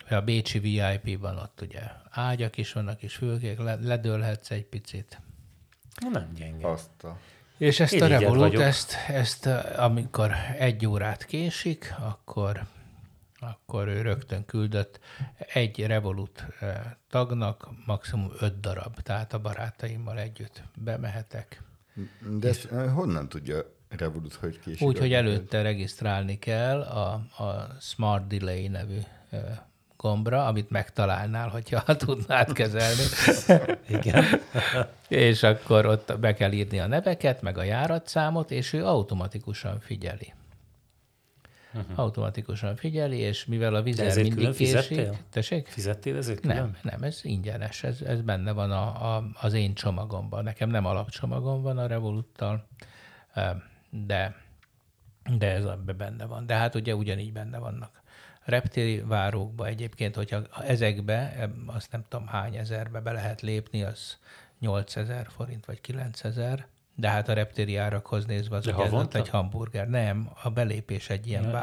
A 0.10 0.20
Bécsi 0.22 0.60
VIP-ban 0.60 1.38
ott 1.38 1.62
ugye 1.62 1.82
ágyak 2.10 2.58
is 2.58 2.74
vannak, 2.74 3.02
és 3.02 3.16
fülkék, 3.16 3.60
ledőlhetsz 3.82 4.52
egy 4.52 4.66
picit. 4.66 5.22
Nem 6.12 6.34
gyenge. 6.36 6.68
Azt 6.68 7.04
a... 7.04 7.18
És 7.58 7.80
ezt 7.80 7.94
Én 7.94 8.04
a 8.04 8.08
Revolut, 8.08 8.60
ezt, 8.60 8.96
ezt, 9.08 9.46
amikor 9.78 10.32
egy 10.58 10.86
órát 10.86 11.26
késik, 11.26 11.96
akkor 12.00 12.68
akkor 13.40 13.88
ő 13.88 14.02
rögtön 14.02 14.46
küldött 14.46 15.00
egy 15.54 15.86
Revolut 15.86 16.46
eh, 16.60 16.80
tagnak 17.10 17.70
maximum 17.86 18.32
öt 18.40 18.60
darab, 18.60 19.02
tehát 19.02 19.34
a 19.34 19.40
barátaimmal 19.40 20.20
együtt 20.20 20.62
bemehetek. 20.76 21.62
De 22.40 22.48
ezt 22.48 22.72
eh, 22.72 22.94
honnan 22.94 23.30
tudja 23.30 23.78
Revolut, 23.90 24.34
hogy 24.34 24.60
késik? 24.60 24.88
Úgy, 24.88 24.98
hogy 24.98 25.14
előtte 25.14 25.62
regisztrálni 25.62 26.40
kell 26.40 26.82
a, 26.82 27.14
a 27.44 27.76
Smart 27.80 28.28
Delay 28.28 28.68
nevű 28.68 29.00
eh, 29.30 29.42
gombra, 29.98 30.46
amit 30.46 30.70
megtalálnál, 30.70 31.48
hogyha 31.50 31.96
tudnád 32.06 32.54
kezelni. 32.54 33.04
Igen. 33.98 34.26
és 35.08 35.44
akkor 35.44 35.86
ott 35.86 36.20
be 36.20 36.34
kell 36.34 36.52
írni 36.52 36.80
a 36.80 36.88
neveket, 36.88 37.42
meg 37.42 37.58
a 37.58 37.64
járatszámot, 37.64 38.52
és 38.52 38.74
ő 38.74 38.86
automatikusan 38.86 39.80
figyeli 39.80 40.34
uh-huh. 41.74 42.00
automatikusan 42.00 42.76
figyeli, 42.76 43.18
és 43.18 43.46
mivel 43.46 43.76
a 43.76 43.82
vizer 43.82 44.16
mindig 44.16 44.34
külön 44.34 44.52
késik... 44.52 44.76
Fizettél? 44.76 45.18
Tessék? 45.30 45.68
Fizettél 45.68 46.18
ezért 46.18 46.40
külön? 46.40 46.56
Nem, 46.56 46.78
nem, 46.82 47.04
ez 47.04 47.20
ingyenes, 47.24 47.84
ez, 47.84 48.02
ez 48.02 48.22
benne 48.22 48.52
van 48.52 48.72
a, 48.72 49.16
a, 49.16 49.30
az 49.34 49.54
én 49.54 49.74
csomagomban. 49.74 50.44
Nekem 50.44 50.70
nem 50.70 50.86
alapcsomagom 50.86 51.62
van 51.62 51.78
a 51.78 51.88
Revoluttal, 51.88 52.68
de, 53.90 54.36
de 55.38 55.52
ez 55.52 55.66
benne 55.98 56.26
van. 56.26 56.46
De 56.46 56.56
hát 56.56 56.76
ugye 56.76 56.96
ugyanígy 56.96 57.34
benne 57.34 57.58
vannak. 57.58 58.02
Reptéri 58.44 59.00
várókba 59.00 59.66
egyébként, 59.66 60.16
hogyha 60.16 60.42
ezekbe, 60.64 61.50
azt 61.66 61.92
nem 61.92 62.06
tudom 62.10 62.28
hány 62.28 62.56
ezerbe 62.56 63.00
be 63.00 63.12
lehet 63.12 63.42
lépni, 63.42 63.84
az 63.84 64.18
8000 64.60 65.28
forint 65.30 65.66
vagy 65.66 65.82
9000, 65.82 66.68
de 67.00 67.10
hát 67.10 67.30
a 67.30 67.34
reptéri 67.34 67.76
árakhoz 67.76 68.26
nézve 68.26 68.56
az 68.56 68.68
ugye 68.68 69.06
egy 69.12 69.30
hamburger. 69.30 69.88
Nem, 69.88 70.30
a 70.44 70.50
belépés 70.50 71.10
egy 71.10 71.28
ilyen 71.28 71.44
ja, 71.44 71.60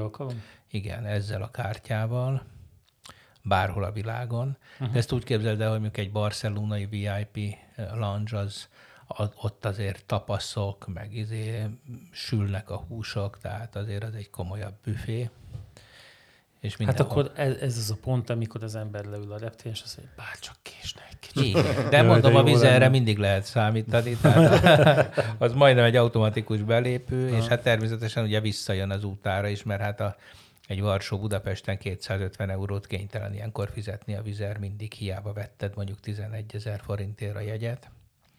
alkalom? 0.00 0.42
Igen, 0.70 1.06
ezzel 1.06 1.42
a 1.42 1.50
kártyával, 1.50 2.42
bárhol 3.42 3.84
a 3.84 3.92
világon. 3.92 4.56
Uh-huh. 4.72 4.92
De 4.92 4.98
ezt 4.98 5.12
úgy 5.12 5.24
képzeld 5.24 5.60
el, 5.60 5.70
hogy 5.70 5.80
mondjuk 5.80 6.06
egy 6.06 6.12
barcelonai 6.12 6.86
VIP 6.86 7.54
eh, 7.76 7.88
lounge 7.94 8.38
az 8.38 8.68
ott 9.34 9.64
azért 9.64 10.04
tapaszok, 10.04 10.86
meg 10.94 11.14
izé 11.14 11.66
sülnek 12.10 12.70
a 12.70 12.76
húsok, 12.76 13.38
tehát 13.38 13.76
azért 13.76 14.02
az 14.02 14.14
egy 14.14 14.30
komolyabb 14.30 14.74
büfé. 14.84 15.30
És 16.60 16.70
Hát 16.70 16.78
mindenhol. 16.78 17.06
akkor 17.06 17.32
ez, 17.36 17.56
ez 17.56 17.76
az 17.76 17.90
a 17.90 17.96
pont, 18.02 18.30
amikor 18.30 18.62
az 18.62 18.74
ember 18.74 19.04
leül 19.04 19.32
a 19.32 19.38
reptéren, 19.38 19.72
és 19.72 19.82
azt 19.84 19.96
mondja, 19.96 20.14
bár 20.16 20.38
csak 20.40 20.56
késne 20.62 21.02
egy 21.10 21.18
kicsit. 21.18 21.44
Igen. 21.44 21.90
De 21.90 21.96
Jaj, 21.96 22.06
mondom, 22.06 22.32
de 22.32 22.38
a 22.38 22.58
lenne. 22.58 22.88
mindig 22.88 23.18
lehet 23.18 23.44
számítani, 23.44 24.16
tehát 24.20 25.34
az 25.38 25.52
majdnem 25.52 25.84
egy 25.84 25.96
automatikus 25.96 26.62
belépő, 26.62 27.28
és 27.28 27.46
hát 27.46 27.62
természetesen 27.62 28.24
ugye 28.24 28.40
visszajön 28.40 28.90
az 28.90 29.04
útára 29.04 29.48
is, 29.48 29.62
mert 29.62 29.80
hát 29.80 30.00
a, 30.00 30.16
egy 30.66 30.80
Varsó 30.80 31.18
Budapesten 31.18 31.78
250 31.78 32.50
eurót 32.50 32.86
kénytelen 32.86 33.34
ilyenkor 33.34 33.70
fizetni 33.72 34.14
a 34.14 34.22
vizer, 34.22 34.58
mindig 34.58 34.92
hiába 34.92 35.32
vetted 35.32 35.72
mondjuk 35.76 36.00
11 36.00 36.54
ezer 36.54 36.80
forintért 36.84 37.36
a 37.36 37.40
jegyet. 37.40 37.90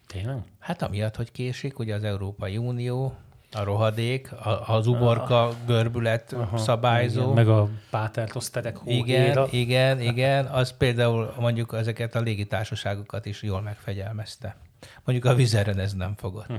Tényleg? 0.07 0.37
Hát 0.59 0.81
amiatt, 0.81 1.15
hogy 1.15 1.31
késik, 1.31 1.79
ugye 1.79 1.95
az 1.95 2.03
Európai 2.03 2.57
Unió, 2.57 3.15
a 3.51 3.63
rohadék, 3.63 4.31
a- 4.31 4.69
az 4.75 4.87
uborka 4.87 5.51
görbület 5.65 6.35
szabályzó. 6.55 7.21
Igen, 7.21 7.33
meg 7.33 7.47
a 7.47 7.69
pátert 7.89 8.35
oszterek 8.35 8.77
Igen, 8.85 8.99
hóhéra. 9.23 9.47
igen, 9.51 10.01
igen, 10.01 10.45
az 10.45 10.77
például 10.77 11.33
mondjuk 11.39 11.73
ezeket 11.73 12.15
a 12.15 12.19
légitársaságokat 12.19 13.25
is 13.25 13.41
jól 13.41 13.61
megfegyelmezte. 13.61 14.55
Mondjuk 15.03 15.31
a 15.31 15.35
vizeren 15.35 15.79
ez 15.79 15.93
nem 15.93 16.13
fogott. 16.17 16.47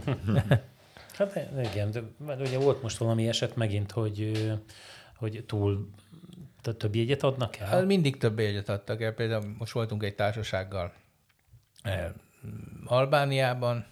Hát 1.18 1.48
igen, 1.72 1.90
de, 1.90 2.00
ugye 2.40 2.58
volt 2.58 2.82
most 2.82 2.96
valami 2.96 3.28
eset 3.28 3.56
megint, 3.56 3.92
hogy, 3.92 4.50
hogy 5.16 5.44
túl 5.46 5.90
több 6.76 6.94
jegyet 6.94 7.22
adnak 7.22 7.54
Hát 7.56 7.72
el. 7.72 7.84
mindig 7.86 8.16
több 8.18 8.38
jegyet 8.38 8.68
adtak 8.68 9.02
el. 9.02 9.12
Például 9.12 9.54
most 9.58 9.72
voltunk 9.72 10.02
egy 10.02 10.14
társasággal 10.14 10.92
eh, 11.82 12.04
Albániában, 12.84 13.84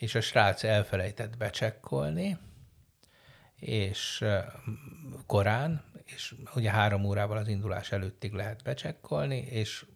és 0.00 0.14
a 0.14 0.20
srác 0.20 0.64
elfelejtett 0.64 1.36
becsekkolni, 1.36 2.38
és 3.56 4.24
korán, 5.26 5.84
és 6.04 6.34
ugye 6.54 6.70
három 6.70 7.04
órával 7.04 7.36
az 7.36 7.48
indulás 7.48 7.92
előttig 7.92 8.32
lehet 8.32 8.62
becsekkolni, 8.62 9.36
és 9.36 9.86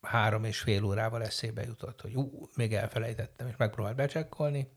három 0.00 0.44
és 0.44 0.58
fél 0.58 0.84
órával 0.84 1.22
eszébe 1.22 1.62
jutott, 1.62 2.00
hogy 2.00 2.14
ú, 2.14 2.48
még 2.56 2.74
elfelejtettem, 2.74 3.46
és 3.48 3.56
megpróbált 3.56 3.96
becsekkolni, 3.96 4.68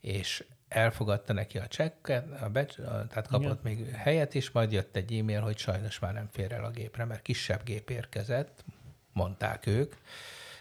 és 0.00 0.44
elfogadta 0.68 1.32
neki 1.32 1.58
a 1.58 1.66
csekket, 1.66 2.40
a 2.42 2.48
becs, 2.48 2.78
a, 2.78 3.06
tehát 3.06 3.26
kapott 3.26 3.62
még 3.62 3.90
helyet 3.90 4.34
is, 4.34 4.50
majd 4.50 4.72
jött 4.72 4.96
egy 4.96 5.12
e-mail, 5.12 5.40
hogy 5.40 5.58
sajnos 5.58 5.98
már 5.98 6.12
nem 6.12 6.28
fér 6.32 6.52
el 6.52 6.64
a 6.64 6.70
gépre, 6.70 7.04
mert 7.04 7.22
kisebb 7.22 7.62
gép 7.64 7.90
érkezett, 7.90 8.64
mondták 9.12 9.66
ők, 9.66 9.94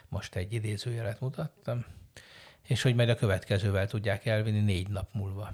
most 0.10 0.36
egy 0.36 0.54
idézőjelet 0.54 1.20
mutattam, 1.20 1.86
és 2.66 2.82
hogy 2.82 2.96
majd 2.96 3.10
a 3.10 3.16
következővel 3.16 3.88
tudják 3.88 4.26
elvinni 4.26 4.60
négy 4.60 4.90
nap 4.90 5.14
múlva. 5.14 5.54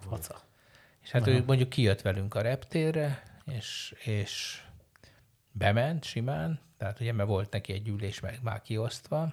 Faca. 0.00 0.40
És 1.02 1.10
hát 1.10 1.26
ő 1.26 1.42
mondjuk 1.46 1.68
kijött 1.68 2.00
velünk 2.00 2.34
a 2.34 2.40
reptérre, 2.40 3.22
és, 3.46 3.94
és 4.04 4.62
bement 5.52 6.04
simán, 6.04 6.60
tehát 6.76 7.00
ugye 7.00 7.12
mert 7.12 7.28
volt 7.28 7.52
neki 7.52 7.72
egy 7.72 7.88
ülés 7.88 8.20
meg 8.20 8.38
már 8.42 8.62
kiosztva, 8.62 9.32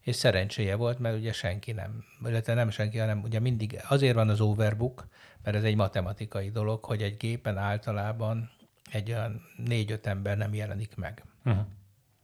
és 0.00 0.16
szerencséje 0.16 0.74
volt, 0.74 0.98
mert 0.98 1.16
ugye 1.16 1.32
senki 1.32 1.72
nem, 1.72 2.04
illetve 2.24 2.54
nem 2.54 2.70
senki, 2.70 2.98
hanem 2.98 3.22
ugye 3.22 3.40
mindig 3.40 3.80
azért 3.88 4.14
van 4.14 4.28
az 4.28 4.40
overbook, 4.40 5.06
mert 5.42 5.56
ez 5.56 5.64
egy 5.64 5.76
matematikai 5.76 6.50
dolog, 6.50 6.84
hogy 6.84 7.02
egy 7.02 7.16
gépen 7.16 7.58
általában 7.58 8.50
egy 8.90 9.10
olyan 9.10 9.42
négy-öt 9.56 10.06
ember 10.06 10.36
nem 10.36 10.54
jelenik 10.54 10.96
meg. 10.96 11.24
Uh-huh. 11.44 11.66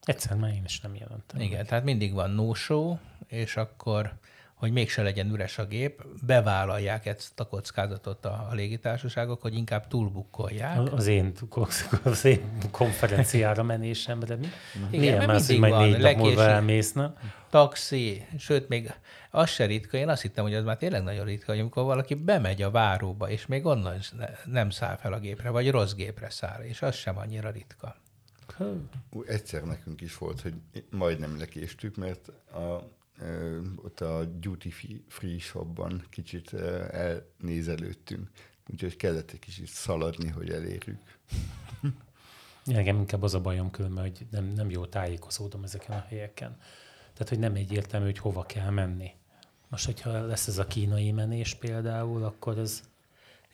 Egyszer 0.09 0.37
már 0.37 0.51
én 0.51 0.63
is 0.65 0.81
nem 0.81 0.95
jelentem. 0.95 1.41
Igen, 1.41 1.67
tehát 1.67 1.85
mindig 1.85 2.13
van 2.13 2.31
no 2.31 2.55
show, 2.55 2.97
és 3.27 3.57
akkor, 3.57 4.13
hogy 4.55 4.73
mégse 4.73 5.03
legyen 5.03 5.31
üres 5.31 5.59
a 5.59 5.67
gép, 5.67 6.05
bevállalják 6.27 7.07
ezt 7.07 7.41
a 7.41 7.47
kockázatot 7.47 8.25
a, 8.25 8.47
a 8.51 8.55
légitársaságok, 8.55 9.43
hogy 9.43 9.55
inkább 9.55 9.87
túlbukkolják. 9.87 10.93
Az 10.93 11.07
én, 11.07 11.33
az 12.03 12.25
én 12.25 12.41
konferenciára 12.71 13.63
menésemre 13.63 14.37
mi? 14.37 14.47
Igen, 14.91 15.01
Milyen 15.01 15.27
más, 15.27 15.47
hogy 15.47 15.59
majd 15.59 15.77
négy 15.79 15.99
nap 15.99 16.17
múlva 16.17 16.43
elmész, 16.43 16.93
na? 16.93 17.15
taxi, 17.51 18.27
sőt, 18.39 18.69
még 18.69 18.93
az 19.31 19.51
se 19.51 19.65
ritka, 19.65 19.97
én 19.97 20.09
azt 20.09 20.23
hittem, 20.23 20.45
hogy 20.45 20.55
az 20.55 20.65
már 20.65 20.77
tényleg 20.77 21.03
nagyon 21.03 21.25
ritka, 21.25 21.53
hogy 21.53 21.61
amikor 21.61 21.85
valaki 21.85 22.15
bemegy 22.15 22.63
a 22.63 22.71
váróba, 22.71 23.31
és 23.31 23.47
még 23.47 23.67
onnan 23.67 23.99
nem 24.45 24.71
száll 24.71 24.97
fel 24.97 25.13
a 25.13 25.19
gépre, 25.19 25.51
vagy 25.51 25.71
rossz 25.71 25.93
gépre 25.93 26.31
száll, 26.31 26.63
és 26.63 26.83
az 26.83 26.95
sem 26.95 27.19
annyira 27.19 27.51
ritka. 27.51 27.97
Egyszer 29.27 29.65
nekünk 29.65 30.01
is 30.01 30.19
volt, 30.19 30.41
hogy 30.41 30.55
majdnem 30.91 31.39
lekéstük, 31.39 31.97
mert 31.97 32.29
a, 32.53 32.89
ö, 33.19 33.61
ott 33.77 34.01
a 34.01 34.25
duty 34.25 34.71
free- 35.09 35.41
shopban 35.41 36.05
kicsit 36.11 36.53
ö, 36.53 36.85
elnézelődtünk. 36.91 38.31
Úgyhogy 38.71 38.97
kellett 38.97 39.31
egy 39.31 39.39
kicsit 39.39 39.67
szaladni, 39.67 40.29
hogy 40.29 40.51
elérjük. 40.51 41.01
Nekem 42.65 42.97
inkább 42.97 43.23
az 43.23 43.35
a 43.35 43.41
bajom 43.41 43.71
különben, 43.71 44.05
hogy 44.05 44.27
nem, 44.31 44.45
nem 44.45 44.71
jól 44.71 44.89
tájékozódom 44.89 45.65
ezeken 45.65 45.97
a 45.97 46.05
helyeken. 46.09 46.57
Tehát, 47.13 47.29
hogy 47.29 47.39
nem 47.39 47.55
egyértelmű, 47.55 48.07
hogy 48.07 48.19
hova 48.19 48.43
kell 48.43 48.71
menni. 48.71 49.11
Most, 49.69 49.85
hogyha 49.85 50.27
lesz 50.27 50.47
ez 50.47 50.59
a 50.59 50.67
kínai 50.67 51.13
menés 51.13 51.55
például, 51.55 52.25
akkor 52.25 52.59
ez 52.59 52.83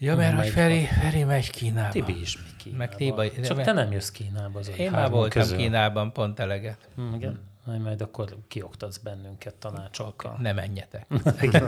Ja, 0.04 0.16
mert 0.16 0.36
hogy 0.36 0.48
Feri, 0.48 0.84
Feri 0.84 1.24
megy 1.24 1.50
Kínába. 1.50 1.88
Tibi 1.88 2.20
is 2.20 2.36
megy 2.36 2.56
Kínába. 2.56 2.78
Meg 2.78 2.94
Tibi- 2.94 3.46
Csak 3.46 3.62
te 3.62 3.72
nem 3.72 3.92
jössz 3.92 4.10
Kínába 4.10 4.58
az 4.58 4.70
Én 4.76 4.90
már 4.90 5.10
voltam 5.10 5.56
Kínában 5.56 6.12
pont 6.12 6.38
eleget. 6.40 6.88
Hm, 6.96 7.14
igen. 7.14 7.40
Majd, 7.64 7.80
majd 7.80 8.00
akkor 8.00 8.36
kioktatsz 8.48 8.96
bennünket 8.96 9.54
tanácsokkal. 9.54 10.36
Ne 10.40 10.52
menjetek. 10.52 11.06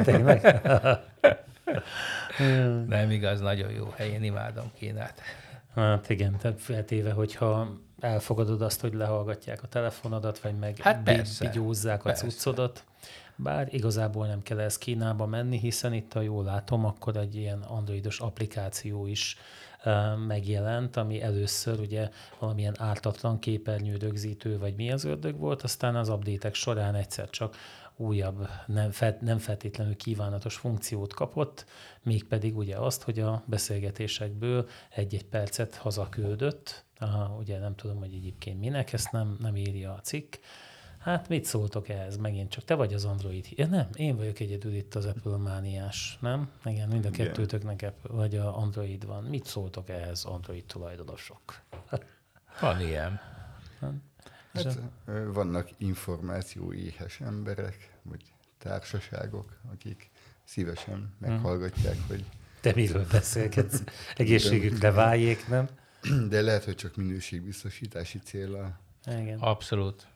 Tényleg. 0.04 0.60
Nem 2.88 3.10
igaz, 3.10 3.40
nagyon 3.40 3.70
jó 3.70 3.92
hely, 3.96 4.08
én 4.10 4.22
imádom 4.22 4.70
Kínát. 4.78 5.20
Hát 5.74 6.08
igen, 6.10 6.36
tehát 6.36 6.60
feltéve, 6.60 7.12
hogyha 7.12 7.76
elfogadod 8.00 8.62
azt, 8.62 8.80
hogy 8.80 8.94
lehallgatják 8.94 9.62
a 9.62 9.66
telefonodat, 9.68 10.38
vagy 10.38 10.54
meg 10.58 10.76
Hát 10.78 11.02
persze. 11.02 11.46
bigyózzák 11.48 12.04
a 12.04 12.12
cuccodat, 12.12 12.84
bár 13.36 13.74
igazából 13.74 14.26
nem 14.26 14.42
kell 14.42 14.60
ez 14.60 14.78
Kínába 14.78 15.26
menni, 15.26 15.58
hiszen 15.58 15.92
itt, 15.92 16.12
ha 16.12 16.20
jól 16.20 16.44
látom, 16.44 16.84
akkor 16.84 17.16
egy 17.16 17.34
ilyen 17.34 17.62
androidos 17.62 18.20
applikáció 18.20 19.06
is 19.06 19.36
megjelent, 20.26 20.96
ami 20.96 21.22
először 21.22 21.80
ugye 21.80 22.10
valamilyen 22.38 22.74
ártatlan 22.78 23.38
képernyő 23.38 23.96
rögzítő, 23.96 24.58
vagy 24.58 24.74
mi 24.74 24.92
az 24.92 25.04
ördög 25.04 25.38
volt, 25.38 25.62
aztán 25.62 25.96
az 25.96 26.08
update 26.08 26.52
során 26.52 26.94
egyszer 26.94 27.30
csak 27.30 27.56
újabb, 27.96 28.48
nem, 28.66 28.90
fel, 28.90 29.18
nem 29.20 29.38
feltétlenül 29.38 29.96
kívánatos 29.96 30.54
funkciót 30.56 31.14
kapott, 31.14 31.64
mégpedig 32.02 32.56
ugye 32.56 32.76
azt, 32.76 33.02
hogy 33.02 33.20
a 33.20 33.42
beszélgetésekből 33.46 34.68
egy-egy 34.90 35.24
percet 35.24 35.74
hazaküldött, 35.74 36.84
ugye 37.38 37.58
nem 37.58 37.74
tudom, 37.74 37.98
hogy 37.98 38.14
egyébként 38.14 38.60
minek, 38.60 38.92
ezt 38.92 39.12
nem, 39.12 39.36
nem 39.40 39.56
írja 39.56 39.92
a 39.92 40.00
cikk. 40.00 40.34
Hát 41.06 41.28
mit 41.28 41.44
szóltok 41.44 41.88
ehhez 41.88 42.16
megint 42.16 42.50
csak? 42.50 42.64
Te 42.64 42.74
vagy 42.74 42.94
az 42.94 43.04
Android. 43.04 43.46
Ja, 43.50 43.66
nem, 43.66 43.88
én 43.94 44.16
vagyok 44.16 44.38
egyedül 44.38 44.74
itt 44.74 44.94
az 44.94 45.04
Apple 45.04 45.36
mániás, 45.36 46.18
nem? 46.20 46.50
Igen, 46.64 46.88
mind 46.88 47.04
a 47.04 47.10
kettőtöknek 47.10 47.82
Apple, 47.82 48.16
vagy 48.16 48.36
a 48.36 48.56
Android 48.56 49.06
van. 49.06 49.24
Mit 49.24 49.46
szóltok 49.46 49.88
ehhez, 49.88 50.24
Android 50.24 50.64
tulajdonosok? 50.64 51.60
Van 52.60 52.80
ilyen. 52.80 53.20
Hát, 54.52 54.78
vannak 55.32 55.70
információéhes 55.78 57.20
emberek, 57.20 57.98
vagy 58.02 58.22
társaságok, 58.58 59.60
akik 59.72 60.10
szívesen 60.44 61.14
meghallgatják, 61.18 61.96
hogy 62.06 62.24
Te 62.60 62.72
miről 62.74 63.06
beszélgetsz? 63.10 63.82
Egészségükre 64.16 64.90
váljék, 64.90 65.48
nem? 65.48 65.68
de 66.28 66.40
lehet, 66.40 66.64
hogy 66.64 66.76
csak 66.76 66.96
minőségbiztosítási 66.96 68.18
célra. 68.18 68.80
Igen. 69.06 69.38
Abszolút. 69.38 70.06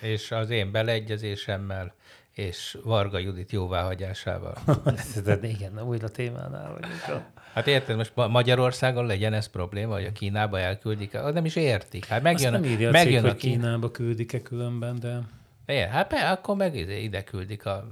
És 0.00 0.30
az 0.30 0.50
én 0.50 0.70
beleegyezésemmel 0.70 1.94
és 2.32 2.78
Varga 2.84 3.18
Judit 3.18 3.50
jóváhagyásával. 3.52 4.56
De 5.24 5.38
igen, 5.42 5.82
újra 5.82 6.08
témánál 6.08 6.72
vagyunk. 6.72 7.24
Hát 7.52 7.66
érted, 7.66 7.96
most 7.96 8.12
Ma- 8.14 8.28
Magyarországon 8.28 9.06
legyen 9.06 9.32
ez 9.32 9.46
probléma, 9.46 9.94
hogy 9.94 10.04
a 10.04 10.12
Kínába 10.12 10.58
elküldik, 10.58 11.14
az 11.14 11.34
nem 11.34 11.44
is 11.44 11.56
értik. 11.56 12.04
Hát 12.04 12.14
Azt 12.14 12.22
megjön, 12.22 12.52
nem 12.52 12.64
írja 12.64 12.88
a 12.88 12.92
megjön 12.92 13.20
cég, 13.20 13.24
a 13.24 13.32
hogy. 13.32 13.40
Kínába 13.40 13.90
küldik-e 13.90 14.42
különben, 14.42 14.98
de 14.98 15.20
Igen, 15.66 15.90
hát 15.90 16.12
akkor 16.12 16.56
meg 16.56 16.76
ide, 16.76 16.94
ide 16.94 17.24
küldik 17.24 17.66
a. 17.66 17.88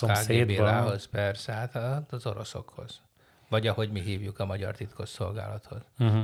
KGB-lához, 0.00 1.06
persze, 1.06 1.52
hát 1.52 1.76
az 2.12 2.26
oroszokhoz. 2.26 3.00
Vagy 3.48 3.66
ahogy 3.66 3.90
mi 3.90 4.00
hívjuk 4.00 4.38
a 4.38 4.44
magyar 4.46 4.74
titkos 4.74 5.08
szolgálathoz. 5.08 5.80
Uh-huh. 5.98 6.22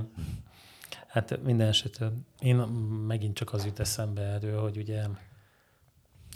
Hát 1.11 1.43
minden 1.43 1.69
esetre 1.69 2.13
én 2.41 2.57
megint 3.07 3.35
csak 3.35 3.53
az 3.53 3.65
jut 3.65 3.81
eszembe 3.81 4.23
erről, 4.23 4.61
hogy 4.61 4.77
ugye 4.77 5.03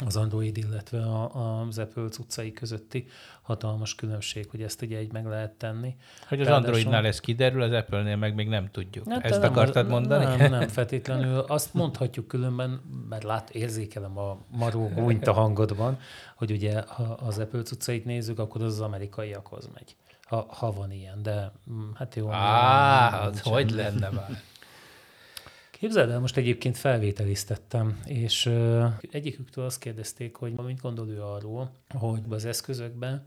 az 0.06 0.16
Android, 0.16 0.56
illetve 0.56 1.02
a, 1.02 1.60
az 1.60 1.78
Apple 1.78 2.08
cuccai 2.08 2.52
közötti 2.52 3.06
hatalmas 3.42 3.94
különbség, 3.94 4.50
hogy 4.50 4.62
ezt 4.62 4.82
ugye 4.82 4.98
egy 4.98 5.12
meg 5.12 5.26
lehet 5.26 5.50
tenni. 5.52 5.96
Hogy 6.28 6.40
az 6.40 6.46
Ráadásul- 6.46 6.74
Androidnál 6.74 7.06
ez 7.06 7.20
kiderül, 7.20 7.62
az 7.62 7.72
Apple-nél 7.72 8.16
meg 8.16 8.34
még 8.34 8.48
nem 8.48 8.70
tudjuk. 8.70 9.08
Hát 9.08 9.24
Ezt 9.24 9.40
nem, 9.40 9.50
akartad 9.50 9.88
mondani? 9.88 10.36
Nem, 10.36 10.50
nem 10.50 10.68
feltétlenül. 10.78 11.38
Azt 11.38 11.74
mondhatjuk 11.74 12.28
különben, 12.28 12.80
mert 13.08 13.22
lát, 13.22 13.50
érzékelem 13.50 14.18
a 14.18 14.38
maró 14.50 14.88
gúnyt 14.88 15.26
a 15.26 15.32
hangodban, 15.32 15.98
hogy 16.36 16.50
ugye 16.50 16.82
ha 16.86 17.02
az 17.02 17.38
Apple 17.38 17.62
cuccait 17.62 18.04
nézzük, 18.04 18.38
akkor 18.38 18.62
az 18.62 18.72
az 18.72 18.80
amerikaiakhoz 18.80 19.70
megy. 19.74 19.96
Ha, 20.24 20.46
ha 20.48 20.72
van 20.72 20.92
ilyen, 20.92 21.22
de 21.22 21.52
mm, 21.70 21.90
hát 21.94 22.14
jó. 22.14 22.30
Á, 22.30 23.30
hogy 23.42 23.70
lenne 23.70 24.10
már? 24.10 24.42
Képzeld 25.84 26.10
el, 26.10 26.20
most 26.20 26.36
egyébként 26.36 26.76
felvételiztettem, 26.76 28.00
és 28.04 28.50
egyiküktől 29.10 29.64
azt 29.64 29.78
kérdezték, 29.78 30.36
hogy 30.36 30.52
mit 30.52 30.80
gondol 30.80 31.08
ő 31.08 31.22
arról, 31.22 31.70
hogy 31.88 32.20
az 32.28 32.44
eszközökben 32.44 33.22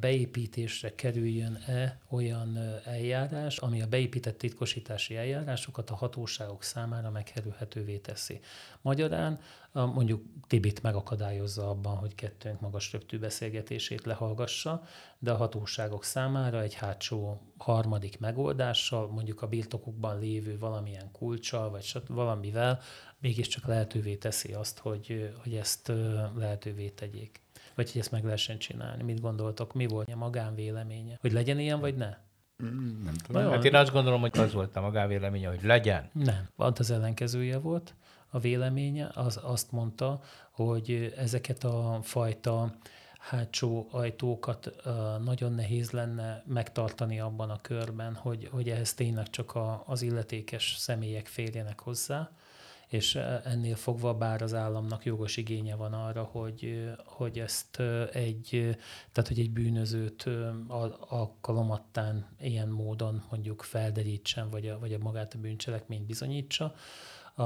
beépítésre 0.00 0.94
kerüljön-e 0.94 1.98
olyan 2.10 2.58
eljárás, 2.84 3.58
ami 3.58 3.82
a 3.82 3.86
beépített 3.86 4.38
titkosítási 4.38 5.16
eljárásokat 5.16 5.90
a 5.90 5.94
hatóságok 5.94 6.62
számára 6.62 7.10
megkerülhetővé 7.10 7.98
teszi. 7.98 8.40
Magyarán 8.82 9.40
mondjuk 9.72 10.22
Tibit 10.46 10.82
megakadályozza 10.82 11.68
abban, 11.68 11.96
hogy 11.96 12.14
kettőnk 12.14 12.60
magas 12.60 12.92
röptű 12.92 13.18
beszélgetését 13.18 14.04
lehallgassa, 14.04 14.82
de 15.18 15.30
a 15.30 15.36
hatóságok 15.36 16.04
számára 16.04 16.60
egy 16.60 16.74
hátsó 16.74 17.40
harmadik 17.56 18.18
megoldással, 18.18 19.08
mondjuk 19.08 19.42
a 19.42 19.46
birtokukban 19.46 20.18
lévő 20.18 20.58
valamilyen 20.58 21.10
kulccsal, 21.12 21.70
vagy 21.70 21.92
valamivel 22.06 22.80
mégiscsak 23.18 23.66
lehetővé 23.66 24.16
teszi 24.16 24.52
azt, 24.52 24.78
hogy, 24.78 25.34
hogy 25.42 25.54
ezt 25.54 25.92
lehetővé 26.34 26.88
tegyék. 26.88 27.45
Vagy 27.76 27.92
hogy 27.92 28.00
ezt 28.00 28.10
meg 28.10 28.24
lehessen 28.24 28.58
csinálni. 28.58 29.02
Mit 29.02 29.20
gondoltok? 29.20 29.74
Mi 29.74 29.86
volt 29.86 30.12
a 30.12 30.16
magánvéleménye? 30.16 31.18
Hogy 31.20 31.32
legyen 31.32 31.58
ilyen, 31.58 31.80
vagy 31.80 31.96
ne? 31.96 32.16
Nem 32.56 33.14
tudom. 33.24 33.42
Na 33.42 33.48
jó, 33.48 33.50
Hát 33.50 33.64
én 33.64 33.74
azt 33.74 33.92
gondolom, 33.92 34.20
hogy 34.20 34.38
az 34.38 34.52
volt 34.52 34.76
a 34.76 34.80
magávéleménye, 34.80 35.48
hogy 35.48 35.62
legyen. 35.62 36.10
Nem. 36.12 36.48
Pont 36.56 36.78
az 36.78 36.90
ellenkezője 36.90 37.58
volt 37.58 37.94
a 38.30 38.38
véleménye. 38.38 39.10
Az 39.14 39.40
azt 39.42 39.72
mondta, 39.72 40.20
hogy 40.50 41.14
ezeket 41.16 41.64
a 41.64 41.98
fajta 42.02 42.74
hátsó 43.18 43.88
ajtókat 43.90 44.72
ö, 44.84 44.90
nagyon 45.24 45.52
nehéz 45.52 45.90
lenne 45.90 46.42
megtartani 46.46 47.20
abban 47.20 47.50
a 47.50 47.60
körben, 47.60 48.14
hogy, 48.14 48.48
hogy 48.52 48.68
ehhez 48.68 48.94
tényleg 48.94 49.30
csak 49.30 49.54
a, 49.54 49.82
az 49.86 50.02
illetékes 50.02 50.74
személyek 50.78 51.26
férjenek 51.26 51.80
hozzá, 51.80 52.30
és 52.88 53.14
ö, 53.14 53.34
ennél 53.44 53.76
fogva 53.76 54.14
bár 54.14 54.42
az 54.42 54.54
államnak 54.54 55.04
jogos 55.04 55.36
igénye 55.36 55.74
van 55.74 55.92
arra, 55.92 56.22
hogy, 56.22 56.64
ö, 56.64 56.90
hogy 57.04 57.38
ezt 57.38 57.78
ö, 57.78 58.04
egy, 58.12 58.76
tehát 59.12 59.28
hogy 59.28 59.38
egy 59.38 59.50
bűnözőt 59.50 60.28
alkalomattán 60.98 62.26
ilyen 62.40 62.68
módon 62.68 63.22
mondjuk 63.30 63.62
felderítsen, 63.62 64.50
vagy 64.50 64.68
a, 64.68 64.78
vagy 64.78 64.92
a 64.92 64.98
magát 64.98 65.34
a 65.34 65.38
bűncselekményt 65.38 66.06
bizonyítsa, 66.06 66.74
a, 67.34 67.44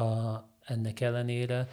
ennek 0.70 1.00
ellenére 1.00 1.68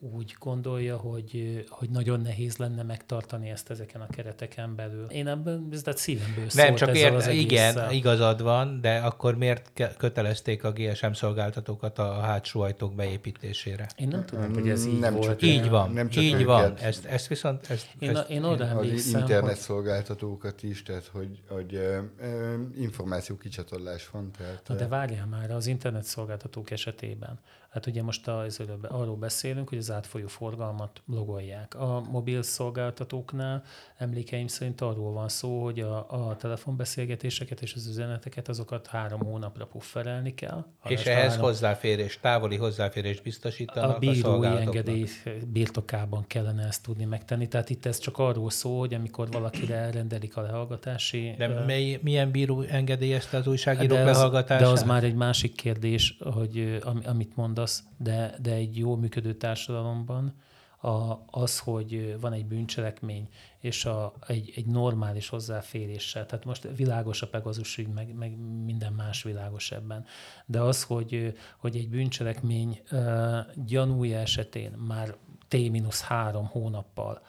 úgy 0.00 0.36
gondolja, 0.38 0.96
hogy, 0.96 1.64
hogy 1.68 1.90
nagyon 1.90 2.20
nehéz 2.20 2.56
lenne 2.56 2.82
megtartani 2.82 3.50
ezt 3.50 3.70
ezeken 3.70 4.00
a 4.00 4.06
kereteken 4.06 4.74
belül. 4.74 5.04
Én 5.10 5.26
ebben, 5.26 5.68
ez 5.72 5.82
tehát 5.82 5.98
szívemből 5.98 6.44
Nem, 6.54 6.66
szólt 6.66 6.76
csak 6.78 6.88
ezzel 6.88 7.14
az 7.14 7.26
igen, 7.28 7.64
egésszel. 7.68 7.92
igazad 7.92 8.42
van, 8.42 8.80
de 8.80 8.96
akkor 8.98 9.36
miért 9.36 9.70
kötelezték 9.96 10.64
a 10.64 10.72
GSM 10.72 11.12
szolgáltatókat 11.12 11.98
a 11.98 12.20
hátsó 12.20 12.60
ajtók 12.60 12.94
beépítésére? 12.94 13.86
Én 13.96 14.08
nem 14.08 14.24
tudom, 14.24 14.52
hogy 14.54 14.68
ez 14.68 14.86
így 14.86 14.98
Nem 14.98 15.14
volt. 15.14 15.26
csak- 15.26 15.42
Így 15.42 15.68
van, 15.68 15.90
nem 15.92 16.08
csak 16.08 16.22
így 16.22 16.32
őket. 16.32 16.46
van. 16.46 16.74
Ezt, 16.76 17.04
ezt 17.04 17.26
viszont... 17.26 17.70
Ezt, 17.70 17.88
Én, 17.98 18.16
ezt, 18.16 18.30
én 18.30 18.42
oda 18.44 18.64
Az 18.64 18.70
emlékszem, 18.70 19.20
internet 19.20 19.50
hogy 19.50 19.58
szolgáltatókat 19.58 20.62
is, 20.62 20.82
tehát 20.82 21.06
hogy, 21.12 21.42
hogy 21.48 21.74
ö, 21.74 21.98
ö, 22.20 22.54
információ 22.78 23.36
kicsatolás 23.36 24.08
van. 24.10 24.30
Tehát, 24.38 24.62
Na 24.68 24.74
de 24.74 24.86
várjál 24.88 25.26
már, 25.26 25.50
az 25.50 25.66
internet 25.66 26.04
szolgáltatók 26.04 26.70
esetében. 26.70 27.38
Hát 27.76 27.86
ugye 27.86 28.02
most 28.02 28.28
az, 28.28 28.62
arról 28.88 29.16
beszélünk, 29.16 29.68
hogy 29.68 29.78
az 29.78 29.90
átfolyó 29.90 30.26
forgalmat 30.26 31.02
logolják. 31.06 31.74
A 31.74 32.00
mobil 32.10 32.42
szolgáltatóknál 32.42 33.62
emlékeim 33.96 34.46
szerint 34.46 34.80
arról 34.80 35.12
van 35.12 35.28
szó, 35.28 35.62
hogy 35.62 35.80
a, 35.80 36.06
a 36.08 36.36
telefonbeszélgetéseket 36.36 37.62
és 37.62 37.74
az 37.74 37.86
üzeneteket 37.86 38.48
azokat 38.48 38.86
három 38.86 39.20
hónapra 39.20 39.66
pufferelni 39.66 40.34
kell. 40.34 40.64
és 40.88 41.04
ehhez 41.04 41.28
három- 41.28 41.44
hozzáférés, 41.44 42.18
távoli 42.20 42.56
hozzáférést 42.56 43.22
biztosítanak 43.22 43.90
a 43.90 43.94
a, 43.94 43.98
bírói 43.98 44.16
szolgáltatóknak. 44.16 44.74
engedély 44.74 45.06
birtokában 45.46 46.24
kellene 46.26 46.66
ezt 46.66 46.82
tudni 46.82 47.04
megtenni. 47.04 47.48
Tehát 47.48 47.70
itt 47.70 47.86
ez 47.86 47.98
csak 47.98 48.18
arról 48.18 48.50
szól, 48.50 48.78
hogy 48.78 48.94
amikor 48.94 49.30
valakire 49.30 49.74
elrendelik 49.74 50.36
a 50.36 50.40
lehallgatási... 50.40 51.34
De 51.38 51.48
mely, 51.48 51.98
milyen 52.02 52.30
bíró 52.30 52.60
engedélyezte 52.60 53.36
az 53.36 53.46
újságírók 53.46 53.98
de 53.98 54.04
az, 54.04 54.16
lehallgatását? 54.16 54.60
de 54.60 54.68
az 54.68 54.82
már 54.82 55.04
egy 55.04 55.14
másik 55.14 55.54
kérdés, 55.54 56.18
hogy 56.20 56.78
am, 56.82 57.00
amit 57.06 57.36
mondasz, 57.36 57.82
de, 57.96 58.34
de 58.42 58.52
egy 58.52 58.78
jó 58.78 58.96
működő 58.96 59.34
társadalomban 59.34 60.34
a, 60.86 61.24
az, 61.30 61.58
hogy 61.58 62.16
van 62.20 62.32
egy 62.32 62.46
bűncselekmény, 62.46 63.28
és 63.66 63.84
a, 63.84 64.14
egy, 64.26 64.52
egy 64.56 64.66
normális 64.66 65.28
hozzáféréssel, 65.28 66.26
tehát 66.26 66.44
most 66.44 66.68
világos 66.76 67.22
a 67.22 67.28
Pegasus 67.28 67.78
ügy, 67.78 67.88
meg, 67.88 68.14
meg 68.14 68.38
minden 68.64 68.92
más 68.92 69.22
világos 69.22 69.72
ebben, 69.72 70.04
de 70.46 70.60
az, 70.60 70.82
hogy, 70.82 71.34
hogy 71.58 71.76
egy 71.76 71.88
bűncselekmény 71.88 72.80
uh, 72.90 73.38
gyanúja 73.54 74.18
esetén 74.18 74.70
már 74.70 75.16
T-3 75.50 76.44
hónappal 76.50 77.22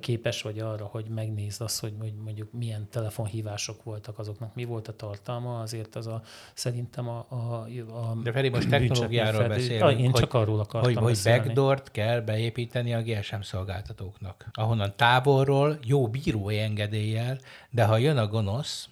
képes 0.00 0.42
vagy 0.42 0.58
arra, 0.58 0.84
hogy 0.84 1.08
megnézd 1.08 1.60
azt, 1.62 1.80
hogy 1.80 1.92
mondjuk 2.24 2.52
milyen 2.52 2.88
telefonhívások 2.90 3.82
voltak, 3.82 4.18
azoknak 4.18 4.54
mi 4.54 4.64
volt 4.64 4.88
a 4.88 4.96
tartalma, 4.96 5.60
azért 5.60 5.96
az 5.96 6.06
a, 6.06 6.22
szerintem 6.54 7.08
a, 7.08 7.26
a, 7.28 7.66
a 7.94 8.14
De 8.22 8.32
Feri, 8.32 8.48
most 8.48 8.68
technológiáról 8.68 9.48
beszélünk, 9.48 9.82
Ah, 9.82 10.00
Én 10.00 10.10
hogy- 10.10 10.20
csak 10.20 10.34
arról 10.34 10.60
akartam 10.60 10.92
hogy, 10.92 11.02
hogy 11.02 11.12
beszélni. 11.12 11.44
backdoort 11.46 11.90
kell 11.90 12.20
beépíteni 12.20 12.94
a 12.94 13.02
GSM 13.02 13.40
szolgáltatóknak. 13.40 14.48
Ahonnan 14.52 14.92
távolról, 14.96 15.78
jó 15.84 16.08
bírói 16.08 16.58
engedéllyel, 16.58 17.38
de 17.70 17.84
ha 17.84 17.96
jön 17.96 18.16
a 18.16 18.26
gonosz, 18.26 18.88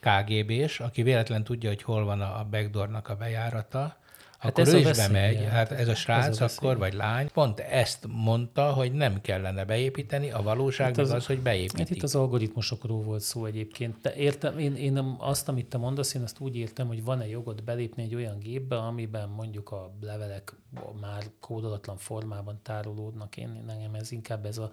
KGB-s, 0.00 0.80
aki 0.80 1.02
véletlen 1.02 1.44
tudja, 1.44 1.68
hogy 1.68 1.82
hol 1.82 2.04
van 2.04 2.20
a 2.20 2.46
backdoornak 2.50 3.08
a 3.08 3.14
bejárata, 3.16 3.96
Hát 4.38 4.50
akkor 4.50 4.66
ez 4.66 4.72
ő 4.72 4.78
is 4.78 4.96
bemegy. 4.96 5.44
Hát 5.44 5.72
ez 5.72 5.88
a 5.88 5.90
Ez 5.90 5.98
srác 5.98 6.40
a 6.40 6.44
akkor, 6.44 6.78
vagy 6.78 6.94
lány, 6.94 7.30
pont 7.32 7.60
ezt 7.60 8.06
mondta, 8.08 8.72
hogy 8.72 8.92
nem 8.92 9.20
kellene 9.20 9.64
beépíteni, 9.64 10.30
a 10.30 10.42
valóság 10.42 10.86
Hát 10.86 10.98
az- 10.98 11.10
az, 11.10 11.26
hogy 11.26 11.40
beépítik. 11.40 11.78
Hát 11.78 11.90
itt 11.90 12.02
az 12.02 12.14
algoritmusokról 12.14 13.02
volt 13.02 13.20
szó 13.20 13.44
egyébként. 13.44 13.96
De 14.02 14.14
értem, 14.14 14.58
én, 14.58 14.74
én 14.74 15.16
azt, 15.18 15.48
amit 15.48 15.66
te 15.66 15.78
mondasz, 15.78 16.14
én 16.14 16.22
azt 16.22 16.40
úgy 16.40 16.56
értem, 16.56 16.86
hogy 16.86 17.04
van-e 17.04 17.28
jogod 17.28 17.62
belépni 17.64 18.02
egy 18.02 18.14
olyan 18.14 18.38
gépbe, 18.38 18.76
amiben 18.76 19.28
mondjuk 19.28 19.70
a 19.70 19.94
levelek 20.00 20.54
már 21.00 21.24
kódolatlan 21.40 21.96
formában 21.96 22.60
tárolódnak. 22.62 23.36
Én 23.36 23.62
nekem 23.66 23.94
ez 23.94 24.12
inkább 24.12 24.46
ez, 24.46 24.58
a, 24.58 24.70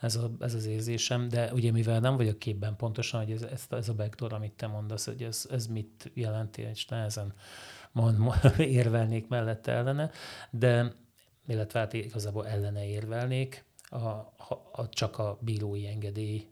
ez, 0.00 0.16
a, 0.16 0.30
ez 0.40 0.54
az 0.54 0.66
érzésem, 0.66 1.28
de 1.28 1.52
ugye 1.52 1.70
mivel 1.72 2.00
nem 2.00 2.16
vagyok 2.16 2.38
képben 2.38 2.76
pontosan, 2.76 3.24
hogy 3.24 3.32
ez, 3.32 3.42
ez, 3.42 3.64
ez 3.70 3.88
a 3.88 3.94
backdoor, 3.94 4.32
amit 4.32 4.52
te 4.52 4.66
mondasz, 4.66 5.04
hogy 5.06 5.22
ez, 5.22 5.46
ez 5.50 5.66
mit 5.66 6.10
jelenti, 6.14 6.62
és 6.62 6.86
nehezen 6.86 7.34
mond, 7.92 8.18
mond, 8.18 8.54
érvelnék 8.58 9.28
mellette 9.28 9.72
ellene, 9.72 10.10
de 10.50 10.92
illetve 11.46 11.78
hát 11.78 11.92
igazából 11.92 12.46
ellene 12.46 12.86
érvelnék, 12.86 13.64
a, 13.88 13.96
a, 14.72 14.88
csak 14.90 15.18
a 15.18 15.38
bírói 15.40 15.86
engedély 15.86 16.46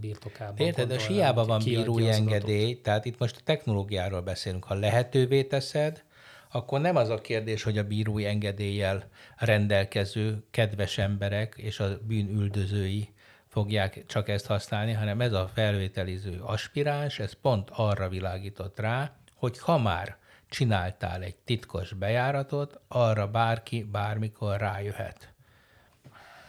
birtokában. 0.00 0.66
Érted, 0.66 0.88
de 0.88 1.06
hiába 1.06 1.44
van 1.44 1.60
bírói 1.64 2.08
engedély, 2.08 2.80
tehát 2.80 3.04
itt 3.04 3.18
most 3.18 3.36
a 3.36 3.40
technológiáról 3.44 4.20
beszélünk. 4.20 4.64
Ha 4.64 4.74
lehetővé 4.74 5.44
teszed, 5.44 6.04
akkor 6.50 6.80
nem 6.80 6.96
az 6.96 7.08
a 7.08 7.20
kérdés, 7.20 7.62
hogy 7.62 7.78
a 7.78 7.84
bírói 7.84 8.26
engedéllyel 8.26 9.08
rendelkező 9.36 10.44
kedves 10.50 10.98
emberek 10.98 11.54
és 11.56 11.80
a 11.80 11.98
bűnüldözői 12.06 13.08
fogják 13.48 14.06
csak 14.06 14.28
ezt 14.28 14.46
használni, 14.46 14.92
hanem 14.92 15.20
ez 15.20 15.32
a 15.32 15.50
felvételiző 15.54 16.40
aspiráns, 16.42 17.18
ez 17.18 17.32
pont 17.32 17.70
arra 17.72 18.08
világított 18.08 18.80
rá, 18.80 19.16
hogy 19.34 19.58
ha 19.58 19.78
már 19.78 20.16
csináltál 20.54 21.22
egy 21.22 21.36
titkos 21.36 21.92
bejáratot, 21.92 22.80
arra 22.88 23.30
bárki 23.30 23.82
bármikor 23.82 24.56
rájöhet. 24.56 25.32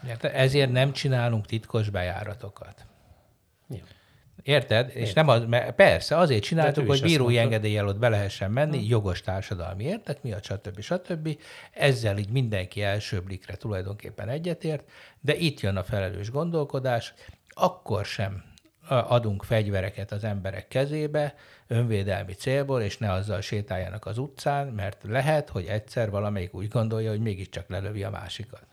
Érted? 0.08 0.32
Ezért 0.36 0.72
nem 0.72 0.91
csinálunk 0.91 1.45
titkos 1.45 1.89
bejáratokat. 1.89 2.86
Jó. 3.68 3.78
Érted? 4.43 4.91
És 4.95 5.14
nem 5.14 5.28
az, 5.28 5.45
mert 5.45 5.76
persze, 5.76 6.18
azért 6.18 6.43
csináltuk, 6.43 6.88
hogy 6.88 7.01
bírói 7.01 7.38
engedéllyel 7.38 7.88
ott 7.88 7.97
be 7.97 8.10
lehessen 8.10 8.51
menni, 8.51 8.88
jogos 8.88 9.22
társadalmi 9.22 9.84
értek 9.84 10.22
miatt, 10.24 10.43
stb. 10.43 10.80
stb. 10.80 11.38
Ezzel 11.72 12.18
így 12.18 12.30
mindenki 12.30 12.82
első 12.82 13.22
blikre 13.22 13.56
tulajdonképpen 13.56 14.30
egyetért, 14.30 14.89
de 15.22 15.36
itt 15.36 15.60
jön 15.60 15.76
a 15.76 15.84
felelős 15.84 16.32
gondolkodás, 16.32 17.14
akkor 17.49 18.06
sem 18.06 18.43
adunk 18.88 19.43
fegyvereket 19.43 20.11
az 20.11 20.23
emberek 20.23 20.67
kezébe 20.67 21.36
önvédelmi 21.67 22.33
célból, 22.33 22.81
és 22.81 22.97
ne 22.97 23.11
azzal 23.11 23.41
sétáljanak 23.41 24.05
az 24.05 24.17
utcán, 24.17 24.67
mert 24.67 25.03
lehet, 25.03 25.49
hogy 25.49 25.65
egyszer 25.65 26.09
valamelyik 26.09 26.53
úgy 26.53 26.67
gondolja, 26.67 27.09
hogy 27.09 27.21
mégiscsak 27.21 27.69
lelövi 27.69 28.03
a 28.03 28.09
másikat. 28.09 28.65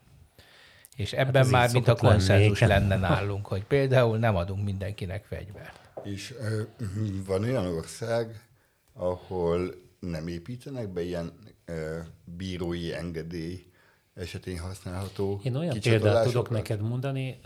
És 0.96 1.12
ebben 1.12 1.42
hát 1.42 1.52
már 1.52 1.72
mint 1.72 1.88
a 1.88 1.94
konszenzus 1.94 2.60
lenni. 2.60 2.72
lenne 2.72 2.96
nálunk, 2.96 3.46
hogy 3.46 3.64
például 3.64 4.18
nem 4.18 4.36
adunk 4.36 4.64
mindenkinek 4.64 5.24
fegyvert. 5.24 5.80
És 6.02 6.34
ö, 6.40 6.62
van 7.26 7.42
olyan 7.42 7.66
ország, 7.66 8.48
ahol 8.92 9.74
nem 10.00 10.26
építenek 10.26 10.88
be 10.88 11.02
ilyen 11.02 11.32
ö, 11.64 11.98
bírói 12.24 12.92
engedély 12.94 13.71
esetén 14.14 14.58
használható 14.58 15.40
Én 15.42 15.56
olyan 15.56 15.80
példát 15.80 16.24
tudok 16.24 16.50
neked 16.50 16.80
mondani, 16.80 17.40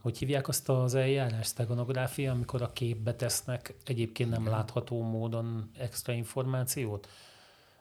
hogy 0.00 0.18
hívják 0.18 0.48
azt 0.48 0.68
az 0.68 0.94
eljárás, 0.94 1.46
steganográfia, 1.46 2.32
amikor 2.32 2.62
a 2.62 2.72
képbe 2.72 3.14
tesznek 3.14 3.74
egyébként 3.84 4.30
nem 4.30 4.46
látható 4.46 5.02
módon 5.02 5.70
extra 5.78 6.12
információt. 6.12 7.08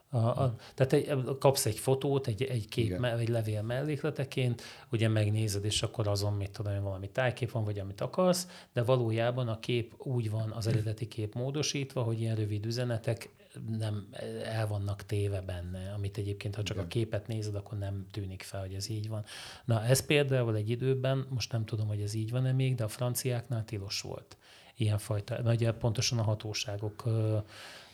A, 0.10 0.18
a, 0.18 0.56
tehát 0.74 0.94
egy, 0.94 1.38
kapsz 1.40 1.66
egy 1.66 1.80
fotót, 1.80 2.28
egy, 2.28 2.44
egy 2.44 2.68
kép, 2.68 2.86
Igen. 2.86 3.06
egy 3.06 3.30
levél 3.30 3.62
mellékleteként, 3.62 4.62
ugye 4.92 5.08
megnézed, 5.08 5.66
és 5.66 5.84
akkor 5.84 6.08
azon, 6.08 6.34
mit 6.34 6.52
tudom, 6.52 6.84
valami 6.84 7.10
tájkép 7.10 7.52
van, 7.52 7.64
vagy 7.64 7.80
amit 7.80 8.02
akarsz, 8.02 8.48
de 8.74 8.84
valójában 8.84 9.48
a 9.48 9.60
kép 9.60 9.94
úgy 9.98 10.30
van 10.30 10.52
az 10.52 10.68
eredeti 10.68 11.08
kép 11.08 11.36
módosítva, 11.36 12.02
hogy 12.02 12.20
ilyen 12.20 12.36
rövid 12.36 12.66
üzenetek 12.66 13.30
nem 13.78 14.08
el 14.44 14.68
vannak 14.68 15.06
téve 15.06 15.42
benne, 15.42 15.94
amit 15.96 16.18
egyébként, 16.18 16.56
ha 16.56 16.64
csak 16.64 16.76
Igen. 16.76 16.88
a 16.88 16.92
képet 16.92 17.28
nézed, 17.28 17.56
akkor 17.56 17.78
nem 17.78 18.06
tűnik 18.12 18.42
fel, 18.42 18.60
hogy 18.60 18.74
ez 18.74 18.90
így 18.90 19.10
van. 19.10 19.26
Na, 19.66 19.84
ez 19.84 20.06
például 20.06 20.56
egy 20.56 20.70
időben, 20.70 21.28
most 21.30 21.52
nem 21.52 21.66
tudom, 21.66 21.88
hogy 21.88 22.02
ez 22.02 22.14
így 22.14 22.32
van-e 22.32 22.52
még, 22.52 22.76
de 22.76 22.84
a 22.84 22.88
franciáknál 22.88 23.66
tilos 23.66 24.02
volt 24.02 24.38
ilyenfajta, 24.76 25.40
ugye 25.46 25.72
pontosan 25.72 26.20
a 26.20 26.24
hatóságok 26.24 27.06
ö, 27.06 27.38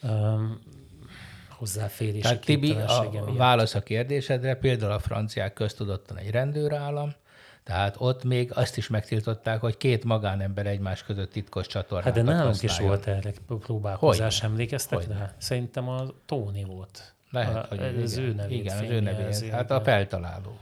ö, 0.02 0.46
hozzáférési 1.50 2.22
Tehát 2.22 2.46
Tibi, 2.46 2.72
a 2.72 3.34
válasz 3.34 3.76
a 3.76 3.82
kérdésedre, 3.82 4.56
például 4.56 4.92
a 4.92 5.00
franciák 5.00 5.54
köztudottan 5.54 6.18
egy 6.18 6.30
rendőrállam, 6.30 7.14
tehát 7.64 7.96
ott 7.98 8.24
még 8.24 8.52
azt 8.54 8.78
is 8.78 8.88
megtiltották, 8.88 9.60
hogy 9.60 9.78
két 9.78 10.04
magánember 10.04 10.66
egymás 10.66 11.04
között 11.04 11.32
titkos 11.32 11.68
csatornát 11.68 12.04
Hát 12.06 12.14
de 12.14 12.22
nálunk 12.22 12.46
használjon. 12.46 12.82
is 12.82 12.88
volt 12.88 13.08
erre 13.18 13.34
próbálkozás, 13.60 14.40
Hogy? 14.40 14.50
emlékeztek 14.50 14.98
Hogy? 14.98 15.08
rá? 15.08 15.34
Szerintem 15.38 15.90
a 15.90 16.06
Tóni 16.26 16.64
volt. 16.64 17.14
Lehet, 17.32 17.56
a, 17.56 17.66
hogy 17.70 17.80
az 18.04 18.18
igen, 18.18 18.30
ő 18.30 18.34
nevét 18.34 18.60
Igen, 18.60 18.78
az 18.78 18.90
ő 18.90 19.00
nevét. 19.00 19.50
Hát 19.50 19.72
a 19.72 19.82
feltaláló. 19.82 20.60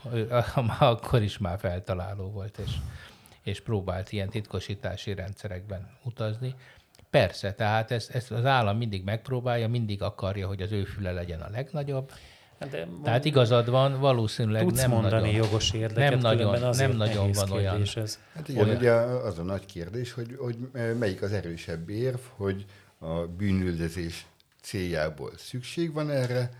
Akkor 0.78 1.22
is 1.22 1.38
már 1.38 1.58
feltaláló 1.58 2.30
volt, 2.30 2.58
és, 2.58 2.70
és 3.42 3.60
próbált 3.60 4.12
ilyen 4.12 4.28
titkosítási 4.28 5.14
rendszerekben 5.14 5.90
utazni. 6.02 6.54
Persze, 7.10 7.52
tehát 7.52 7.90
ezt, 7.90 8.10
ezt 8.10 8.30
az 8.30 8.44
állam 8.44 8.76
mindig 8.76 9.04
megpróbálja, 9.04 9.68
mindig 9.68 10.02
akarja, 10.02 10.46
hogy 10.46 10.62
az 10.62 10.72
ő 10.72 10.84
füle 10.84 11.12
legyen 11.12 11.40
a 11.40 11.50
legnagyobb. 11.50 12.12
Hát 12.62 12.70
de 12.70 12.88
Tehát 13.04 13.24
igazad 13.24 13.70
van, 13.70 14.00
valószínűleg 14.00 14.62
Tudsz 14.62 14.80
nem 14.80 14.90
mondani 14.90 15.14
nagyon, 15.14 15.44
jogos 15.44 15.72
érdeket, 15.72 16.10
nem 16.10 16.18
nagyon, 16.18 16.74
nem 16.76 16.90
nagyon 16.90 17.32
van 17.32 17.50
olyan. 17.50 17.82
Ez. 17.94 18.18
Hát 18.34 18.48
igen, 18.48 18.64
olyan. 18.64 18.76
ugye 18.76 18.92
az 18.92 19.38
a 19.38 19.42
nagy 19.42 19.66
kérdés, 19.66 20.12
hogy, 20.12 20.36
hogy 20.38 20.56
melyik 20.98 21.22
az 21.22 21.32
erősebb 21.32 21.88
érv, 21.88 22.18
hogy 22.36 22.64
a 22.98 23.26
bűnüldözés 23.26 24.26
céljából 24.60 25.32
szükség 25.36 25.92
van 25.92 26.10
erre, 26.10 26.50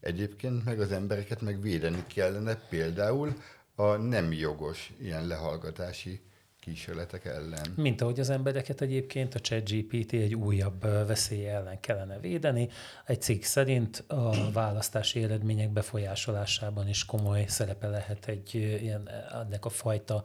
egyébként 0.00 0.64
meg 0.64 0.80
az 0.80 0.92
embereket 0.92 1.40
megvédeni 1.40 2.04
kellene 2.14 2.54
például 2.68 3.34
a 3.74 3.96
nem 3.96 4.32
jogos 4.32 4.92
ilyen 5.00 5.26
lehallgatási 5.26 6.20
kísérletek 6.64 7.24
ellen. 7.24 7.72
Mint 7.76 8.00
ahogy 8.00 8.20
az 8.20 8.30
embereket 8.30 8.80
egyébként 8.80 9.34
a 9.34 9.40
ChatGPT 9.40 10.12
egy 10.12 10.34
újabb 10.34 10.82
veszély 10.82 11.48
ellen 11.48 11.80
kellene 11.80 12.18
védeni. 12.18 12.68
Egy 13.06 13.22
cikk 13.22 13.42
szerint 13.42 14.04
a 14.06 14.50
választási 14.52 15.22
eredmények 15.22 15.70
befolyásolásában 15.70 16.88
is 16.88 17.04
komoly 17.04 17.44
szerepe 17.48 17.88
lehet 17.88 18.28
egy 18.28 18.54
ilyen, 18.54 19.08
ennek 19.32 19.64
a 19.64 19.68
fajta 19.68 20.24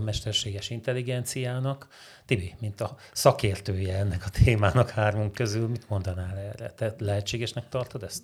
mesterséges 0.00 0.70
intelligenciának. 0.70 1.88
Tibi, 2.26 2.54
mint 2.60 2.80
a 2.80 2.96
szakértője 3.12 3.96
ennek 3.96 4.24
a 4.24 4.28
témának 4.28 4.90
hármunk 4.90 5.32
közül, 5.32 5.68
mit 5.68 5.88
mondanál 5.88 6.36
erre? 6.36 6.70
Te 6.70 6.94
lehetségesnek 6.98 7.68
tartod 7.68 8.02
ezt? 8.02 8.22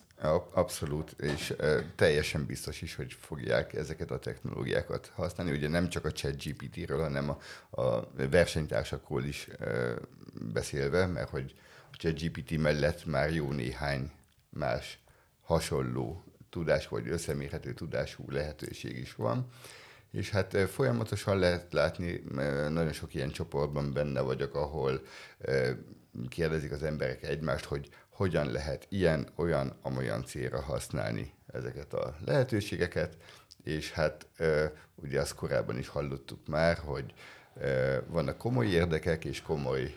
Abszolút, 0.53 1.15
és 1.21 1.55
teljesen 1.95 2.47
biztos 2.47 2.83
is, 2.83 2.95
hogy 2.95 3.17
fogják 3.21 3.75
ezeket 3.75 4.11
a 4.11 4.19
technológiákat 4.19 5.13
használni. 5.15 5.53
Ugye 5.53 5.69
nem 5.69 5.89
csak 5.89 6.05
a 6.05 6.13
ChatGPT-ről, 6.13 7.03
hanem 7.03 7.31
a, 7.31 7.39
a 7.83 8.09
versenytársakról 8.31 9.25
is 9.25 9.49
beszélve, 10.53 11.07
mert 11.07 11.29
hogy 11.29 11.55
a 11.93 11.97
ChatGPT 11.97 12.59
mellett 12.59 13.05
már 13.05 13.35
jó 13.35 13.53
néhány 13.53 14.11
más 14.49 14.99
hasonló 15.43 16.25
tudás 16.51 16.89
vagy 16.89 17.09
összemérhető 17.09 17.75
tudású 17.75 18.25
lehetőség 18.31 18.99
is 18.99 19.15
van. 19.15 19.49
És 20.13 20.31
hát 20.31 20.57
folyamatosan 20.57 21.39
lehet 21.39 21.73
látni, 21.73 22.23
nagyon 22.69 22.93
sok 22.93 23.15
ilyen 23.15 23.31
csoportban 23.31 23.93
benne 23.93 24.21
vagyok, 24.21 24.55
ahol 24.55 25.01
kérdezik 26.29 26.73
az 26.73 26.83
emberek 26.83 27.23
egymást, 27.23 27.65
hogy 27.65 27.89
hogyan 28.09 28.51
lehet 28.51 28.87
ilyen, 28.89 29.29
olyan, 29.35 29.79
amolyan 29.83 30.25
célra 30.25 30.61
használni 30.61 31.35
ezeket 31.47 31.93
a 31.93 32.17
lehetőségeket, 32.25 33.17
és 33.63 33.93
hát 33.93 34.27
ugye 34.95 35.21
azt 35.21 35.35
korábban 35.35 35.79
is 35.79 35.89
hallottuk 35.89 36.47
már, 36.47 36.79
hogy 36.79 37.15
vannak 38.07 38.39
komoly 38.39 38.67
érdekek 38.67 39.25
és 39.25 39.43
komoly 39.43 39.95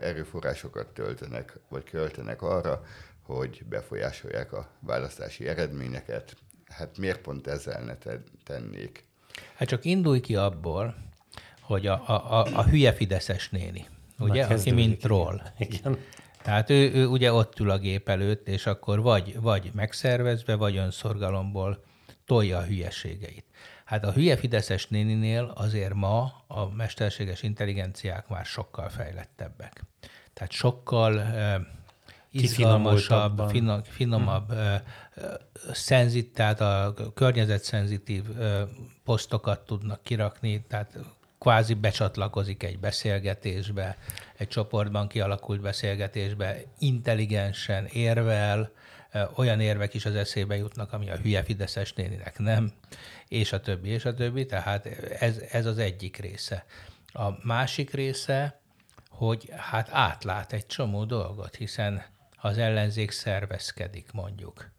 erőforrásokat 0.00 0.86
töltenek, 0.86 1.58
vagy 1.68 1.84
költenek 1.84 2.42
arra, 2.42 2.82
hogy 3.22 3.64
befolyásolják 3.68 4.52
a 4.52 4.70
választási 4.80 5.48
eredményeket. 5.48 6.36
Hát 6.66 6.98
miért 6.98 7.20
pont 7.20 7.46
ezzel 7.46 7.82
ne 7.82 7.96
tennék? 8.44 9.04
Hát 9.56 9.68
csak 9.68 9.84
indulj 9.84 10.20
ki 10.20 10.36
abból, 10.36 10.94
hogy 11.60 11.86
a, 11.86 12.02
a, 12.06 12.40
a, 12.40 12.46
a 12.52 12.64
hülye 12.64 12.92
Fideszes 12.92 13.48
néni, 13.48 13.86
ugye, 14.18 14.44
aki 14.44 14.70
mint 14.70 14.98
troll. 14.98 15.40
Igen. 15.58 15.98
Tehát 16.42 16.70
ő, 16.70 16.92
ő 16.92 17.06
ugye 17.06 17.32
ott 17.32 17.58
ül 17.58 17.70
a 17.70 17.78
gép 17.78 18.08
előtt, 18.08 18.48
és 18.48 18.66
akkor 18.66 19.00
vagy, 19.00 19.40
vagy 19.40 19.70
megszervezve, 19.74 20.54
vagy 20.54 20.76
önszorgalomból 20.76 21.84
tolja 22.26 22.58
a 22.58 22.62
hülyeségeit. 22.62 23.44
Hát 23.84 24.04
a 24.04 24.12
hülye 24.12 24.36
Fideszes 24.36 24.86
néninél 24.86 25.52
azért 25.54 25.94
ma 25.94 26.44
a 26.46 26.68
mesterséges 26.68 27.42
intelligenciák 27.42 28.28
már 28.28 28.44
sokkal 28.44 28.88
fejlettebbek. 28.88 29.82
Tehát 30.32 30.52
sokkal 30.52 31.14
uh, 31.14 31.66
izgalmasabb, 32.42 33.48
finom, 33.48 33.82
finomabb, 33.82 34.52
hmm. 34.52 34.80
szenzit, 35.72 36.32
tehát 36.32 36.60
a 36.60 36.94
környezetszenzitív 37.14 38.22
posztokat 39.04 39.60
tudnak 39.60 40.02
kirakni, 40.02 40.64
tehát 40.68 40.98
kvázi 41.38 41.74
becsatlakozik 41.74 42.62
egy 42.62 42.78
beszélgetésbe, 42.78 43.96
egy 44.36 44.48
csoportban 44.48 45.08
kialakult 45.08 45.60
beszélgetésbe, 45.60 46.62
intelligensen 46.78 47.86
érvel, 47.86 48.70
olyan 49.34 49.60
érvek 49.60 49.94
is 49.94 50.04
az 50.04 50.14
eszébe 50.14 50.56
jutnak, 50.56 50.92
ami 50.92 51.10
a 51.10 51.16
hülye 51.16 51.42
Fideszes 51.42 51.92
néninek 51.92 52.38
nem, 52.38 52.72
és 53.28 53.52
a 53.52 53.60
többi, 53.60 53.88
és 53.88 54.04
a 54.04 54.14
többi, 54.14 54.46
tehát 54.46 54.86
ez, 55.20 55.38
ez 55.50 55.66
az 55.66 55.78
egyik 55.78 56.16
része. 56.16 56.64
A 57.12 57.28
másik 57.42 57.90
része, 57.90 58.60
hogy 59.10 59.48
hát 59.56 59.88
átlát 59.92 60.52
egy 60.52 60.66
csomó 60.66 61.04
dolgot, 61.04 61.54
hiszen 61.54 62.04
az 62.46 62.58
ellenzék 62.58 63.10
szervezkedik 63.10 64.12
mondjuk 64.12 64.70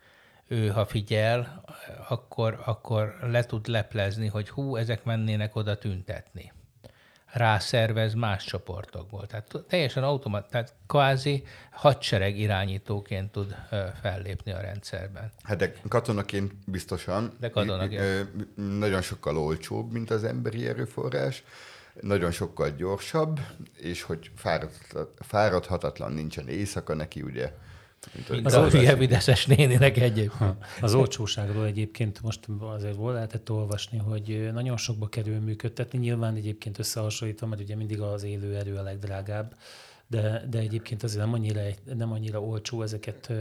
ő, 0.48 0.68
ha 0.68 0.86
figyel, 0.86 1.64
akkor, 2.10 2.62
akkor 2.66 3.18
le 3.22 3.46
tud 3.46 3.68
leplezni, 3.68 4.28
hogy 4.28 4.50
hú, 4.50 4.76
ezek 4.76 5.04
mennének 5.04 5.56
oda 5.56 5.78
tüntetni. 5.78 6.52
Rászervez 7.26 8.14
más 8.14 8.44
csoportokból. 8.44 9.28
Tehát 9.28 9.52
teljesen 9.68 10.04
automat, 10.04 10.50
tehát 10.50 10.74
kvázi 10.88 11.44
hadsereg 11.72 12.38
irányítóként 12.38 13.32
tud 13.32 13.56
fellépni 14.02 14.52
a 14.52 14.60
rendszerben. 14.60 15.32
Hát 15.44 15.58
de 15.58 15.74
katonaként 15.88 16.54
biztosan. 16.66 17.36
De 17.40 17.50
katonaként. 17.50 18.30
Nagyon 18.80 19.02
sokkal 19.02 19.38
olcsóbb, 19.38 19.92
mint 19.92 20.10
az 20.10 20.24
emberi 20.24 20.68
erőforrás 20.68 21.44
nagyon 22.02 22.32
sokkal 22.32 22.70
gyorsabb, 22.70 23.40
és 23.78 24.02
hogy 24.02 24.32
fáradhatatlan 25.20 26.12
nincsen 26.12 26.48
éjszaka 26.48 26.94
neki, 26.94 27.22
ugye 27.22 27.54
mint 28.14 28.46
az, 28.46 28.54
az 28.54 28.72
hülye 28.72 28.96
videszes 28.96 29.46
néninek 29.46 29.98
egyébként. 29.98 30.56
Az 30.82 30.94
olcsóságról 30.94 31.66
egyébként 31.66 32.22
most 32.22 32.40
azért 32.60 32.96
volt 32.96 33.14
lehetett 33.14 33.52
olvasni, 33.52 33.98
hogy 33.98 34.50
nagyon 34.54 34.78
sokba 34.78 35.08
kerül 35.08 35.40
működtetni. 35.40 35.98
Nyilván 36.00 36.36
egyébként 36.36 36.80
összehasonlítva, 36.80 37.48
mert 37.48 37.62
ugye 37.62 37.76
mindig 37.76 38.02
az 38.02 38.24
élő 38.24 38.56
erő 38.56 38.76
a 38.76 38.82
legdrágább, 38.82 39.56
de, 40.08 40.44
de 40.50 40.60
egyébként 40.60 41.04
azért 41.04 41.24
nem 41.24 41.34
annyira, 41.34 41.62
nem 41.84 42.12
annyira 42.12 42.42
olcsó 42.42 42.82
ezeket 42.82 43.32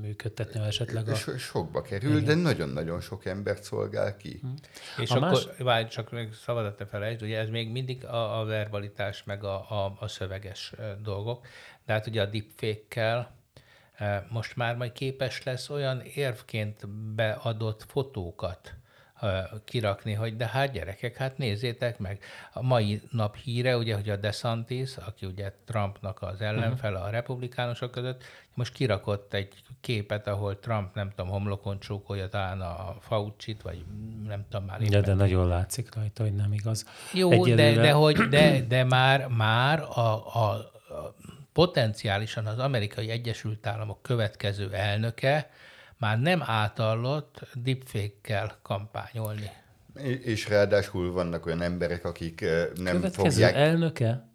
működtetni, 0.00 0.60
esetleg 0.60 1.08
a... 1.08 1.14
So, 1.14 1.38
sokba 1.38 1.82
kerül, 1.82 2.10
Igen. 2.10 2.24
de 2.24 2.34
nagyon-nagyon 2.34 3.00
sok 3.00 3.24
embert 3.24 3.62
szolgál 3.62 4.16
ki. 4.16 4.38
Hm. 4.42 4.48
És 5.02 5.10
a 5.10 5.14
akkor, 5.14 5.30
más... 5.30 5.46
várj, 5.58 5.88
csak 5.88 6.10
még 6.10 6.32
szabadott 6.32 6.76
te 6.76 6.86
felejtsd, 6.86 7.22
ugye 7.22 7.38
ez 7.38 7.48
még 7.48 7.70
mindig 7.70 8.04
a, 8.04 8.40
a 8.40 8.44
verbalitás, 8.44 9.24
meg 9.24 9.44
a, 9.44 9.70
a, 9.70 9.96
a 10.00 10.08
szöveges 10.08 10.72
dolgok, 11.02 11.46
de 11.86 11.92
hát 11.92 12.06
ugye 12.06 12.22
a 12.22 12.26
deepfake-kel 12.26 13.34
most 14.28 14.56
már 14.56 14.76
majd 14.76 14.92
képes 14.92 15.42
lesz 15.42 15.70
olyan 15.70 16.00
érvként 16.00 16.88
beadott 17.14 17.84
fotókat 17.88 18.74
kirakni, 19.64 20.12
hogy 20.12 20.36
de 20.36 20.46
hát 20.46 20.72
gyerekek, 20.72 21.16
hát 21.16 21.38
nézzétek 21.38 21.98
meg. 21.98 22.18
A 22.52 22.62
mai 22.62 23.02
nap 23.10 23.36
híre, 23.36 23.76
ugye, 23.76 23.94
hogy 23.94 24.08
a 24.08 24.16
DeSantis, 24.16 24.96
aki 24.96 25.26
ugye 25.26 25.52
Trumpnak 25.64 26.22
az 26.22 26.40
ellenfele 26.40 26.98
a 26.98 27.10
republikánusok 27.10 27.90
között, 27.90 28.24
most 28.54 28.72
kirakott 28.72 29.34
egy 29.34 29.54
képet, 29.80 30.26
ahol 30.26 30.58
Trump, 30.58 30.94
nem 30.94 31.10
tudom, 31.10 31.28
homlokon 31.28 31.80
csókolja 31.80 32.28
talán 32.28 32.60
a 32.60 32.96
fauci 33.00 33.56
vagy 33.62 33.84
nem 34.26 34.44
tudom 34.50 34.66
már. 34.66 34.80
De, 34.80 35.00
de 35.00 35.14
nagyon 35.14 35.48
látszik 35.48 35.94
rajta, 35.94 36.22
hogy 36.22 36.34
nem 36.34 36.52
igaz. 36.52 36.86
Jó, 37.12 37.30
Egyelőre... 37.30 37.74
de, 37.74 37.80
de, 37.80 37.92
hogy, 37.92 38.16
de, 38.16 38.60
de 38.60 38.84
már, 38.84 39.26
már 39.28 39.80
a, 39.80 40.00
a, 40.34 40.50
a 40.50 41.14
potenciálisan 41.52 42.46
az 42.46 42.58
amerikai 42.58 43.10
Egyesült 43.10 43.66
Államok 43.66 44.02
következő 44.02 44.72
elnöke 44.72 45.50
már 45.98 46.20
nem 46.20 46.42
átallott 46.44 47.40
deepfake-kel 47.54 48.58
kampányolni. 48.62 49.50
És 50.22 50.48
ráadásul 50.48 51.12
vannak 51.12 51.46
olyan 51.46 51.60
emberek, 51.62 52.04
akik 52.04 52.40
nem 52.74 52.94
Következő 52.94 53.30
fogják... 53.30 53.54
elnöke? 53.54 54.28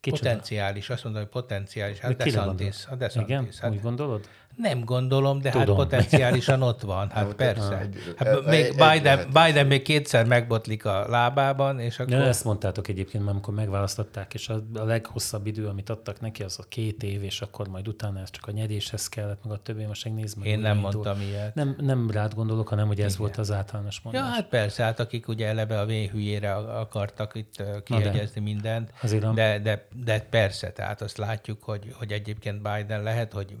Kicsoda? 0.00 0.22
Potenciális, 0.22 0.90
azt 0.90 1.04
mondom, 1.04 1.22
hogy 1.22 1.30
potenciális. 1.30 1.98
Hát 1.98 2.16
De 2.16 2.24
DeSantis. 2.24 2.86
A 2.86 2.94
DeSantis. 2.94 3.30
Igen? 3.30 3.48
Hát, 3.60 3.70
Úgy 3.70 3.80
gondolod? 3.80 4.28
Nem 4.58 4.84
gondolom, 4.84 5.40
de 5.40 5.50
hát 5.50 5.64
Tudom. 5.64 5.76
hát 5.76 5.88
potenciálisan 5.88 6.62
ott 6.62 6.80
van. 6.80 7.10
Hát 7.18 7.34
persze. 7.34 7.88
Hát 8.16 8.46
még 8.46 8.70
Biden, 8.70 9.26
Biden 9.26 9.66
még 9.66 9.82
kétszer 9.82 10.26
megbotlik 10.26 10.84
a 10.84 11.08
lábában, 11.08 11.80
és 11.80 11.98
akkor... 11.98 12.12
Ja, 12.12 12.22
ezt 12.22 12.44
mondtátok 12.44 12.88
egyébként, 12.88 13.22
mert 13.22 13.34
amikor 13.34 13.54
megválasztották, 13.54 14.34
és 14.34 14.48
a, 14.48 14.62
a 14.74 14.84
leghosszabb 14.84 15.46
idő, 15.46 15.66
amit 15.66 15.90
adtak 15.90 16.20
neki, 16.20 16.42
az 16.42 16.58
a 16.58 16.64
két 16.68 17.02
év, 17.02 17.22
és 17.22 17.40
akkor 17.40 17.68
majd 17.68 17.88
utána 17.88 18.20
ez 18.20 18.30
csak 18.30 18.46
a 18.46 18.50
nyeréshez 18.50 19.08
kellett, 19.08 19.44
meg 19.44 19.52
a 19.52 19.56
többi, 19.62 19.84
most 19.84 20.04
megnézd 20.04 20.38
meg. 20.38 20.46
Én 20.46 20.58
nem 20.58 20.78
mondtam 20.78 21.20
ilyet. 21.20 21.54
Nem, 21.54 21.76
nem 21.80 22.10
rád 22.10 22.34
gondolok, 22.34 22.68
hanem 22.68 22.86
hogy 22.86 23.00
ez 23.00 23.12
Igen. 23.12 23.20
volt 23.20 23.36
az 23.36 23.52
általános 23.52 24.00
mondás. 24.00 24.22
Ja, 24.22 24.28
hát 24.28 24.48
persze, 24.48 24.82
hát 24.82 25.00
akik 25.00 25.28
ugye 25.28 25.46
eleve 25.46 25.80
a 25.80 25.86
véhülyére 25.86 26.54
akartak 26.54 27.34
itt 27.34 27.62
kiegyezni 27.84 28.40
mindent, 28.40 28.92
de, 29.34 29.58
de, 29.58 29.86
de 30.04 30.20
persze, 30.20 30.72
tehát 30.72 31.02
azt 31.02 31.16
látjuk, 31.16 31.62
hogy, 31.62 31.94
hogy 31.98 32.12
egyébként 32.12 32.62
Biden 32.62 33.02
lehet, 33.02 33.32
hogy 33.32 33.56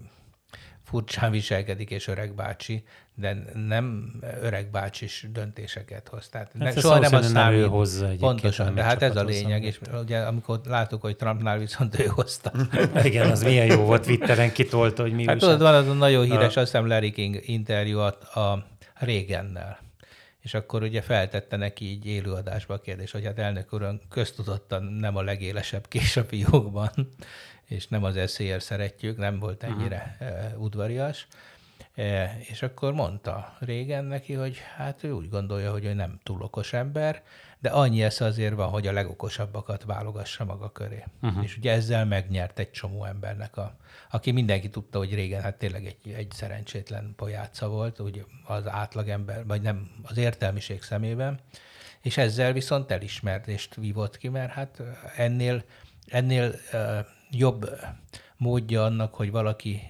furcsán 0.88 1.30
viselkedik, 1.30 1.90
és 1.90 2.08
öreg 2.08 2.34
bácsi, 2.34 2.84
de 3.14 3.36
nem 3.54 4.12
öreg 4.42 4.70
bácsis 4.70 5.26
döntéseket 5.32 6.08
hoz. 6.08 6.28
Tehát 6.28 6.52
hát 6.58 6.74
ne, 6.74 6.80
soha 6.80 6.98
nem 6.98 7.14
az 7.14 7.30
számít. 7.30 7.60
Nem 7.60 7.70
hozzá 7.70 8.08
Pontosan, 8.18 8.74
de 8.74 8.82
hát 8.82 9.02
ez 9.02 9.16
a 9.16 9.24
lényeg, 9.24 9.64
és 9.64 9.80
ugye 10.02 10.18
amikor 10.18 10.60
láttuk, 10.64 11.00
hogy 11.00 11.16
Trumpnál 11.16 11.58
viszont 11.58 11.98
ő 11.98 12.04
hozta. 12.04 12.52
Igen, 13.04 13.30
az 13.30 13.42
milyen 13.42 13.66
jó 13.66 13.84
volt, 13.84 14.02
Twitteren 14.02 14.52
kitolta, 14.52 15.02
hogy 15.02 15.12
mi 15.12 15.26
Hát 15.26 15.38
tudod, 15.38 15.60
van 15.60 15.74
az 15.74 15.88
a 15.88 15.92
nagyon 15.92 16.24
híres, 16.24 16.56
a... 16.56 16.60
azt 16.60 16.70
hiszem 16.70 16.86
Larry 16.86 17.10
King 17.10 17.40
interjú 17.44 17.98
a, 17.98 18.40
a 18.40 18.66
Régennel. 18.94 19.78
És 20.40 20.54
akkor 20.54 20.82
ugye 20.82 21.02
feltette 21.02 21.56
neki 21.56 21.84
így 21.84 22.06
élőadásba 22.06 22.74
a 22.74 22.80
kérdés, 22.80 23.10
hogy 23.10 23.24
hát 23.24 23.38
elnök 23.38 23.72
úr, 23.72 23.98
köztudottan 24.10 24.82
nem 24.82 25.16
a 25.16 25.22
legélesebb 25.22 25.88
kés 25.88 26.16
a 26.16 26.24
fiókban, 26.24 26.90
és 27.68 27.88
nem 27.88 28.04
az 28.04 28.16
eszélyel 28.16 28.58
szeretjük, 28.58 29.16
nem 29.16 29.38
volt 29.38 29.62
ennyire 29.62 30.16
uh-huh. 30.20 30.62
udvarias. 30.62 31.26
E, 31.94 32.36
és 32.40 32.62
akkor 32.62 32.92
mondta 32.92 33.56
régen 33.60 34.04
neki, 34.04 34.32
hogy 34.32 34.58
hát 34.76 35.04
ő 35.04 35.12
úgy 35.12 35.28
gondolja, 35.28 35.70
hogy 35.70 35.84
ő 35.84 35.92
nem 35.92 36.20
túl 36.22 36.42
okos 36.42 36.72
ember, 36.72 37.22
de 37.58 37.68
annyi 37.68 38.02
esze 38.02 38.24
azért 38.24 38.54
van, 38.54 38.68
hogy 38.68 38.86
a 38.86 38.92
legokosabbakat 38.92 39.84
válogassa 39.84 40.44
maga 40.44 40.72
köré. 40.72 41.04
Uh-huh. 41.22 41.44
És 41.44 41.56
ugye 41.56 41.72
ezzel 41.72 42.04
megnyert 42.04 42.58
egy 42.58 42.70
csomó 42.70 43.04
embernek, 43.04 43.56
a, 43.56 43.76
aki 44.10 44.30
mindenki 44.30 44.70
tudta, 44.70 44.98
hogy 44.98 45.14
régen 45.14 45.42
hát 45.42 45.58
tényleg 45.58 45.86
egy, 45.86 46.12
egy 46.14 46.30
szerencsétlen 46.30 47.12
pojáca 47.16 47.68
volt, 47.68 48.00
úgy 48.00 48.24
az 48.46 48.68
átlagember, 48.68 49.46
vagy 49.46 49.62
nem 49.62 49.90
az 50.02 50.16
értelmiség 50.16 50.82
szemében, 50.82 51.40
és 52.00 52.16
ezzel 52.16 52.52
viszont 52.52 52.90
elismerést 52.90 53.74
vívott 53.74 54.16
ki, 54.16 54.28
mert 54.28 54.50
hát 54.50 54.82
ennél, 55.16 55.64
ennél 56.06 56.54
jobb 57.30 57.70
módja 58.36 58.84
annak, 58.84 59.14
hogy 59.14 59.30
valaki 59.30 59.80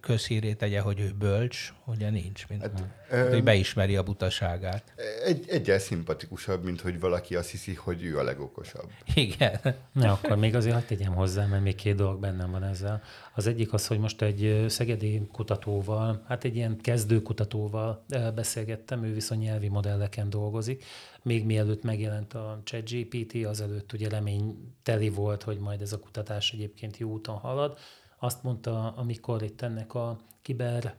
közhírét 0.00 0.58
tegye, 0.58 0.80
hogy 0.80 1.00
ő 1.00 1.14
bölcs, 1.18 1.72
ugye 1.90 2.10
nincs, 2.10 2.48
mint 2.48 2.62
hát, 2.62 2.84
hát, 3.10 3.28
hogy 3.28 3.42
beismeri 3.42 3.96
a 3.96 4.02
butaságát. 4.02 4.94
Egy, 5.24 5.44
egyel 5.48 5.78
szimpatikusabb, 5.78 6.64
mint 6.64 6.80
hogy 6.80 7.00
valaki 7.00 7.36
azt 7.36 7.50
hiszi, 7.50 7.74
hogy 7.74 8.04
ő 8.04 8.18
a 8.18 8.22
legokosabb. 8.22 8.90
Igen. 9.14 9.60
Na, 9.92 10.12
akkor 10.12 10.36
még 10.36 10.54
azért 10.54 10.74
hagyd 10.74 10.86
tegyem 10.86 11.14
hozzá, 11.14 11.46
mert 11.46 11.62
még 11.62 11.74
két 11.74 11.94
dolog 11.94 12.20
bennem 12.20 12.50
van 12.50 12.64
ezzel. 12.64 13.02
Az 13.34 13.46
egyik 13.46 13.72
az, 13.72 13.86
hogy 13.86 13.98
most 13.98 14.22
egy 14.22 14.64
szegedi 14.68 15.22
kutatóval, 15.32 16.24
hát 16.28 16.44
egy 16.44 16.56
ilyen 16.56 16.76
kezdő 16.80 17.22
kutatóval 17.22 18.04
beszélgettem, 18.34 19.04
ő 19.04 19.12
viszont 19.14 19.40
nyelvi 19.40 19.68
modelleken 19.68 20.30
dolgozik. 20.30 20.84
Még 21.22 21.44
mielőtt 21.44 21.82
megjelent 21.82 22.34
a 22.34 22.60
ChatGPT, 22.64 23.46
azelőtt 23.46 23.92
ugye 23.92 24.08
reményteli 24.08 25.08
volt, 25.08 25.42
hogy 25.42 25.58
majd 25.58 25.80
ez 25.80 25.92
a 25.92 25.98
kutatás 25.98 26.52
egyébként 26.52 26.98
jó 26.98 27.10
úton 27.10 27.36
halad. 27.36 27.78
Azt 28.18 28.42
mondta, 28.42 28.92
amikor 28.96 29.42
itt 29.42 29.62
ennek 29.62 29.94
a 29.94 30.18
kiber 30.42 30.94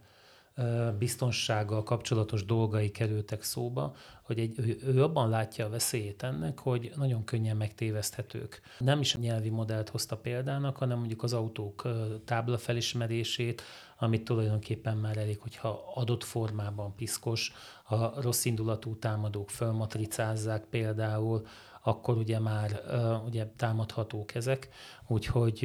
biztonsággal 0.98 1.84
kapcsolatos 1.84 2.46
dolgai 2.46 2.92
kerültek 2.92 3.44
szóba, 3.44 3.96
hogy 4.22 4.40
egy, 4.40 4.80
ő, 4.86 5.04
abban 5.04 5.30
látja 5.30 5.66
a 5.66 5.70
veszélyét 5.70 6.24
ennek, 6.24 6.60
hogy 6.60 6.92
nagyon 6.96 7.24
könnyen 7.24 7.58
megtéveszthetők. 7.58 8.62
Nem 8.78 9.00
is 9.00 9.16
a 9.16 9.20
nyelvi 9.20 9.50
modellt 9.50 9.90
hozta 9.90 10.18
példának, 10.18 10.78
hanem 10.78 10.98
mondjuk 10.98 11.24
az 11.24 11.34
autók 11.34 11.88
tábla 12.26 12.58
felismerését, 12.58 13.62
amit 13.98 14.24
tulajdonképpen 14.24 14.98
már 14.98 15.18
elég, 15.18 15.40
hogyha 15.40 15.92
adott 15.96 16.24
formában 16.24 16.96
piszkos, 16.96 17.54
ha 17.84 18.14
rossz 18.22 18.46
indulatú 18.46 18.96
támadók 18.96 19.50
fölmatricázzák 19.50 20.66
például, 20.66 21.46
akkor 21.84 22.18
ugye 22.18 22.40
már 22.40 22.82
ugye 23.26 23.48
támadhatók 23.56 24.36
ezek, 24.36 24.70
úgyhogy 25.08 25.64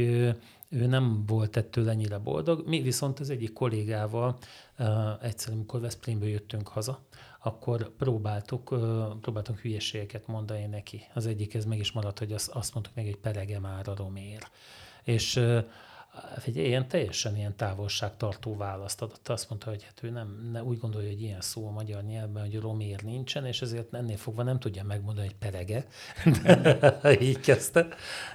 ő 0.68 0.86
nem 0.86 1.24
volt 1.26 1.56
ettől 1.56 1.88
ennyire 1.88 2.18
boldog. 2.18 2.66
Mi 2.66 2.80
viszont 2.80 3.20
az 3.20 3.30
egyik 3.30 3.52
kollégával 3.52 4.36
egyszer, 5.20 5.52
amikor 5.52 5.80
Veszprémből 5.80 6.28
jöttünk 6.28 6.68
haza, 6.68 7.00
akkor 7.42 7.88
próbáltuk, 7.96 8.74
próbáltunk 9.20 9.58
hülyeségeket 9.58 10.26
mondani 10.26 10.66
neki. 10.66 11.02
Az 11.14 11.26
egyik 11.26 11.54
ez 11.54 11.64
meg 11.64 11.78
is 11.78 11.92
maradt, 11.92 12.18
hogy 12.18 12.32
azt, 12.32 12.48
azt 12.48 12.74
mondtuk 12.74 12.94
meg, 12.94 13.06
egy 13.06 13.16
perege 13.16 13.58
már 13.58 13.88
a 13.88 13.94
romér. 13.96 14.48
És 15.02 15.40
egy 16.44 16.56
ilyen 16.56 16.88
teljesen 16.88 17.36
ilyen 17.36 17.56
távolságtartó 17.56 18.56
választ 18.56 19.02
adott. 19.02 19.28
Azt 19.28 19.48
mondta, 19.48 19.70
hogy 19.70 19.82
hát 19.82 20.02
ő 20.02 20.10
nem, 20.10 20.48
ne, 20.52 20.62
úgy 20.62 20.78
gondolja, 20.78 21.08
hogy 21.08 21.22
ilyen 21.22 21.40
szó 21.40 21.66
a 21.66 21.70
magyar 21.70 22.02
nyelvben, 22.02 22.42
hogy 22.42 22.60
romér 22.60 23.02
nincsen, 23.02 23.46
és 23.46 23.62
ezért 23.62 23.94
ennél 23.94 24.16
fogva 24.16 24.42
nem 24.42 24.58
tudja 24.58 24.84
megmondani, 24.84 25.26
hogy 25.26 25.36
perege. 25.36 25.86
Így 27.28 27.40
kezdte. 27.40 27.88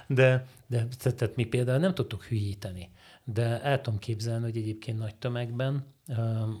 De, 0.06 0.46
de 0.66 0.86
tehát 0.98 1.36
mi 1.36 1.44
például 1.44 1.78
nem 1.78 1.94
tudtuk 1.94 2.24
hülyíteni. 2.24 2.90
De 3.24 3.62
el 3.62 3.80
tudom 3.80 3.98
képzelni, 3.98 4.44
hogy 4.44 4.56
egyébként 4.56 4.98
nagy 4.98 5.14
tömegben 5.14 5.86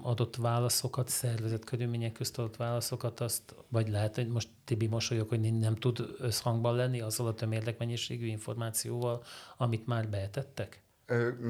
adott 0.02 0.36
válaszokat, 0.36 1.08
szervezett 1.08 1.64
körülmények 1.64 2.12
közt 2.12 2.38
adott 2.38 2.56
válaszokat, 2.56 3.20
azt, 3.20 3.54
vagy 3.68 3.88
lehet, 3.88 4.14
hogy 4.14 4.28
most 4.28 4.48
Tibi 4.64 4.86
mosolyog, 4.86 5.28
hogy 5.28 5.58
nem 5.58 5.74
tud 5.74 6.14
összhangban 6.18 6.74
lenni 6.74 7.00
azzal 7.00 7.26
a 7.26 7.34
tömérlekmennyiségű 7.34 8.26
információval, 8.26 9.22
amit 9.56 9.86
már 9.86 10.08
beetettek? 10.08 10.81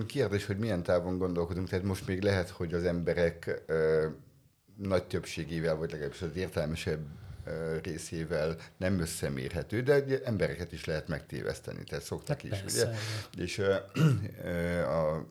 Kérdés, 0.06 0.46
hogy 0.46 0.58
milyen 0.58 0.82
távon 0.82 1.18
gondolkodunk, 1.18 1.68
tehát 1.68 1.84
most 1.84 2.06
még 2.06 2.22
lehet, 2.22 2.48
hogy 2.48 2.74
az 2.74 2.84
emberek 2.84 3.62
ö, 3.66 4.06
nagy 4.76 5.04
többségével, 5.04 5.76
vagy 5.76 5.90
legalábbis 5.90 6.22
az 6.22 6.36
értelmesebb 6.36 7.00
ö, 7.44 7.76
részével 7.82 8.56
nem 8.76 9.00
összemérhető, 9.00 9.82
de 9.82 10.04
embereket 10.24 10.72
is 10.72 10.84
lehet 10.84 11.08
megtéveszteni, 11.08 11.84
tehát 11.84 12.04
szoktak 12.04 12.40
hát 12.40 12.52
is, 12.52 12.58
persze, 12.60 12.86
ugye? 12.86 12.96
Igen. 13.32 13.44
És 13.44 13.58
ö, 13.58 13.74
ö, 14.44 14.82
a 14.82 15.26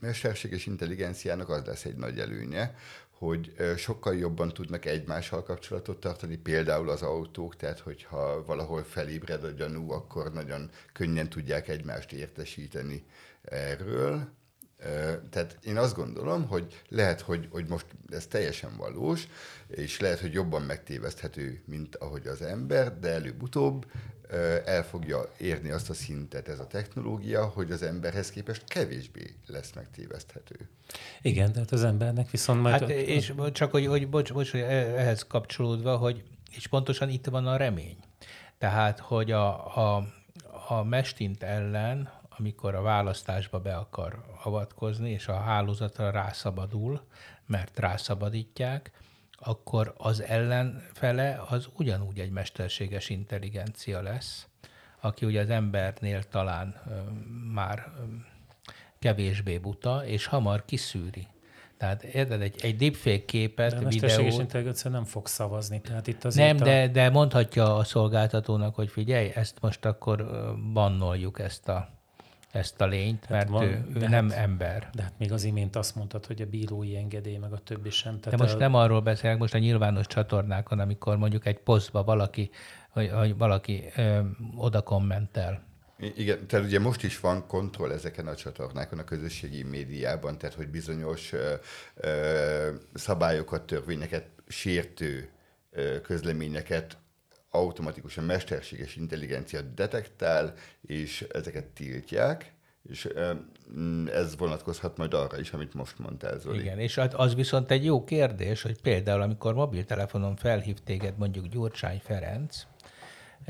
mesterséges 0.00 0.66
intelligenciának 0.66 1.48
az 1.48 1.64
lesz 1.64 1.84
egy 1.84 1.96
nagy 1.96 2.18
előnye, 2.18 2.74
hogy 3.20 3.54
sokkal 3.76 4.16
jobban 4.16 4.52
tudnak 4.52 4.84
egymással 4.84 5.42
kapcsolatot 5.42 6.00
tartani, 6.00 6.36
például 6.36 6.90
az 6.90 7.02
autók, 7.02 7.56
tehát 7.56 7.78
hogyha 7.78 8.44
valahol 8.44 8.82
felébred 8.82 9.44
a 9.44 9.50
gyanú, 9.50 9.90
akkor 9.90 10.32
nagyon 10.32 10.70
könnyen 10.92 11.28
tudják 11.28 11.68
egymást 11.68 12.12
értesíteni 12.12 13.04
erről. 13.42 14.28
Tehát 15.30 15.58
én 15.62 15.76
azt 15.76 15.94
gondolom, 15.94 16.46
hogy 16.46 16.82
lehet, 16.88 17.20
hogy, 17.20 17.48
hogy 17.50 17.66
most 17.68 17.86
ez 18.08 18.26
teljesen 18.26 18.76
valós, 18.76 19.28
és 19.68 20.00
lehet, 20.00 20.20
hogy 20.20 20.32
jobban 20.32 20.62
megtéveszthető, 20.62 21.62
mint 21.64 21.96
ahogy 21.96 22.26
az 22.26 22.42
ember, 22.42 22.98
de 22.98 23.08
előbb-utóbb 23.08 23.86
el 24.64 24.84
fogja 24.84 25.32
érni 25.38 25.70
azt 25.70 25.90
a 25.90 25.94
szintet 25.94 26.48
ez 26.48 26.58
a 26.58 26.66
technológia, 26.66 27.46
hogy 27.46 27.70
az 27.70 27.82
emberhez 27.82 28.30
képest 28.30 28.64
kevésbé 28.64 29.34
lesz 29.46 29.72
megtéveszthető. 29.74 30.68
Igen, 31.22 31.52
tehát 31.52 31.70
az 31.70 31.84
embernek 31.84 32.30
viszont 32.30 32.62
majd... 32.62 32.80
Hát, 32.80 32.90
és 32.90 33.32
csak, 33.52 33.70
hogy, 33.70 33.86
hogy 33.86 34.08
bocs, 34.08 34.32
bocs, 34.32 34.50
hogy 34.50 34.60
ehhez 34.60 35.26
kapcsolódva, 35.26 35.96
hogy 35.96 36.22
és 36.50 36.66
pontosan 36.66 37.08
itt 37.08 37.26
van 37.26 37.46
a 37.46 37.56
remény. 37.56 37.96
Tehát, 38.58 38.98
hogy 38.98 39.30
a, 39.30 39.76
a, 39.76 40.06
a 40.68 40.84
mestint 40.84 41.42
ellen, 41.42 42.12
amikor 42.38 42.74
a 42.74 42.82
választásba 42.82 43.60
be 43.60 43.76
akar 43.76 44.24
avatkozni, 44.42 45.10
és 45.10 45.28
a 45.28 45.40
hálózatra 45.40 46.10
rászabadul, 46.10 47.06
mert 47.46 47.78
rászabadítják, 47.78 48.90
akkor 49.40 49.94
az 49.96 50.22
ellenfele 50.22 51.42
az 51.48 51.68
ugyanúgy 51.76 52.18
egy 52.18 52.30
mesterséges 52.30 53.08
intelligencia 53.08 54.02
lesz, 54.02 54.46
aki 55.00 55.26
ugye 55.26 55.40
az 55.40 55.50
embernél 55.50 56.22
talán 56.22 56.74
már 57.52 57.92
kevésbé 58.98 59.58
buta, 59.58 60.06
és 60.06 60.26
hamar 60.26 60.64
kiszűri. 60.64 61.26
Tehát 61.76 62.02
érted, 62.02 62.40
egy, 62.40 62.56
egy 62.60 62.76
deepfake 62.76 63.24
képet, 63.24 63.70
De 63.70 63.76
a 63.76 63.80
mesterséges 63.80 64.38
intelligencia 64.38 64.90
nem 64.90 65.04
fog 65.04 65.26
szavazni. 65.26 65.80
Tehát 65.80 66.06
itt 66.06 66.24
az 66.24 66.34
Nem, 66.34 66.56
de, 66.56 66.88
de 66.88 67.10
mondhatja 67.10 67.76
a 67.76 67.84
szolgáltatónak, 67.84 68.74
hogy 68.74 68.90
figyelj, 68.90 69.30
ezt 69.34 69.60
most 69.60 69.84
akkor 69.84 70.26
bannoljuk 70.72 71.38
ezt 71.38 71.68
a, 71.68 71.99
ezt 72.50 72.80
a 72.80 72.86
lényt, 72.86 73.28
mert 73.28 73.48
van, 73.48 73.62
ő, 73.62 73.84
ő 73.94 73.98
de 73.98 74.08
nem 74.08 74.30
hát- 74.30 74.38
ember. 74.38 74.90
De 74.92 75.02
hát 75.02 75.12
még 75.18 75.32
az 75.32 75.44
imént 75.44 75.76
azt 75.76 75.94
mondtad, 75.94 76.26
hogy 76.26 76.42
a 76.42 76.46
bírói 76.46 76.96
engedély, 76.96 77.36
meg 77.36 77.52
a 77.52 77.58
többi 77.58 77.90
sem. 77.90 78.14
De 78.14 78.20
Tehát 78.20 78.38
most 78.38 78.54
a, 78.54 78.58
nem 78.58 78.74
arról 78.74 79.00
beszélek, 79.00 79.38
most 79.38 79.54
a 79.54 79.58
nyilvános 79.58 80.06
csatornákon, 80.06 80.78
amikor 80.78 81.16
mondjuk 81.16 81.46
egy 81.46 81.58
posztba 81.58 82.04
valaki, 82.04 82.50
vagy, 82.92 83.10
vagy 83.10 83.36
valaki 83.36 83.84
ö, 83.96 84.20
oda 84.56 84.80
kommentel. 84.82 85.68
Igen, 86.14 86.46
tehát 86.46 86.66
ugye 86.66 86.78
most 86.78 87.02
is 87.02 87.20
van 87.20 87.46
kontroll 87.46 87.90
ezeken 87.90 88.26
a 88.26 88.34
csatornákon, 88.34 88.98
a 88.98 89.04
közösségi 89.04 89.62
médiában, 89.62 90.38
tehát 90.38 90.56
hogy 90.56 90.68
bizonyos 90.68 91.32
ö, 91.32 91.54
ö, 91.94 92.74
szabályokat, 92.94 93.62
törvényeket, 93.62 94.26
sértő 94.48 95.28
ö, 95.70 96.00
közleményeket 96.00 96.98
automatikusan 97.50 98.24
mesterséges 98.24 98.96
intelligencia 98.96 99.60
detektál, 99.60 100.54
és 100.86 101.26
ezeket 101.32 101.64
tiltják, 101.64 102.52
és 102.88 103.08
ez 104.12 104.36
vonatkozhat 104.36 104.96
majd 104.96 105.14
arra 105.14 105.38
is, 105.38 105.52
amit 105.52 105.74
most 105.74 105.98
mondtál, 105.98 106.38
Zoli. 106.38 106.58
Igen, 106.60 106.78
és 106.78 106.96
az- 106.96 107.12
az 107.12 107.34
viszont 107.34 107.70
egy 107.70 107.84
jó 107.84 108.04
kérdés, 108.04 108.62
hogy 108.62 108.80
például 108.80 109.20
amikor 109.22 109.54
mobiltelefonon 109.54 110.36
felhív 110.36 110.76
téged 110.84 111.16
mondjuk 111.18 111.46
Gyurcsány 111.46 112.00
Ferenc, 112.04 112.62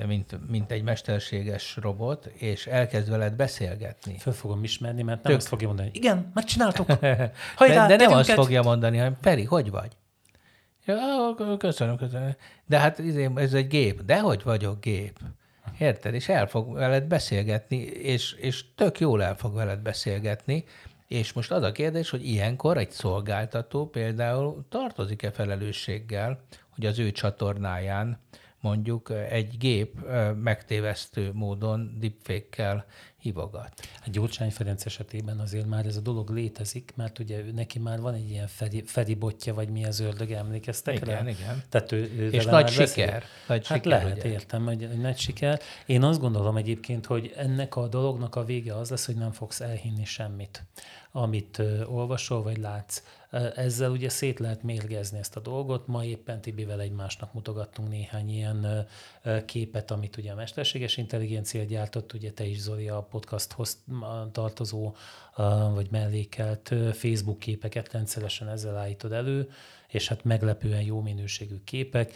mint, 0.06 0.48
mint 0.48 0.70
egy 0.72 0.82
mesterséges 0.82 1.76
robot, 1.80 2.26
és 2.26 2.66
elkezd 2.66 3.10
veled 3.10 3.32
beszélgetni. 3.34 4.18
Föl 4.18 4.32
fogom 4.32 4.64
ismerni, 4.64 5.02
mert 5.02 5.22
nem 5.22 5.32
Tök. 5.32 5.36
azt 5.40 5.48
fogja 5.48 5.66
mondani, 5.66 5.90
igen, 5.92 6.30
megcsináltuk. 6.34 6.92
De, 6.92 7.32
Hajrá, 7.56 7.74
de 7.74 7.96
nem 7.96 7.98
tegyünk 7.98 8.18
azt 8.18 8.30
fogja 8.30 8.62
mondani, 8.62 8.96
hanem 8.96 9.16
Feri, 9.20 9.44
hogy 9.44 9.70
vagy? 9.70 9.96
Ja, 10.90 11.56
köszönöm, 11.58 11.96
köszönöm. 11.96 12.36
De 12.66 12.78
hát 12.78 12.98
izé, 12.98 13.30
ez 13.34 13.54
egy 13.54 13.66
gép. 13.66 14.02
De 14.02 14.20
hogy 14.20 14.42
vagyok 14.42 14.80
gép? 14.80 15.18
Érted? 15.78 16.14
És 16.14 16.28
el 16.28 16.46
fog 16.46 16.72
veled 16.74 17.04
beszélgetni, 17.04 17.76
és, 17.76 18.32
és 18.32 18.64
tök 18.74 19.00
jól 19.00 19.22
el 19.22 19.36
fog 19.36 19.54
veled 19.54 19.78
beszélgetni, 19.78 20.64
és 21.06 21.32
most 21.32 21.52
az 21.52 21.62
a 21.62 21.72
kérdés, 21.72 22.10
hogy 22.10 22.26
ilyenkor 22.26 22.76
egy 22.76 22.90
szolgáltató 22.90 23.86
például 23.86 24.64
tartozik-e 24.68 25.30
felelősséggel, 25.30 26.40
hogy 26.74 26.86
az 26.86 26.98
ő 26.98 27.12
csatornáján 27.12 28.18
mondjuk 28.60 29.10
egy 29.30 29.58
gép 29.58 29.94
megtévesztő 30.42 31.30
módon 31.32 31.96
deepfake-kel 31.98 32.84
hívogat. 33.20 33.72
A 34.06 34.10
Gyurcsány 34.10 34.50
Ferenc 34.50 34.84
esetében 34.84 35.38
azért 35.38 35.66
már 35.66 35.86
ez 35.86 35.96
a 35.96 36.00
dolog 36.00 36.30
létezik, 36.30 36.92
mert 36.96 37.18
ugye 37.18 37.42
neki 37.54 37.78
már 37.78 38.00
van 38.00 38.14
egy 38.14 38.30
ilyen 38.30 38.46
Feri, 38.46 38.82
Feri 38.86 39.14
botja, 39.14 39.54
vagy 39.54 39.68
mi 39.68 39.84
az 39.84 40.00
ördög, 40.00 40.30
emlékeztek 40.30 40.94
Igen, 40.94 41.24
rá? 41.24 41.30
igen. 41.30 41.62
Tehát 41.68 41.92
ő, 41.92 42.12
ő 42.16 42.30
És 42.30 42.44
nagy 42.44 42.68
siker. 42.68 43.24
Nagy 43.46 43.66
hát 43.66 43.76
siker, 43.76 44.02
lehet, 44.02 44.18
ugye? 44.18 44.28
értem, 44.28 44.64
hogy 44.64 44.82
egy 44.82 45.00
nagy 45.00 45.18
siker. 45.18 45.60
Én 45.86 46.02
azt 46.02 46.20
gondolom 46.20 46.56
egyébként, 46.56 47.06
hogy 47.06 47.32
ennek 47.36 47.76
a 47.76 47.88
dolognak 47.88 48.36
a 48.36 48.44
vége 48.44 48.74
az 48.74 48.90
lesz, 48.90 49.06
hogy 49.06 49.16
nem 49.16 49.32
fogsz 49.32 49.60
elhinni 49.60 50.04
semmit, 50.04 50.64
amit 51.12 51.62
olvasol 51.86 52.42
vagy 52.42 52.56
látsz. 52.58 53.02
Ezzel 53.54 53.90
ugye 53.90 54.08
szét 54.08 54.38
lehet 54.38 54.62
mérgezni 54.62 55.18
ezt 55.18 55.36
a 55.36 55.40
dolgot. 55.40 55.86
Ma 55.86 56.04
éppen 56.04 56.40
Tibivel 56.40 56.80
egymásnak 56.80 57.32
mutogattunk 57.32 57.88
néhány 57.88 58.30
ilyen 58.30 58.86
képet, 59.46 59.90
amit 59.90 60.16
ugye 60.16 60.32
a 60.32 60.34
mesterséges 60.34 60.96
intelligencia 60.96 61.64
gyártott, 61.64 62.12
ugye 62.12 62.32
te 62.32 62.44
is 62.44 62.60
Zoli 62.60 62.88
a 62.88 63.02
podcasthoz 63.02 63.82
tartozó 64.32 64.94
vagy 65.74 65.90
mellékelt 65.90 66.74
Facebook 66.92 67.38
képeket 67.38 67.92
rendszeresen 67.92 68.48
ezzel 68.48 68.76
állítod 68.76 69.12
elő, 69.12 69.50
és 69.88 70.08
hát 70.08 70.24
meglepően 70.24 70.82
jó 70.82 71.00
minőségű 71.00 71.60
képek. 71.64 72.12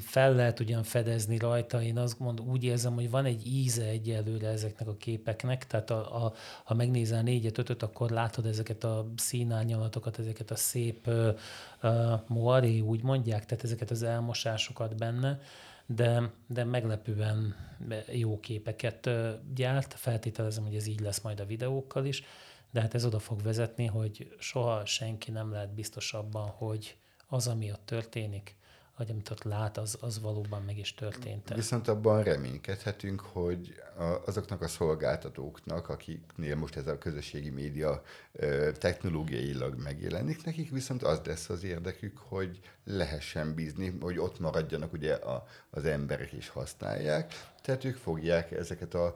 Fel 0.00 0.34
lehet 0.34 0.60
ugyan 0.60 0.82
fedezni 0.82 1.38
rajta, 1.38 1.82
én 1.82 1.98
azt 1.98 2.18
mondom, 2.18 2.48
úgy 2.48 2.64
érzem, 2.64 2.94
hogy 2.94 3.10
van 3.10 3.24
egy 3.24 3.46
íze 3.46 3.84
egyelőre 3.84 4.48
ezeknek 4.48 4.88
a 4.88 4.96
képeknek, 4.96 5.66
tehát 5.66 5.90
a, 5.90 6.24
a, 6.24 6.32
ha 6.64 6.74
megnézel 6.74 7.22
négyet, 7.22 7.58
ötöt, 7.58 7.82
akkor 7.82 8.10
látod 8.10 8.46
ezeket 8.46 8.84
a 8.84 9.06
színárnyalatokat, 9.16 10.18
ezeket 10.18 10.50
a 10.50 10.56
szép 10.56 11.06
uh, 11.06 12.20
moaré, 12.26 12.80
úgy 12.80 13.02
mondják, 13.02 13.46
tehát 13.46 13.64
ezeket 13.64 13.90
az 13.90 14.02
elmosásokat 14.02 14.96
benne, 14.96 15.40
de, 15.86 16.30
de 16.46 16.64
meglepően 16.64 17.54
jó 18.12 18.40
képeket 18.40 19.06
ö, 19.06 19.30
gyárt. 19.54 19.94
Feltételezem, 19.94 20.64
hogy 20.64 20.74
ez 20.74 20.86
így 20.86 21.00
lesz 21.00 21.20
majd 21.20 21.40
a 21.40 21.46
videókkal 21.46 22.04
is, 22.04 22.22
de 22.70 22.80
hát 22.80 22.94
ez 22.94 23.04
oda 23.04 23.18
fog 23.18 23.42
vezetni, 23.42 23.86
hogy 23.86 24.36
soha 24.38 24.84
senki 24.84 25.30
nem 25.30 25.50
lehet 25.52 25.74
biztos 25.74 26.12
abban, 26.12 26.48
hogy 26.48 26.96
az, 27.26 27.48
ami 27.48 27.70
ott 27.70 27.86
történik, 27.86 28.56
vagy 28.98 29.10
amit 29.10 29.30
ott 29.30 29.42
lát, 29.42 29.78
az, 29.78 29.98
az 30.00 30.20
valóban 30.20 30.62
meg 30.62 30.78
is 30.78 30.94
történt. 30.94 31.54
Viszont 31.54 31.88
abban 31.88 32.22
reménykedhetünk, 32.22 33.20
hogy 33.20 33.74
azoknak 34.24 34.62
a 34.62 34.68
szolgáltatóknak, 34.68 35.88
akiknél 35.88 36.56
most 36.56 36.76
ez 36.76 36.86
a 36.86 36.98
közösségi 36.98 37.50
média 37.50 38.02
technológiailag 38.72 39.82
megjelenik, 39.82 40.44
nekik 40.44 40.70
viszont 40.70 41.02
az 41.02 41.20
lesz 41.24 41.48
az 41.48 41.64
érdekük, 41.64 42.18
hogy 42.18 42.60
lehessen 42.84 43.54
bízni, 43.54 43.98
hogy 44.00 44.18
ott 44.18 44.38
maradjanak 44.38 44.92
ugye 44.92 45.14
a, 45.14 45.46
az 45.70 45.84
emberek 45.84 46.32
is 46.32 46.48
használják, 46.48 47.32
tehát 47.62 47.84
ők 47.84 47.96
fogják 47.96 48.50
ezeket 48.50 48.94
a 48.94 49.14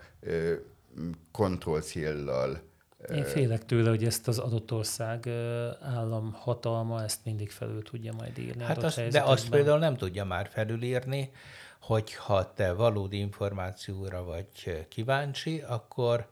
kontroll 1.31 1.81
céllal 1.81 2.63
Én 3.11 3.25
félek 3.25 3.67
tőle, 3.67 3.89
hogy 3.89 4.05
ezt 4.05 4.29
az 4.29 4.39
adott 4.39 4.73
ország 4.73 5.29
állam 5.81 6.33
hatalma 6.33 7.03
ezt 7.03 7.21
mindig 7.25 7.51
felül 7.51 7.83
tudja 7.83 8.13
majd 8.13 8.39
írni. 8.39 8.63
Hát 8.63 8.83
azt, 8.83 9.09
de 9.09 9.21
azt 9.21 9.49
például 9.49 9.79
nem 9.79 9.97
tudja 9.97 10.25
már 10.25 10.49
felülírni, 10.49 11.33
hogyha 11.81 12.53
te 12.53 12.73
valódi 12.73 13.19
információra 13.19 14.25
vagy 14.25 14.87
kíváncsi, 14.89 15.65
akkor 15.67 16.29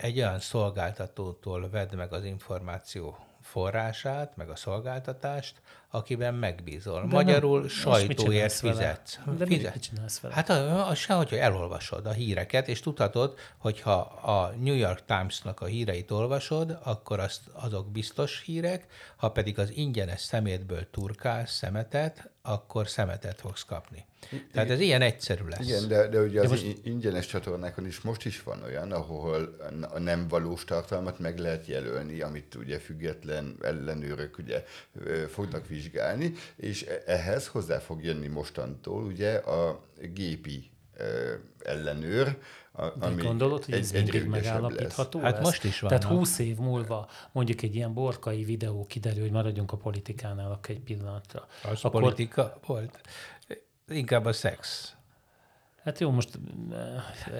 egy 0.00 0.18
olyan 0.18 0.40
szolgáltatótól 0.40 1.70
vedd 1.70 1.96
meg 1.96 2.12
az 2.12 2.24
információ 2.24 3.18
forrását, 3.40 4.36
meg 4.36 4.50
a 4.50 4.56
szolgáltatást, 4.56 5.60
akiben 5.96 6.34
megbízol. 6.34 7.00
De 7.00 7.06
Magyarul 7.06 7.58
nem- 7.58 7.68
sajtóért 7.68 8.16
csinálsz 8.18 8.60
vele? 8.60 8.74
fizetsz. 8.74 9.18
De 9.38 9.46
Fizet- 9.46 9.74
mit 9.74 9.82
csinálsz 9.82 10.20
vele? 10.20 10.34
Hát 10.34 10.48
a- 10.50 10.88
az 10.88 10.98
se, 10.98 11.14
hogy 11.14 11.32
elolvasod 11.32 12.06
a 12.06 12.12
híreket, 12.12 12.68
és 12.68 12.80
tudhatod, 12.80 13.38
hogyha 13.58 13.94
a 14.22 14.54
New 14.60 14.74
York 14.74 15.04
Times-nak 15.04 15.60
a 15.60 15.66
híreit 15.66 16.10
olvasod, 16.10 16.78
akkor 16.82 17.20
azt, 17.20 17.40
azok 17.52 17.90
biztos 17.90 18.42
hírek, 18.44 18.86
ha 19.16 19.30
pedig 19.30 19.58
az 19.58 19.70
ingyenes 19.74 20.20
szemétből 20.20 20.90
turkálsz 20.90 21.52
szemetet, 21.52 22.30
akkor 22.42 22.88
szemetet 22.88 23.40
fogsz 23.40 23.64
kapni. 23.64 24.04
Tehát 24.52 24.70
ez 24.70 24.80
ilyen 24.80 25.02
egyszerű 25.02 25.44
lesz. 25.48 25.66
Igen, 25.66 25.88
de, 25.88 26.08
de 26.08 26.20
ugye 26.20 26.40
az 26.40 26.50
most- 26.50 26.66
ingyenes 26.82 27.26
csatornákon 27.26 27.86
is 27.86 28.00
most 28.00 28.24
is 28.24 28.42
van 28.42 28.62
olyan, 28.62 28.92
ahol 28.92 29.56
a 29.94 29.98
nem 29.98 30.28
valós 30.28 30.64
tartalmat 30.64 31.18
meg 31.18 31.38
lehet 31.38 31.66
jelölni, 31.66 32.20
amit 32.20 32.54
ugye 32.54 32.78
független 32.78 33.56
ellenőrök 33.62 34.38
ugye 34.38 34.64
fognak 35.28 35.66
vizsgálni, 35.66 35.85
és 36.56 36.82
e- 36.82 37.02
ehhez 37.06 37.46
hozzá 37.46 37.78
fog 37.78 38.04
jönni 38.04 38.26
mostantól 38.26 39.04
ugye 39.04 39.36
a 39.36 39.80
gépi 40.12 40.70
ö, 40.96 41.34
ellenőr, 41.58 42.38
a, 42.78 42.88
De 42.88 43.22
gondolod, 43.22 43.64
hogy 43.64 43.74
ez 43.74 43.90
mindig 43.92 44.12
rövidesebb 44.12 44.44
megállapítható? 44.44 45.20
Hát 45.20 45.32
lesz? 45.32 45.44
most 45.44 45.64
is 45.64 45.78
Tehát 45.78 46.02
vannak. 46.02 46.18
20 46.18 46.38
év 46.38 46.56
múlva 46.56 47.08
mondjuk 47.32 47.62
egy 47.62 47.74
ilyen 47.74 47.94
borkai 47.94 48.44
videó 48.44 48.86
kiderül, 48.86 49.20
hogy 49.20 49.30
maradjunk 49.30 49.72
a 49.72 49.76
politikánál 49.76 50.50
akkor 50.50 50.70
egy 50.74 50.80
pillanatra. 50.80 51.46
Az 51.62 51.84
akkor, 51.84 52.00
politika 52.00 52.58
volt. 52.66 53.00
Inkább 53.88 54.24
a 54.24 54.32
szex. 54.32 54.92
Hát 55.86 56.00
jó, 56.00 56.10
most 56.10 56.28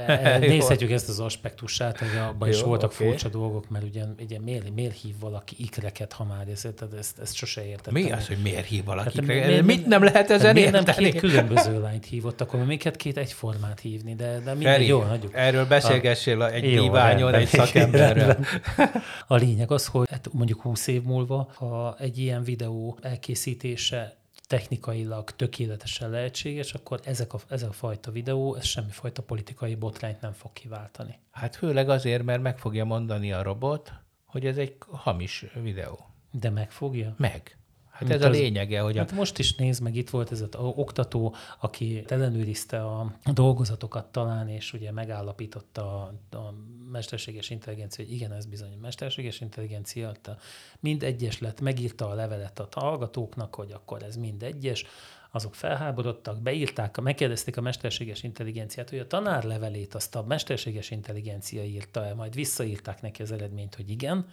eh, 0.07 0.39
nézhetjük 0.49 0.91
ezt 0.91 1.09
az 1.09 1.21
aspektusát, 1.21 1.99
hogy 1.99 2.09
abban 2.29 2.49
is 2.49 2.63
voltak 2.63 2.91
oké. 2.93 3.05
furcsa 3.05 3.29
dolgok, 3.29 3.69
mert 3.69 3.85
ugye, 3.85 4.03
ugye 4.21 4.41
miért, 4.41 4.75
miért 4.75 5.01
hív 5.01 5.15
valaki 5.21 5.55
ikreket, 5.59 6.13
ha 6.13 6.25
már 6.25 6.49
ez, 6.49 6.61
tehát 6.75 6.95
ezt, 6.99 7.19
ezt 7.19 7.35
sose 7.35 7.67
értettem. 7.67 7.93
Mi 7.93 8.11
az, 8.13 8.27
hogy 8.27 8.37
miért 8.43 8.67
hív 8.67 8.85
valaki? 8.85 9.19
Hát, 9.19 9.27
Hát, 9.27 9.47
mi- 9.49 9.55
mi- 9.55 9.61
mit 9.75 9.87
nem 9.87 10.03
lehet 10.03 10.17
Hát 10.17 10.31
ezen 10.31 10.55
miért 10.55 10.73
nem 10.73 10.85
érteni? 10.87 11.11
két 11.11 11.21
különböző 11.21 11.81
lányt 11.81 12.05
hívott, 12.05 12.41
akkor 12.41 12.65
minket 12.65 12.97
két 12.97 13.17
egyformát 13.17 13.81
hívni, 13.81 14.15
de, 14.15 14.41
de 14.45 14.55
mindegy, 14.55 14.73
Feri, 14.73 14.87
jó, 14.87 15.01
hagyjuk. 15.01 15.35
erről 15.35 15.67
beszélgessél 15.67 16.41
a, 16.41 16.51
egy 16.51 16.75
rendben, 16.75 17.35
egy 17.35 17.47
szakemberrel. 17.49 18.39
A 19.27 19.35
lényeg 19.37 19.71
az, 19.71 19.87
hogy 19.87 20.07
hát 20.11 20.29
mondjuk 20.33 20.61
20 20.61 20.87
év 20.87 21.03
múlva, 21.03 21.49
ha 21.55 21.97
egy 21.99 22.19
ilyen 22.19 22.43
videó 22.45 22.99
elkészítése 23.03 24.17
technikailag 24.47 25.31
tökéletesen 25.31 26.11
lehetséges, 26.11 26.75
akkor 26.75 27.01
ezek 27.05 27.33
a, 27.33 27.39
ezek 27.49 27.69
a 27.69 27.73
fajta 27.73 28.11
videó, 28.11 28.55
ez 28.55 28.65
semmifajta 28.65 29.23
politikai 29.23 29.75
botrányt 29.75 30.21
nem 30.21 30.33
fog 30.33 30.53
kiváltani. 30.53 31.19
Hát 31.31 31.57
főleg 31.57 31.89
azért, 31.89 32.23
mert 32.23 32.43
meg 32.43 32.59
fogja 32.59 32.85
mondani 32.85 33.33
a 33.33 33.43
robot, 33.43 33.93
hogy 34.25 34.47
ez 34.47 34.57
egy 34.57 34.77
hamis 34.91 35.45
videó. 35.55 35.99
De 36.31 36.51
megfogja? 36.51 37.15
Meg. 37.17 37.56
Hát 37.99 38.11
ez 38.11 38.23
a 38.23 38.29
lényege, 38.29 38.81
hogy... 38.81 38.97
Hát 38.97 39.11
a... 39.11 39.15
most 39.15 39.39
is 39.39 39.55
nézd 39.55 39.83
meg, 39.83 39.97
itt 39.97 40.11
volt 40.11 40.33
ez 40.33 40.41
az 40.41 40.49
oktató, 40.55 41.35
aki 41.61 42.05
ellenőrizte 42.09 42.85
a 42.85 43.13
dolgozatokat 43.33 44.07
talán, 44.07 44.49
és 44.49 44.73
ugye 44.73 44.93
megállapította 44.93 46.03
a, 46.03 46.37
a 46.37 46.55
mesterséges 46.93 47.51
intelligencia, 47.51 48.05
hogy 48.05 48.15
igen, 48.15 48.33
ez 48.33 48.47
bizony 48.47 48.79
mesterséges 48.81 49.41
intelligencia, 49.41 50.13
mind 50.81 51.03
egyes 51.03 51.41
lett, 51.41 51.61
megírta 51.61 52.09
a 52.09 52.15
levelet 52.15 52.59
a 52.59 52.69
hallgatóknak, 52.71 53.55
hogy 53.55 53.73
akkor 53.73 54.03
ez 54.03 54.17
mind 54.17 54.43
egyes, 54.43 54.85
azok 55.31 55.55
felháborodtak, 55.55 56.41
beírták, 56.41 57.01
megkérdezték 57.01 57.57
a 57.57 57.61
mesterséges 57.61 58.23
intelligenciát, 58.23 58.91
hogy 58.91 58.99
a 58.99 59.07
tanár 59.07 59.45
levelét 59.45 59.95
azt 59.95 60.15
a 60.15 60.23
mesterséges 60.23 60.91
intelligencia 60.91 61.65
írta 61.65 62.05
el, 62.05 62.15
majd 62.15 62.35
visszaírták 62.35 63.03
neki 63.03 63.23
az 63.23 63.33
eredményt, 63.33 63.75
hogy 63.75 63.91
igen, 63.91 64.27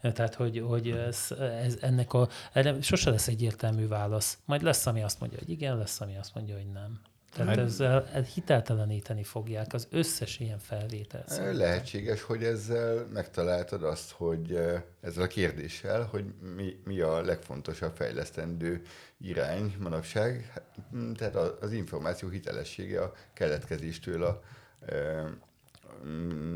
tehát, 0.00 0.34
hogy, 0.34 0.62
hogy 0.66 0.90
ez, 0.90 1.26
ez, 1.38 1.76
ennek 1.80 2.12
a, 2.12 2.28
erre 2.52 2.80
sose 2.80 3.10
lesz 3.10 3.28
egyértelmű 3.28 3.88
válasz. 3.88 4.38
Majd 4.44 4.62
lesz, 4.62 4.86
ami 4.86 5.02
azt 5.02 5.20
mondja, 5.20 5.38
hogy 5.38 5.50
igen, 5.50 5.78
lesz, 5.78 6.00
ami 6.00 6.16
azt 6.16 6.34
mondja, 6.34 6.54
hogy 6.54 6.70
nem. 6.72 7.00
Tehát 7.32 7.56
hát- 7.56 7.64
ezzel 7.64 8.22
hitelteleníteni 8.34 9.22
fogják 9.22 9.72
az 9.72 9.86
összes 9.90 10.38
ilyen 10.38 10.58
felvételt. 10.58 11.40
Lehetséges, 11.52 12.22
hogy 12.22 12.44
ezzel 12.44 13.06
megtaláltad 13.12 13.82
azt, 13.82 14.10
hogy 14.10 14.58
ezzel 15.00 15.22
a 15.22 15.26
kérdéssel, 15.26 16.02
hogy 16.02 16.24
mi, 16.56 16.80
mi 16.84 17.00
a 17.00 17.20
legfontosabb 17.20 17.96
fejlesztendő 17.96 18.82
irány 19.18 19.76
manapság. 19.78 20.50
Hát, 20.54 20.62
hm, 20.90 21.12
tehát 21.12 21.34
az 21.36 21.72
információ 21.72 22.28
hitelessége 22.28 23.02
a 23.02 23.12
keletkezéstől 23.32 24.24
a 24.24 24.42
e, 24.86 25.24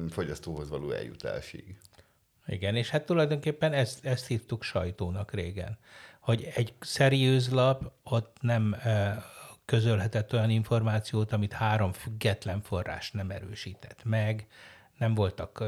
fogyasztóhoz 0.08 0.68
való 0.68 0.90
eljutásig. 0.90 1.76
Igen, 2.46 2.76
és 2.76 2.90
hát 2.90 3.06
tulajdonképpen 3.06 3.72
ezt, 3.72 4.04
ezt 4.04 4.26
hívtuk 4.26 4.62
sajtónak 4.62 5.32
régen, 5.32 5.78
hogy 6.20 6.52
egy 6.54 6.72
szeriőz 6.80 7.50
lap 7.50 7.92
ott 8.02 8.36
nem 8.40 8.76
közölhetett 9.64 10.32
olyan 10.32 10.50
információt, 10.50 11.32
amit 11.32 11.52
három 11.52 11.92
független 11.92 12.62
forrás 12.62 13.10
nem 13.10 13.30
erősített 13.30 14.04
meg, 14.04 14.46
nem 14.98 15.14
voltak 15.14 15.64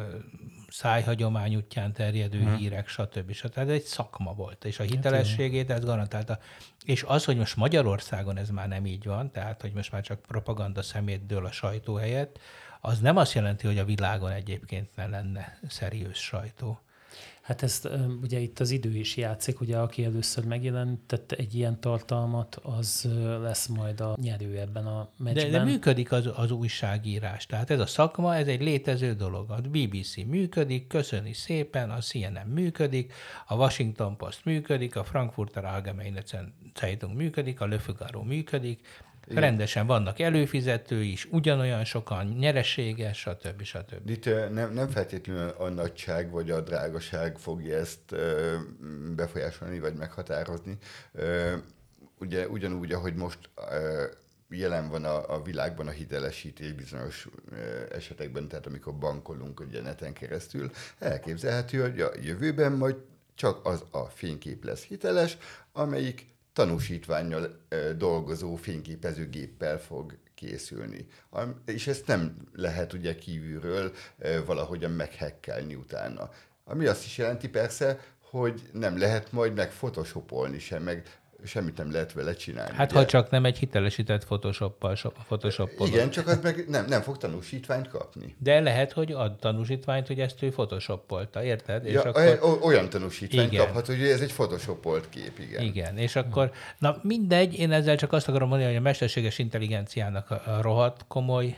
szájhagyomány 0.69 1.57
útján 1.57 1.93
terjedő 1.93 2.41
hmm. 2.41 2.57
hírek, 2.57 2.89
stb. 2.89 3.33
stb. 3.33 3.59
Ez 3.59 3.69
egy 3.69 3.83
szakma 3.83 4.33
volt, 4.33 4.65
és 4.65 4.79
a 4.79 4.83
hát 4.83 4.93
hitelességét 4.93 5.71
ez 5.71 5.85
garantálta. 5.85 6.39
És 6.85 7.03
az, 7.03 7.25
hogy 7.25 7.37
most 7.37 7.57
Magyarországon 7.57 8.37
ez 8.37 8.51
már 8.51 8.69
nem 8.69 8.87
így 8.87 9.05
van, 9.05 9.31
tehát 9.31 9.61
hogy 9.61 9.73
most 9.73 9.93
már 9.93 10.03
csak 10.03 10.21
propaganda 10.21 10.83
szemét 10.83 11.27
dől 11.27 11.47
a 11.47 11.51
sajtó 11.51 11.95
helyett, 11.95 12.39
az 12.87 13.01
nem 13.01 13.17
azt 13.17 13.33
jelenti, 13.33 13.67
hogy 13.67 13.79
a 13.79 13.85
világon 13.85 14.31
egyébként 14.31 14.97
ne 14.97 15.07
lenne 15.07 15.59
szeriős 15.69 16.19
sajtó. 16.19 16.81
Hát 17.43 17.63
ezt 17.63 17.89
ugye 18.23 18.39
itt 18.39 18.61
az 18.61 18.71
idő 18.71 18.97
is 18.97 19.17
játszik, 19.17 19.61
ugye 19.61 19.79
aki 19.79 20.05
először 20.05 20.45
megjelentett 20.45 21.33
egy 21.33 21.55
ilyen 21.55 21.81
tartalmat, 21.81 22.55
az 22.63 23.09
lesz 23.41 23.67
majd 23.67 24.01
a 24.01 24.17
nyerő 24.21 24.59
ebben 24.59 24.87
a 24.87 25.09
meccsben. 25.17 25.51
De, 25.51 25.59
de 25.59 25.65
működik 25.65 26.13
az, 26.13 26.31
az 26.37 26.51
újságírás. 26.51 27.47
Tehát 27.47 27.71
ez 27.71 27.81
a 27.81 27.87
szakma, 27.87 28.37
ez 28.37 28.47
egy 28.47 28.63
létező 28.63 29.15
dolog. 29.15 29.51
A 29.51 29.61
BBC 29.61 30.17
működik, 30.17 30.87
köszöni 30.87 31.33
szépen, 31.33 31.91
a 31.91 31.99
CNN 31.99 32.47
működik, 32.47 33.13
a 33.47 33.55
Washington 33.55 34.17
Post 34.17 34.45
működik, 34.45 34.97
a 34.97 35.05
Frankfurter 35.05 35.65
Allgemeine 35.65 36.23
Zeitung 36.75 37.17
működik, 37.17 37.61
a 37.61 37.67
Le 37.67 37.79
Figaro 37.79 38.23
működik, 38.23 38.81
igen. 39.29 39.43
Rendesen 39.43 39.87
vannak 39.87 40.21
előfizetői 40.21 41.11
is, 41.11 41.29
ugyanolyan 41.31 41.85
sokan, 41.85 42.27
nyereséges, 42.27 43.19
stb. 43.19 43.63
stb. 43.63 44.11
Itt 44.11 44.25
nem, 44.53 44.73
nem 44.73 44.89
feltétlenül 44.89 45.49
a 45.49 45.69
nagyság 45.69 46.31
vagy 46.31 46.51
a 46.51 46.61
drágaság 46.61 47.39
fogja 47.39 47.79
ezt 47.79 48.15
befolyásolni 49.17 49.79
vagy 49.79 49.95
meghatározni. 49.95 50.79
Ugye 52.19 52.49
ugyanúgy, 52.49 52.93
ahogy 52.93 53.15
most 53.15 53.39
jelen 54.51 54.89
van 54.89 55.05
a, 55.05 55.35
a 55.35 55.43
világban 55.43 55.87
a 55.87 55.91
hitelesítés 55.91 56.73
bizonyos 56.73 57.29
esetekben, 57.91 58.49
tehát 58.49 58.67
amikor 58.67 58.95
bankolunk 58.95 59.61
ugye 59.61 59.81
neten 59.81 60.13
keresztül, 60.13 60.71
elképzelhető, 60.99 61.81
hogy 61.81 62.01
a 62.01 62.11
jövőben 62.23 62.73
majd 62.73 62.97
csak 63.35 63.67
az 63.67 63.85
a 63.91 64.05
fénykép 64.05 64.65
lesz 64.65 64.83
hiteles, 64.83 65.37
amelyik 65.73 66.27
tanúsítványjal 66.57 67.59
dolgozó 67.97 68.55
fényképezőgéppel 68.55 69.79
fog 69.79 70.19
készülni. 70.35 71.07
És 71.65 71.87
ezt 71.87 72.07
nem 72.07 72.37
lehet 72.53 72.93
ugye 72.93 73.15
kívülről 73.15 73.93
valahogyan 74.47 74.91
meghekkelni 74.91 75.75
utána. 75.75 76.31
Ami 76.65 76.87
azt 76.87 77.05
is 77.05 77.19
jelenti 77.19 77.49
persze, 77.49 78.01
hogy 78.21 78.63
nem 78.73 78.99
lehet 78.99 79.33
majd 79.33 79.55
meg 79.55 79.73
photoshopolni 79.73 80.59
sem, 80.59 80.83
meg 80.83 81.21
semmit 81.47 81.77
nem 81.77 81.93
lehet 81.93 82.13
vele 82.13 82.35
csinálni. 82.35 82.77
Hát 82.77 82.91
ugye? 82.91 83.01
ha 83.01 83.07
csak 83.07 83.31
nem 83.31 83.45
egy 83.45 83.59
hitelesített 83.59 84.25
Photoshop-pal, 84.25 84.97
Photoshop 85.27 85.71
Igen, 85.79 86.11
csak 86.11 86.27
az 86.27 86.39
meg 86.43 86.69
nem, 86.69 86.85
nem 86.87 87.03
fog 87.03 87.17
tanúsítványt 87.17 87.89
kapni. 87.89 88.37
De 88.39 88.61
lehet, 88.61 88.93
hogy 88.93 89.13
ad 89.13 89.37
tanúsítványt, 89.37 90.07
hogy 90.07 90.21
ezt 90.21 90.43
ő 90.43 90.49
Photoshopolta, 90.49 91.45
érted? 91.45 91.85
Ja, 91.85 91.91
és 91.91 92.07
akkor... 92.07 92.59
Olyan 92.63 92.89
tanúsítványt 92.89 93.53
igen. 93.53 93.65
kaphat, 93.65 93.87
hogy 93.87 94.03
ez 94.03 94.21
egy 94.21 94.33
Photoshopolt 94.33 95.09
kép, 95.09 95.39
igen. 95.39 95.63
Igen, 95.63 95.99
és 95.99 96.17
akkor, 96.17 96.51
na 96.79 96.99
mindegy, 97.03 97.59
én 97.59 97.73
ezzel 97.73 97.97
csak 97.97 98.13
azt 98.13 98.29
akarom 98.29 98.49
mondani, 98.49 98.71
hogy 98.71 98.79
a 98.79 98.83
mesterséges 98.83 99.39
intelligenciának 99.39 100.31
a 100.31 100.59
rohadt 100.61 101.05
komoly 101.09 101.57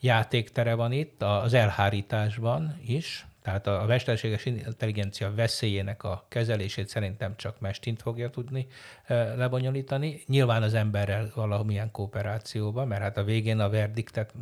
játéktere 0.00 0.74
van 0.74 0.92
itt, 0.92 1.22
az 1.22 1.54
elhárításban 1.54 2.80
is, 2.86 3.26
tehát 3.42 3.66
a 3.66 3.84
mesterséges 3.86 4.44
intelligencia 4.44 5.34
veszélyének 5.34 6.02
a 6.02 6.24
kezelését 6.28 6.88
szerintem 6.88 7.36
csak 7.36 7.60
Mestint 7.60 8.02
fogja 8.02 8.30
tudni 8.30 8.66
lebonyolítani. 9.36 10.22
Nyilván 10.26 10.62
az 10.62 10.74
emberrel 10.74 11.30
valamilyen 11.34 11.90
kooperációban, 11.90 12.88
mert 12.88 13.02
hát 13.02 13.16
a 13.16 13.24
végén 13.24 13.58
a 13.58 13.68
verdiktet 13.68 14.34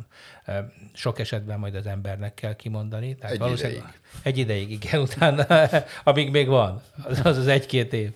sok 0.93 1.19
esetben 1.19 1.59
majd 1.59 1.75
az 1.75 1.85
embernek 1.85 2.33
kell 2.33 2.55
kimondani. 2.55 3.15
Tehát 3.15 3.41
egy 3.41 3.59
ideig. 3.59 3.83
Egy 4.23 4.37
ideig, 4.37 4.71
igen, 4.71 5.01
utána, 5.07 5.67
amíg 6.03 6.31
még 6.31 6.47
van, 6.47 6.81
az 7.03 7.21
az, 7.23 7.37
az 7.37 7.47
egy-két 7.47 7.93
év. 7.93 8.13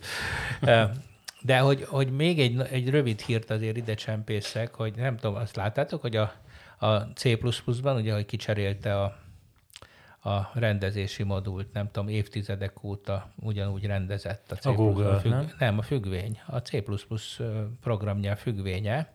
De 1.42 1.58
hogy, 1.58 1.84
hogy 1.84 2.10
még 2.10 2.40
egy, 2.40 2.60
egy 2.70 2.90
rövid 2.90 3.20
hírt 3.20 3.50
azért 3.50 3.76
ide 3.76 3.94
csempészek, 3.94 4.74
hogy 4.74 4.94
nem 4.96 5.16
tudom, 5.16 5.36
azt 5.36 5.56
láttátok, 5.56 6.00
hogy 6.00 6.16
a, 6.16 6.32
a 6.78 6.96
C++-ban, 6.96 7.96
ugye, 7.96 8.14
hogy 8.14 8.26
kicserélte 8.26 9.00
a 9.00 9.16
a 10.26 10.50
rendezési 10.54 11.22
modult, 11.22 11.72
nem 11.72 11.90
tudom, 11.90 12.08
évtizedek 12.08 12.82
óta 12.84 13.32
ugyanúgy 13.36 13.84
rendezett 13.84 14.52
a 14.52 14.56
C++. 14.56 14.66
A 14.66 14.72
Google, 14.72 15.08
a 15.08 15.18
függ... 15.18 15.30
nem? 15.30 15.52
Nem, 15.58 15.78
a 15.78 15.82
függvény. 15.82 16.40
A 16.46 16.58
C++ 16.58 16.82
programnyelv 17.80 18.38
függvénye. 18.38 19.12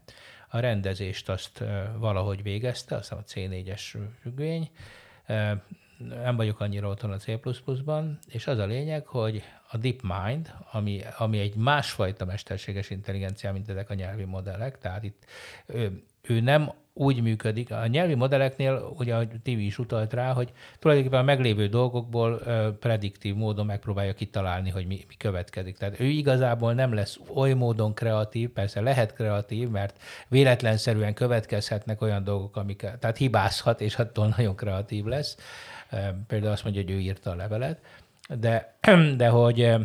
A 0.50 0.60
rendezést 0.60 1.30
azt 1.30 1.64
valahogy 1.98 2.44
végezte, 2.44 2.96
azt 2.96 3.12
a 3.12 3.24
C4-es 3.28 3.98
függvény. 4.22 4.70
Nem 5.98 6.36
vagyok 6.36 6.60
annyira 6.60 6.88
otthon 6.88 7.12
a 7.12 7.18
C++-ban, 7.18 8.20
és 8.28 8.48
az 8.48 8.58
a 8.58 8.66
lényeg, 8.66 9.06
hogy 9.06 9.44
a 9.72 9.78
DeepMind, 9.78 10.54
ami, 10.72 11.02
ami 11.18 11.40
egy 11.40 11.56
másfajta 11.56 12.26
mesterséges 12.26 12.90
intelligencia, 12.90 13.52
mint 13.52 13.70
ezek 13.70 13.90
a 13.90 13.94
nyelvi 13.94 14.24
modellek, 14.24 14.78
tehát 14.78 15.04
itt 15.04 15.26
ő, 15.66 16.04
ő 16.22 16.40
nem 16.40 16.72
úgy 16.94 17.22
működik. 17.22 17.72
A 17.72 17.88
nyelvi 17.88 18.14
modelleknél, 18.14 18.94
ugye 18.98 19.16
a 19.16 19.28
TV 19.28 19.48
is 19.50 19.80
utalt 19.80 20.14
rá, 20.14 20.34
hogy 20.34 20.52
tulajdonképpen 20.80 21.20
a 21.20 21.24
meglévő 21.24 21.68
dolgokból 21.68 22.38
prediktív 22.80 23.36
módon 23.36 23.66
megpróbálja 23.66 24.14
kitalálni, 24.14 24.70
hogy 24.70 24.88
mi, 24.88 25.06
mi 25.08 25.16
következik. 25.18 25.78
Tehát 25.78 26.00
ő 26.00 26.06
igazából 26.06 26.74
nem 26.74 26.94
lesz 26.94 27.20
oly 27.34 27.54
módon 27.54 27.94
kreatív, 27.94 28.50
persze 28.50 28.82
lehet 28.82 29.14
kreatív, 29.14 29.70
mert 29.70 30.02
véletlenszerűen 30.28 31.14
következhetnek 31.14 32.02
olyan 32.02 32.24
dolgok, 32.24 32.56
amik, 32.56 32.88
tehát 33.00 33.18
hibázhat, 33.18 33.82
és 33.82 33.96
attól 33.96 34.34
nagyon 34.38 34.56
kreatív 34.56 35.06
lesz. 35.06 35.38
Például 36.28 36.52
azt 36.52 36.64
mondja, 36.64 36.82
hogy 36.82 36.92
ő 36.92 37.00
írta 37.00 37.32
a 37.32 37.36
levelet, 37.36 37.80
de, 38.40 38.78
de 39.18 39.28
hogy 39.28 39.76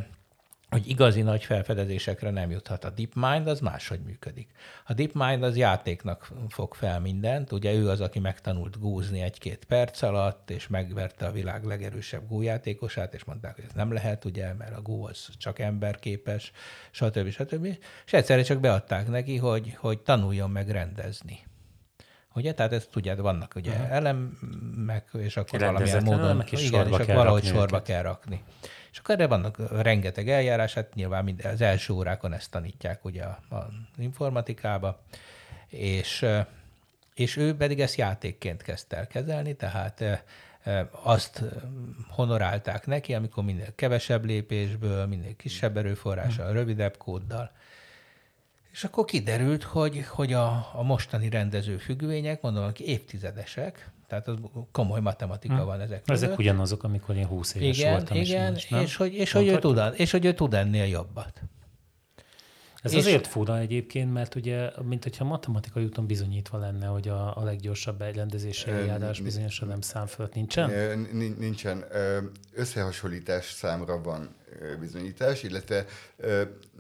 hogy 0.77 0.89
igazi 0.89 1.23
nagy 1.23 1.45
felfedezésekre 1.45 2.31
nem 2.31 2.51
juthat. 2.51 2.85
A 2.85 2.91
DeepMind 2.91 3.47
az 3.47 3.61
máshogy 3.61 4.01
működik. 4.01 4.49
A 4.87 4.93
DeepMind 4.93 5.43
az 5.43 5.57
játéknak 5.57 6.33
fog 6.49 6.75
fel 6.75 7.01
mindent, 7.01 7.53
ugye 7.53 7.73
ő 7.73 7.89
az, 7.89 8.01
aki 8.01 8.19
megtanult 8.19 8.81
gúzni 8.81 9.21
egy-két 9.21 9.65
perc 9.65 10.03
alatt, 10.03 10.51
és 10.51 10.69
megverte 10.69 11.27
a 11.27 11.33
világ 11.33 11.65
legerősebb 11.65 12.29
gójátékosát, 12.29 13.15
és 13.15 13.25
mondták, 13.25 13.55
hogy 13.55 13.65
ez 13.65 13.75
nem 13.75 13.93
lehet, 13.93 14.25
ugye, 14.25 14.55
mert 14.55 14.77
a 14.77 14.83
gó 14.83 15.05
az 15.05 15.29
csak 15.39 15.59
emberképes, 15.59 16.53
stb. 16.91 17.29
stb. 17.29 17.65
És 18.07 18.13
egyszerre 18.13 18.43
csak 18.43 18.61
beadták 18.61 19.09
neki, 19.09 19.37
hogy, 19.37 19.75
hogy 19.75 19.99
tanuljon 19.99 20.51
meg 20.51 20.71
rendezni. 20.71 21.45
Ugye? 22.35 22.55
Tehát 22.55 22.73
ezt 22.73 22.91
tudjád, 22.91 23.21
vannak 23.21 23.53
ugye 23.57 23.71
uh-huh. 23.71 23.93
elemek, 23.93 25.09
és 25.19 25.37
akkor 25.37 25.61
valamilyen 25.61 26.03
módon 26.03 26.45
és 26.51 26.65
igen, 26.67 26.87
és 26.87 26.93
akkor 26.93 27.15
valahogy 27.15 27.45
sorba 27.45 27.83
kell 27.83 28.03
rakni. 28.03 28.43
És 28.97 29.03
akkor 29.03 29.15
erre 29.15 29.27
vannak 29.27 29.83
rengeteg 29.83 30.29
eljárás, 30.29 30.75
hát 30.75 30.95
nyilván 30.95 31.25
mind, 31.25 31.45
az 31.45 31.61
első 31.61 31.93
órákon 31.93 32.33
ezt 32.33 32.51
tanítják 32.51 33.05
ugye 33.05 33.25
az 33.49 33.65
informatikába, 33.97 35.03
és, 35.69 36.27
és 37.15 37.37
ő 37.37 37.57
pedig 37.57 37.81
ezt 37.81 37.95
játékként 37.95 38.63
kezdte 38.63 38.97
el 38.97 39.07
kezelni, 39.07 39.55
tehát 39.55 40.25
azt 40.91 41.43
honorálták 42.09 42.87
neki, 42.87 43.15
amikor 43.15 43.45
minél 43.45 43.75
kevesebb 43.75 44.25
lépésből, 44.25 45.07
minél 45.07 45.37
kisebb 45.37 45.77
erőforrással, 45.77 46.53
rövidebb 46.53 46.97
kóddal. 46.97 47.51
És 48.73 48.85
akkor 48.85 49.05
kiderült, 49.05 49.63
hogy, 49.63 50.07
hogy 50.07 50.33
a, 50.33 50.71
a 50.75 50.83
mostani 50.83 51.29
rendező 51.29 51.77
függvények, 51.77 52.41
mondom, 52.41 52.65
hogy 52.65 52.81
évtizedesek, 52.81 53.91
tehát 54.07 54.29
az 54.29 54.37
komoly 54.73 55.01
matematika 55.01 55.55
hmm. 55.55 55.65
van 55.65 55.81
ezek 55.81 56.03
között. 56.03 56.25
Ezek 56.25 56.39
ugyanazok, 56.39 56.83
amikor 56.83 57.17
én 57.17 57.27
20 57.27 57.55
éves 57.55 57.79
igen, 57.79 57.93
voltam. 57.93 58.17
Igen, 58.17 58.55
és, 58.55 58.69
más, 58.69 58.83
és, 58.83 58.97
hogy, 58.97 59.15
és, 59.15 59.33
hogy 59.33 59.47
ő 59.47 59.59
tud, 59.59 59.81
és 59.97 60.11
hogy 60.11 60.25
ő 60.25 60.35
tud 60.35 60.55
ennél 60.55 60.85
jobbat. 60.85 61.43
Ez 62.83 62.93
és 62.93 62.99
azért 62.99 63.27
fura 63.27 63.59
egyébként, 63.59 64.13
mert 64.13 64.35
ugye, 64.35 64.71
mint 64.83 65.03
hogyha 65.03 65.25
matematikai 65.25 65.85
úton 65.85 66.07
bizonyítva 66.07 66.59
lenne, 66.59 66.87
hogy 66.87 67.09
a, 67.09 67.37
a 67.37 67.45
leggyorsabb 67.45 68.03
elrendezési 68.03 68.71
eljárás 68.71 69.21
bizonyosan 69.21 69.69
nem 69.69 69.81
szám 69.81 70.07
fölött. 70.07 70.35
Nincsen? 70.35 70.99
Nincsen. 71.39 71.85
Összehasonlítás 72.55 73.45
számra 73.45 74.03
van 74.03 74.36
bizonyítás, 74.81 75.43
illetve 75.43 75.87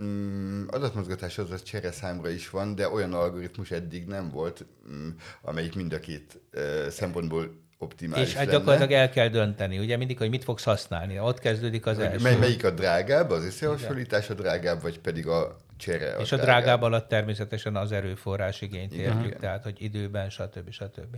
mm, 0.02 0.66
adatmozgatás 0.68 1.38
az 1.38 1.51
a 1.51 1.59
csere 1.59 1.93
számra 1.93 2.30
is 2.30 2.51
van, 2.51 2.74
de 2.74 2.88
olyan 2.88 3.12
algoritmus 3.12 3.70
eddig 3.70 4.06
nem 4.06 4.30
volt, 4.30 4.64
mm, 4.90 5.09
amelyik 5.43 5.74
mind 5.74 5.93
a 5.93 5.98
két 5.98 6.40
szempontból 6.88 7.64
optimális 7.78 8.28
És 8.28 8.34
hát 8.34 8.51
gyakorlatilag 8.51 8.93
el 8.93 9.10
kell 9.10 9.28
dönteni, 9.28 9.78
ugye 9.78 9.97
mindig, 9.97 10.18
hogy 10.18 10.28
mit 10.28 10.44
fogsz 10.44 10.64
használni. 10.64 11.18
Ott 11.18 11.38
kezdődik 11.38 11.86
az 11.86 11.98
első. 11.98 12.22
Mely, 12.22 12.36
melyik 12.36 12.64
a 12.64 12.70
drágább, 12.70 13.30
az 13.30 13.44
összehasonlítás 13.44 14.30
a 14.30 14.34
drágább, 14.34 14.82
vagy 14.82 14.98
pedig 14.98 15.26
a 15.26 15.56
csere 15.76 16.14
a 16.14 16.20
És 16.20 16.32
a 16.32 16.36
drágább, 16.36 16.62
drágább 16.62 16.82
alatt 16.82 17.09
természetesen 17.09 17.76
az 17.76 17.93
erőforrás 17.93 18.60
igényt 18.60 18.93
értjük, 18.93 19.26
Igen. 19.26 19.40
tehát 19.40 19.62
hogy 19.62 19.82
időben, 19.82 20.30
stb. 20.30 20.70
stb. 20.70 21.16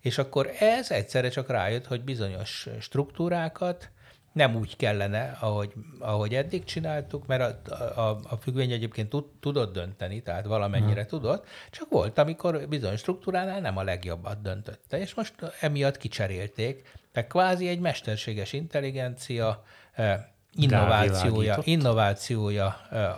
És 0.00 0.18
akkor 0.18 0.50
ez 0.58 0.90
egyszerre 0.90 1.28
csak 1.28 1.48
rájött, 1.48 1.86
hogy 1.86 2.04
bizonyos 2.04 2.68
struktúrákat 2.80 3.90
nem 4.32 4.54
úgy 4.54 4.76
kellene, 4.76 5.36
ahogy, 5.40 5.72
ahogy 5.98 6.34
eddig 6.34 6.64
csináltuk, 6.64 7.26
mert 7.26 7.68
a, 7.68 8.08
a, 8.08 8.20
a 8.28 8.36
függvény 8.36 8.72
egyébként 8.72 9.08
tud, 9.08 9.24
tudott 9.40 9.72
dönteni, 9.72 10.22
tehát 10.22 10.46
valamennyire 10.46 11.00
hmm. 11.00 11.08
tudott, 11.08 11.46
csak 11.70 11.90
volt, 11.90 12.18
amikor 12.18 12.68
bizonyos 12.68 13.00
struktúránál 13.00 13.60
nem 13.60 13.76
a 13.76 13.82
legjobbat 13.82 14.42
döntötte, 14.42 15.00
és 15.00 15.14
most 15.14 15.34
emiatt 15.60 15.96
kicserélték, 15.96 16.98
mert 17.12 17.28
kvázi 17.28 17.68
egy 17.68 17.80
mesterséges 17.80 18.52
intelligencia 18.52 19.64
eh, 19.92 20.20
innovációja, 20.54 21.58
innovációja 21.64 22.68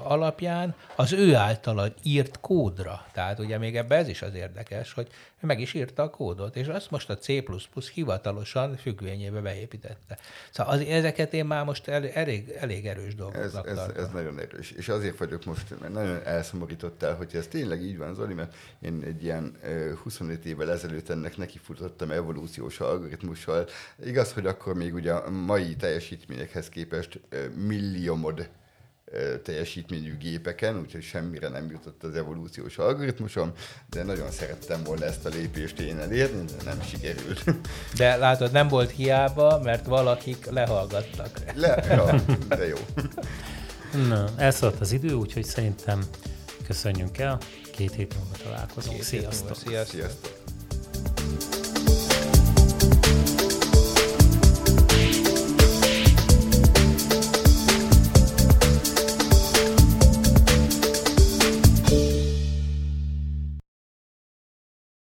alapján 0.03 0.75
az 0.97 1.13
ő 1.13 1.35
általa 1.35 1.87
írt 2.03 2.41
kódra. 2.41 3.07
Tehát 3.13 3.39
ugye 3.39 3.59
még 3.59 3.77
ebbe 3.77 3.97
ez 3.97 4.09
is 4.09 4.23
az 4.23 4.35
érdekes, 4.35 4.93
hogy 4.93 5.09
meg 5.47 5.61
is 5.61 5.75
írta 5.75 6.03
a 6.03 6.11
kódot, 6.11 6.57
és 6.57 6.67
azt 6.67 6.91
most 6.91 7.11
a 7.11 7.19
C++ 7.19 7.43
hivatalosan 7.93 8.77
függvényébe 8.77 9.41
beépítette. 9.41 10.19
Szóval 10.51 10.73
az, 10.73 10.81
ezeket 10.81 11.33
én 11.33 11.45
már 11.45 11.65
most 11.65 11.89
el, 11.89 12.09
elég, 12.09 12.49
elég 12.49 12.87
erős 12.87 13.15
dolgoknak 13.15 13.67
ez, 13.69 13.79
ez, 13.79 13.97
ez 13.97 14.09
nagyon 14.13 14.39
erős, 14.39 14.71
és 14.71 14.89
azért 14.89 15.19
vagyok 15.19 15.45
most, 15.45 15.81
mert 15.81 15.93
nagyon 15.93 16.21
elszomorítottál, 16.25 17.15
hogy 17.15 17.35
ez 17.35 17.47
tényleg 17.47 17.83
így 17.83 17.99
van, 17.99 18.15
Zoli, 18.15 18.35
mert 18.35 18.55
én 18.81 19.03
egy 19.07 19.23
ilyen 19.23 19.57
25 20.03 20.45
évvel 20.45 20.71
ezelőtt 20.71 21.09
ennek 21.09 21.37
nekifutottam 21.37 22.11
evolúciós 22.11 22.81
algoritmussal. 22.81 23.69
Igaz, 24.05 24.33
hogy 24.33 24.47
akkor 24.47 24.75
még 24.75 24.95
ugye 24.95 25.13
a 25.13 25.31
mai 25.31 25.77
teljesítményekhez 25.77 26.69
képest 26.69 27.21
milliómod 27.55 28.49
teljesítményű 29.43 30.17
gépeken, 30.17 30.79
úgyhogy 30.79 31.03
semmire 31.03 31.49
nem 31.49 31.71
jutott 31.71 32.03
az 32.03 32.15
evolúciós 32.15 32.79
algoritmusom, 32.79 33.53
de 33.91 34.03
nagyon 34.03 34.31
szerettem 34.31 34.83
volna 34.85 35.05
ezt 35.05 35.25
a 35.25 35.29
lépést 35.29 35.81
én 35.81 35.99
elérni, 35.99 36.45
de 36.45 36.63
nem 36.65 36.83
sikerült. 36.83 37.45
De 37.97 38.17
látod, 38.17 38.53
nem 38.53 38.69
volt 38.69 38.91
hiába, 38.91 39.61
mert 39.63 39.87
valakik 39.87 40.51
lehallgattak. 40.51 41.39
Le, 41.55 41.85
ja, 41.89 42.21
de 42.49 42.67
jó. 42.67 42.77
Na, 44.09 44.29
elszaladt 44.37 44.81
az 44.81 44.93
idő, 44.93 45.13
úgyhogy 45.13 45.45
szerintem 45.45 46.03
köszönjünk 46.67 47.19
el. 47.19 47.39
Két 47.71 47.95
hét 47.95 48.15
múlva 48.15 48.37
találkozunk. 48.43 48.97
Két 48.97 49.05
Sziasztok! 49.05 49.57
Sziasztok! 49.57 50.01
Sziasztok. 50.01 51.62